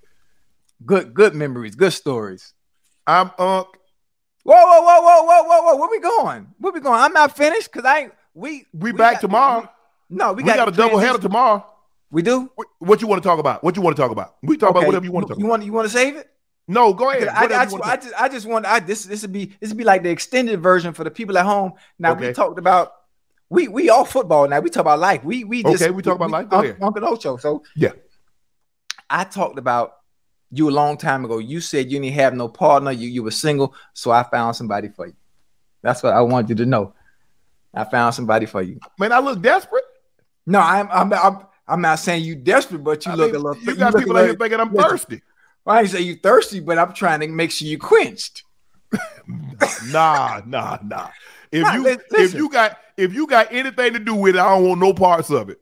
[0.85, 2.55] Good, good memories, good stories.
[3.07, 3.67] I'm Unc.
[4.45, 5.77] Whoa, whoa, whoa, whoa, whoa, whoa, whoa.
[5.77, 6.47] Where we going?
[6.59, 7.01] Where we going?
[7.01, 9.69] I'm not finished because I ain't we We, back got- tomorrow.
[10.11, 11.67] No, we, We, got, a double header tomorrow.
[12.11, 12.51] We do.
[12.55, 13.63] What, what you want to talk about?
[13.63, 14.37] What you want to talk about?
[14.43, 15.51] We talk about whatever you want to talk You about.
[15.51, 16.31] want you want to save it?
[16.69, 17.29] No, go ahead.
[17.29, 19.79] I, I, just, I just I just want I this this would be this would
[19.79, 21.73] be like the extended version for the people at home.
[21.99, 22.93] Now we talked about
[23.49, 24.61] we we all football now.
[24.61, 25.25] We talk about life.
[25.25, 26.49] We we just Okay, we talk about life.
[26.51, 26.77] Go ahead.
[26.83, 27.39] Uncle Ocho.
[27.39, 27.93] So Yeah.
[29.09, 29.95] I talked about
[30.51, 31.39] you a long time ago.
[31.39, 32.93] You said you didn't have no partner.
[32.93, 35.15] You you were single, so I found somebody for you.
[35.83, 36.93] That's what I want you to know.
[37.73, 38.79] I found somebody for you.
[38.99, 39.85] Man, I look desperate.
[40.47, 43.45] No, I'm I'm I'm, I'm not saying you desperate, but you I look mean, a
[43.45, 43.63] little.
[43.63, 45.23] you got look people out here thinking I'm listen,
[45.69, 48.45] I say you thirsty, but I'm trying to make sure you quenched.
[49.93, 51.09] Nah, nah, nah.
[51.53, 54.41] If Nah, you li- if you got if you got anything to do with it,
[54.41, 55.59] I don't want no parts of it.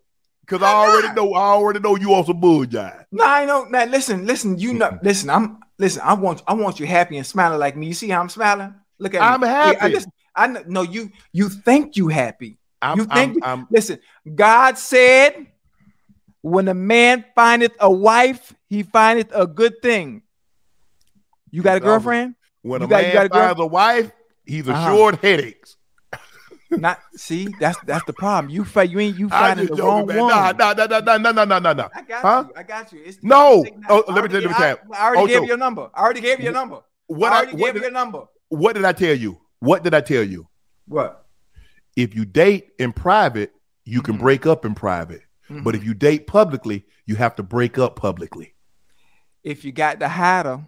[0.47, 3.05] Cause I already know I already know you some bull jive.
[3.11, 3.65] No, I know.
[3.65, 4.59] Now listen, listen.
[4.59, 5.29] You know, listen.
[5.29, 6.03] I'm listen.
[6.05, 7.87] I want I want you happy and smiling like me.
[7.89, 8.75] You see how I'm smiling?
[8.99, 9.27] Look at me.
[9.27, 9.47] I'm me.
[9.49, 9.79] happy.
[9.81, 11.11] I, listen, I kn- know you.
[11.33, 12.59] You think you happy.
[12.81, 13.39] I'm, you think?
[13.43, 13.99] I'm, I'm listen,
[14.35, 15.47] God said,
[16.47, 20.23] "When a man findeth a wife, he findeth a good thing."
[21.51, 22.37] You got a girlfriend?
[22.63, 24.13] when You a got- you man got a finds a wife,
[24.45, 24.93] he's Uh-huh.
[24.93, 25.77] assured headaches.
[26.71, 27.47] Not see.
[27.59, 28.51] That's that's the problem.
[28.51, 30.17] You find you ain't you I finding the wrong one.
[30.17, 31.89] nah, nah, nah, nah, nah, nah, nah, nah, nah.
[31.95, 32.45] I got Huh?
[32.47, 32.53] you.
[32.57, 33.01] I got you.
[33.05, 33.65] It's No.
[33.65, 34.95] Oh, let me tell you, already- let me tell you.
[34.95, 35.91] I, I already Oh, gave you your number.
[35.95, 36.81] I already gave you your number.
[37.09, 38.23] What I I already what gave you did, your number.
[38.51, 39.41] what did I tell you?
[39.61, 40.49] What did I tell you?
[40.87, 41.27] What?
[41.97, 43.53] If you date in private,
[43.85, 44.21] you can Mhm.
[44.21, 45.23] break up in private.
[45.49, 48.55] But if you date publicly, you have to break up publicly.
[49.45, 50.61] If you got the hatter,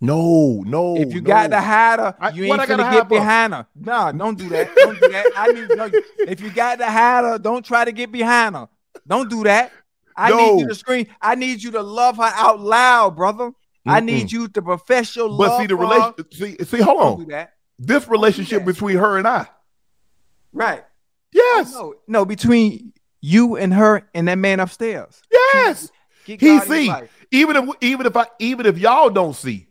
[0.00, 0.96] No, no.
[0.96, 1.26] if you no.
[1.26, 3.66] got the I- you ain't I finna gotta get behind her.
[3.74, 4.74] No, don't do that.
[4.76, 5.26] Don't do that.
[5.36, 5.90] I need no.
[6.18, 8.68] If you got the hatter, don't try to get behind her.
[9.06, 9.72] Don't do that.
[10.16, 11.06] I need you to scream.
[11.20, 13.52] I need you to love her out loud, brother.
[13.84, 15.38] I need you to profess your love.
[15.38, 16.34] But see the relationship.
[16.34, 17.28] See, see, hold Don't do on.
[17.30, 17.52] that.
[17.78, 18.66] This relationship that.
[18.66, 19.46] between her and I.
[20.52, 20.84] Right.
[21.32, 22.92] Yes, No, no, between
[23.28, 25.20] you and her and that man upstairs.
[25.54, 25.90] yes.
[26.24, 27.08] Get He God in your see.
[27.32, 29.68] Even if even if I even if y'all don't see,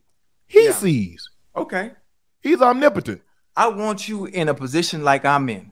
[0.48, 0.72] he Yeah.
[0.74, 1.30] sees.
[1.56, 1.92] Okay.
[2.42, 3.22] He's omnipotent.
[3.56, 5.72] I want you in a position like I'm in.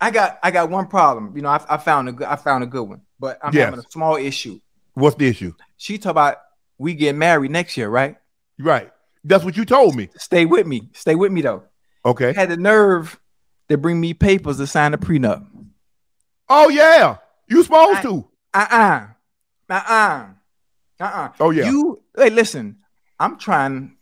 [0.00, 1.32] I got I got one problem.
[1.36, 3.66] You know, I, I found a good I found a good one, but I'm Yes.
[3.66, 4.58] having a small issue.
[4.94, 5.54] What's the issue?
[5.76, 6.36] She talk about
[6.78, 8.16] we get married next year, right?
[8.58, 8.90] Right.
[9.24, 10.08] That's what you told me.
[10.18, 10.88] Stay with me.
[10.94, 11.62] Stay with me though.
[12.04, 12.32] Okay.
[12.32, 13.18] Had the nerve
[13.68, 15.46] to bring me papers to sign a prenup.
[16.48, 17.16] Oh yeah.
[17.48, 18.28] You supposed I- to.
[18.54, 19.06] Uh-uh.
[19.70, 20.26] Uh-uh.
[21.00, 21.28] Uh-uh.
[21.40, 21.70] Oh yeah.
[21.70, 22.76] You hey, listen,
[23.18, 23.96] I'm trying.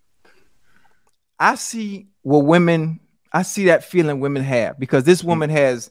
[1.39, 3.01] I see what women,
[3.33, 5.91] I see that feeling women have because this woman has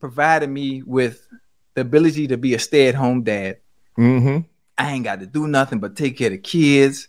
[0.00, 1.26] provided me with
[1.74, 3.58] the ability to be a stay-at-home dad.
[3.98, 4.38] mm-hmm.
[4.78, 7.08] I ain't got to do nothing but take care of the kids.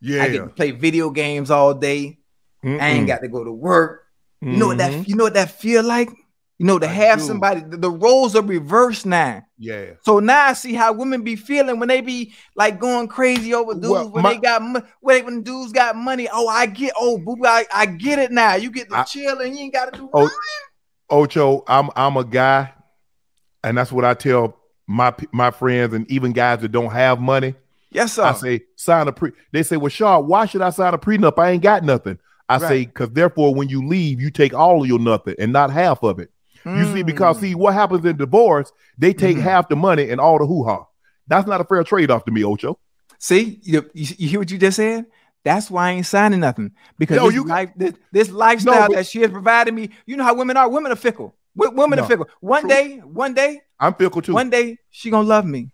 [0.00, 0.22] Yeah.
[0.22, 2.18] I get to play video games all day.
[2.62, 4.04] I ain't got to go to work.
[4.40, 6.10] You know what that you know what that feel like?
[6.58, 6.86] You know, to.
[6.86, 7.24] I have do.
[7.24, 9.44] somebody, the, the roles are reversed now.
[9.58, 9.92] Yeah.
[10.02, 13.74] So now I see how women be feeling when they be like going crazy over
[13.74, 14.62] dudes Well, when my- they got
[15.00, 16.28] when, when dudes got money.
[16.32, 18.56] Oh, I get oh boo, I, I get it now.
[18.56, 20.36] You get to I- chill and you ain't got to do Oh, nothing.
[21.10, 22.72] Ocho, I'm I'm a guy,
[23.64, 24.56] and that's what I tell
[24.86, 27.54] my my friends and even guys that don't have money.
[27.90, 28.24] Yes, sir.
[28.24, 29.30] I say sign a pre.
[29.52, 31.38] They say, "Well, Shaw, why should I sign a prenup?
[31.38, 32.18] I ain't got nothing."
[32.48, 35.70] I say, "Because therefore, when you leave, you take all of your nothing and not
[35.70, 36.30] half of it."
[36.76, 37.40] You see, because Mm.
[37.40, 39.42] see what happens in divorce, they take Mhm.
[39.42, 40.84] half the money and all the hoo ha.
[41.26, 42.78] That's not a fair trade off to me, Ocho.
[43.18, 45.06] See, you, you, you hear what you just said?
[45.44, 48.96] That's why I ain't signing nothing because No, this, you- life, this, this lifestyle but-
[48.96, 49.90] that she has provided me.
[50.06, 50.68] You know how women are.
[50.68, 51.34] Women are fickle.
[51.54, 52.02] Wo- Women No.
[52.04, 52.28] are fickle.
[52.40, 52.70] One True.
[52.70, 54.32] day, one day, I'm fickle too.
[54.34, 55.70] one day, she gonna love me.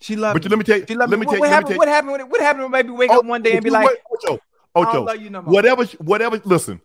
[0.00, 0.48] She love but me.
[0.50, 1.16] let me tell you, She let me.
[1.18, 1.68] me tell What, what me happened?
[1.68, 2.12] tell What happened?
[2.12, 4.40] When it, what happened maybe wake Oh, up one day and be like, what- Ocho,
[4.74, 5.52] I don't Ocho, love you no more.
[5.52, 6.40] whatever, whatever.
[6.44, 6.80] Listen,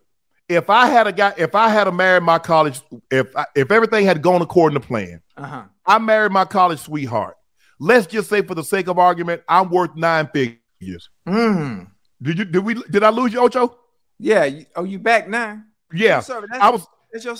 [0.48, 2.80] if I had a guy, if I had a married my college,
[3.10, 5.64] if I, if everything had gone according to plan, Uh-huh.
[5.86, 7.36] I married my college sweetheart.
[7.78, 11.10] Let's just say, for the sake of argument, I'm worth nine figures.
[11.26, 11.88] Mm.
[12.20, 12.44] Did you?
[12.44, 12.74] Did we?
[12.74, 13.76] Did I lose you, Ocho?
[14.18, 14.44] Yeah.
[14.44, 15.62] You, oh, you back now?
[15.92, 16.20] Yeah,
[16.60, 16.86] I was.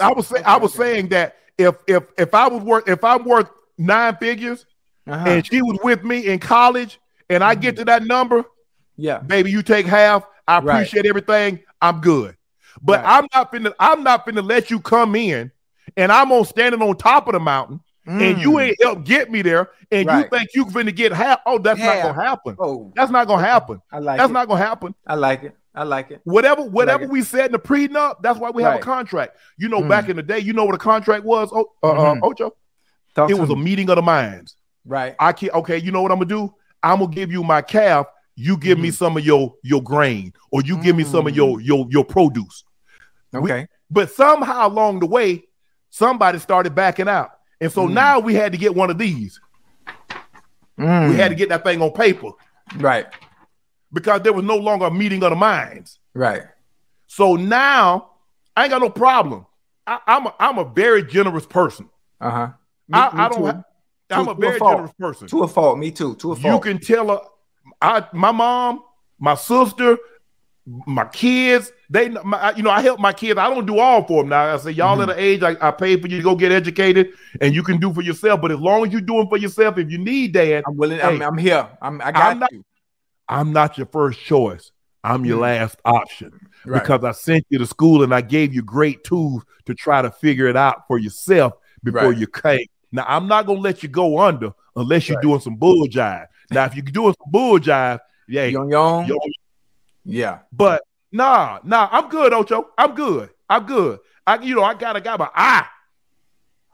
[0.00, 0.26] I was.
[0.28, 0.92] Say, okay, I was okay.
[0.94, 4.64] saying that if if if I was worth if I'm worth nine figures,
[5.06, 5.24] Uh-huh.
[5.28, 8.44] and she was with me in college, and I get to that number,
[8.96, 10.24] yeah, baby, you take half.
[10.46, 10.76] I Right.
[10.76, 11.60] appreciate everything.
[11.82, 12.36] I'm good.
[12.82, 13.18] But Right.
[13.18, 15.50] I'm not finna, I'm not finna let you come in
[15.96, 18.62] and I'm on standing on top of the mountain and you Mm.
[18.68, 20.18] ain't help get me there and Right.
[20.24, 21.40] you think you finna get half.
[21.46, 22.56] Oh, that's not gonna happen.
[22.58, 23.82] Oh, That's not gonna happen.
[23.92, 24.32] I like That's it.
[24.32, 24.94] not gonna happen.
[25.06, 25.54] I like it.
[25.74, 26.20] I like it.
[26.24, 27.10] Whatever, whatever it.
[27.10, 28.80] we said in the prenup, that's why we have Right.
[28.82, 29.36] a contract.
[29.58, 29.88] You know, Mm.
[29.88, 32.20] back in the day, you know what a contract was, oh, uh, uh, Mhm.
[32.22, 32.54] Ocho?
[33.14, 34.56] Talk It was a meeting of the minds.
[34.86, 35.14] right.
[35.20, 35.52] I can't.
[35.54, 36.52] Okay, you know what I'm gonna do?
[36.82, 38.06] I'm gonna give you my calf.
[38.36, 41.60] You give me some of your your grain, or you give me some of your
[41.60, 42.64] your your produce.
[43.32, 43.68] We- Okay.
[43.90, 45.44] but somehow along the way,
[45.90, 47.30] somebody started backing out,
[47.60, 49.40] and so now we had to get one of these.
[50.78, 51.10] Mm.
[51.10, 52.30] We had to get that thing on paper
[52.76, 53.06] right.
[53.92, 55.98] because there was no longer a meeting of the minds.
[56.14, 56.42] Right.
[57.06, 58.10] So now
[58.56, 59.46] I ain't got no problem.
[59.86, 61.88] I, I'm a, I'm a very generous person.
[62.20, 62.48] Uh huh.
[62.92, 63.44] I, I don't.
[63.44, 63.62] Ha-
[64.10, 65.28] I'm To- a to a very generous person.
[65.28, 65.78] To a fault.
[65.78, 66.14] Me too.
[66.16, 66.54] To a fault.
[66.54, 67.20] you can tell her
[67.82, 68.82] I my mom,
[69.18, 69.98] my sister,
[70.86, 73.38] my kids, they my, you know, I help my kids.
[73.38, 74.54] I don't do all for them now.
[74.54, 75.10] I say, y'all Mm-hmm.
[75.10, 77.08] at an age I, I pay for you to go get educated
[77.40, 78.40] and you can do for yourself.
[78.42, 80.98] But as long as you're doing for yourself, if you need dad, I'm willing.
[80.98, 81.66] hey, I'm, I'm here.
[81.80, 82.00] I'm.
[82.02, 82.64] I got I'm not- you.
[83.28, 84.72] I'm not your first choice.
[85.04, 85.42] I'm your Mm.
[85.42, 86.32] last option
[86.66, 86.82] Right.
[86.82, 90.10] because I sent you to school and I gave you great tools to try to
[90.10, 91.52] figure it out for yourself
[91.84, 92.18] before Right.
[92.18, 92.66] you came.
[92.90, 95.22] Now I'm not gonna let you go under unless you're Right.
[95.22, 96.26] doing some bull jive.
[96.50, 99.06] Now if you're doing some bull jive, yeah, you're on your own?
[99.06, 99.16] yo,
[100.08, 100.38] Yeah.
[100.52, 100.82] but
[101.12, 102.70] nah, nah, I'm good, Ocho.
[102.78, 103.30] I'm good.
[103.48, 103.98] I'm good.
[104.26, 105.66] I you know I got I got my eye.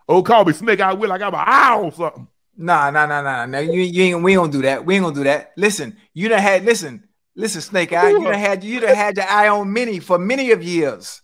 [0.09, 0.81] Oh, call me snake.
[0.81, 1.13] I will.
[1.13, 2.29] I got my eye on something.
[2.57, 3.47] Nah, nah, nah, nah.
[3.47, 4.23] No, you, you ain't.
[4.23, 4.85] We ain't gonna do that.
[4.85, 5.53] We ain't gonna do that.
[5.57, 6.65] Listen, you done had.
[6.65, 7.03] Listen,
[7.35, 8.11] listen, Snake Eye.
[8.11, 8.63] You done had.
[8.63, 11.21] You done had your eye on many for many of years.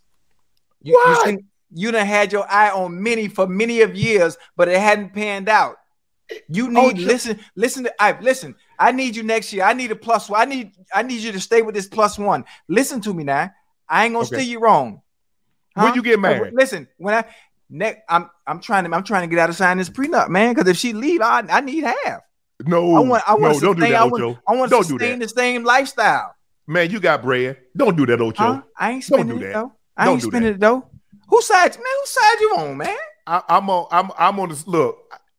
[0.82, 1.26] You, you, What?
[1.26, 5.12] seen- you done had your eye on many for many of years, but it hadn't
[5.12, 5.76] panned out.
[6.48, 8.54] You need Oh, listen, listen to I listen.
[8.80, 9.62] I need you next year.
[9.64, 10.40] I need a plus one.
[10.40, 12.44] I need I need you to stay with this plus one.
[12.66, 13.50] Listen to me now.
[13.88, 14.36] I ain't gonna Okay.
[14.36, 15.02] steer you wrong.
[15.74, 16.54] When you get married?
[16.54, 17.24] Listen, when I
[17.68, 20.54] next, I'm I'm trying to I'm trying to get out of signing this prenup, man.
[20.54, 22.22] Because if she leave, I I need half.
[22.66, 24.82] No, I want I want no, to don't do that, I want, I want to
[24.84, 26.34] sustain the same lifestyle.
[26.66, 27.58] Man, you got bread.
[27.76, 28.54] Don't do that, Ocho.
[28.54, 28.62] Huh?
[28.78, 29.72] I ain't spending do it though.
[29.96, 30.86] I Don't ain't spending it though.
[31.28, 31.84] Whose side, man?
[32.00, 32.96] Whose side you on, man?
[33.26, 33.86] I, I'm on.
[33.90, 34.10] I'm.
[34.18, 34.66] I'm on this.
[34.66, 34.98] Look,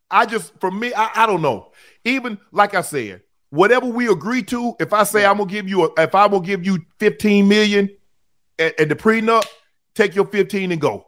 [0.09, 1.71] I just for me, I, I don't know.
[2.05, 4.73] Even like I said, whatever we agree to.
[4.79, 7.89] If I say I'm gonna give you, a, if I will give you 15 million
[8.57, 9.45] at, at the prenup,
[9.93, 11.07] take your 15 and go.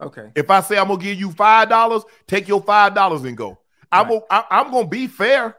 [0.00, 0.30] Okay.
[0.34, 3.58] If I say I'm gonna give you five dollars, take your five dollars and go.
[3.90, 4.08] I'm.
[4.08, 5.56] Gonna, I, I'm gonna be fair.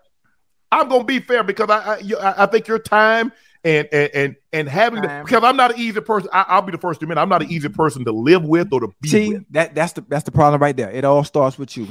[0.71, 1.99] I'm gonna be fair because I.
[2.21, 3.31] I, I think your time.
[3.63, 5.25] And, and and and having Time.
[5.25, 6.29] because I'm not an easy person.
[6.31, 8.71] I, I'll be the first to admit I'm not an easy person to live with
[8.71, 9.45] or to be See with.
[9.51, 10.91] that that's the that's the problem right there.
[10.91, 11.87] It all starts with you.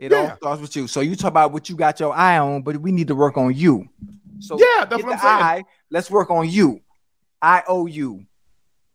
[0.00, 0.86] It all starts with you.
[0.88, 3.36] So you talk about what you got your eye on, but we need to work
[3.36, 3.86] on you.
[4.38, 5.42] So Yeah, that's get what I'm the saying.
[5.42, 6.80] eye, let's work on you.
[7.42, 8.24] I owe you.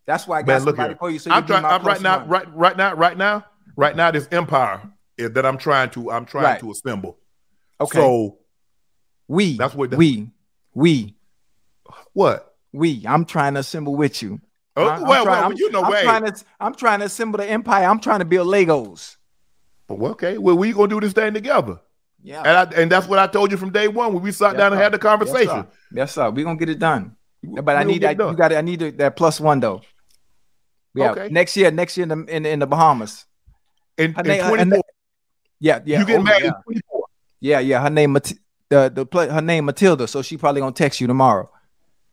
[0.07, 1.19] That's why I got Man, look somebody for you.
[1.19, 1.63] So you I'm trying.
[1.65, 2.19] I'm right now.
[2.19, 2.27] one.
[2.29, 2.93] Right, right now.
[2.95, 3.45] Right now.
[3.75, 4.11] Right now.
[4.11, 4.81] This empire
[5.17, 6.11] is that I'm trying to.
[6.11, 6.59] I'm trying Right.
[6.59, 7.17] to assemble.
[7.79, 7.99] Okay.
[7.99, 8.37] So
[9.27, 10.29] we That's what- we
[10.73, 11.15] we
[12.13, 12.55] what?
[12.71, 13.03] we.
[13.07, 14.39] I'm trying to assemble with you.
[14.75, 16.03] Oh, I- I'm well, trying- well, I'm- you know, I'm hey.
[16.03, 17.85] trying to I'm trying to assemble the empire.
[17.87, 19.17] I'm trying to build Legos.
[19.87, 20.37] Well, okay.
[20.37, 21.79] Well, we gonna do this thing together,
[22.23, 22.39] Yeah.
[22.41, 24.57] and I, and that's what I told you from day one when we sat Yes,
[24.59, 25.47] down and had the conversation.
[25.47, 25.67] Yes, sir.
[25.93, 26.29] Yes, sir.
[26.31, 27.15] We're gonna get it done.
[27.43, 28.17] But We I need that.
[28.17, 28.53] You got.
[28.53, 29.81] I need that plus one though.
[30.95, 31.11] Yeah.
[31.11, 31.29] Okay.
[31.29, 31.69] Next year.
[31.69, 33.25] Next year in the in, in the Bahamas.
[33.97, 34.81] In, in name- her 24, name-
[35.59, 35.79] Yeah.
[35.85, 35.99] Yeah.
[35.99, 36.47] you get oh, married yeah.
[36.47, 37.05] in 24.
[37.41, 37.59] yeah.
[37.59, 37.81] Yeah.
[37.81, 38.13] Her name.
[38.13, 38.33] Mat-
[38.69, 40.07] the the her name Matilda.
[40.07, 41.49] So she probably gonna text you tomorrow.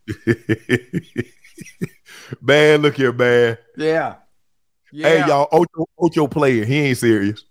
[2.42, 3.56] man, look here, man.
[3.76, 4.16] Yeah.
[4.92, 5.08] Yeah.
[5.08, 6.64] Hey, y'all, Ocho, Ocho player.
[6.66, 7.44] He ain't serious.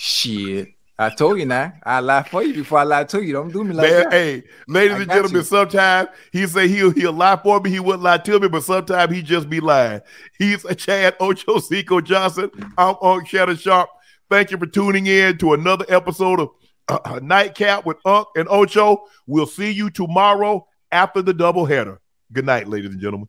[0.00, 0.74] Shit.
[0.96, 1.72] I told you now.
[1.82, 3.32] I lie for you before I lie to you.
[3.32, 4.12] Don't do me like man, that.
[4.12, 5.42] hey, ladies I and gentlemen, you.
[5.42, 9.12] sometimes he say he'll he'll lie for me, he wouldn't lie to me, but sometimes
[9.12, 10.00] he just be lying.
[10.38, 12.48] He's a Chad Ocho Cinco Johnson.
[12.78, 13.90] I'm on Shannon Sharpe.
[14.30, 16.50] Thank you for tuning in to another episode of
[16.86, 19.04] uh, uh, Nightcap with Unc and Ocho.
[19.26, 21.98] We'll see you tomorrow after the doubleheader.
[22.32, 23.28] Good night, ladies and gentlemen.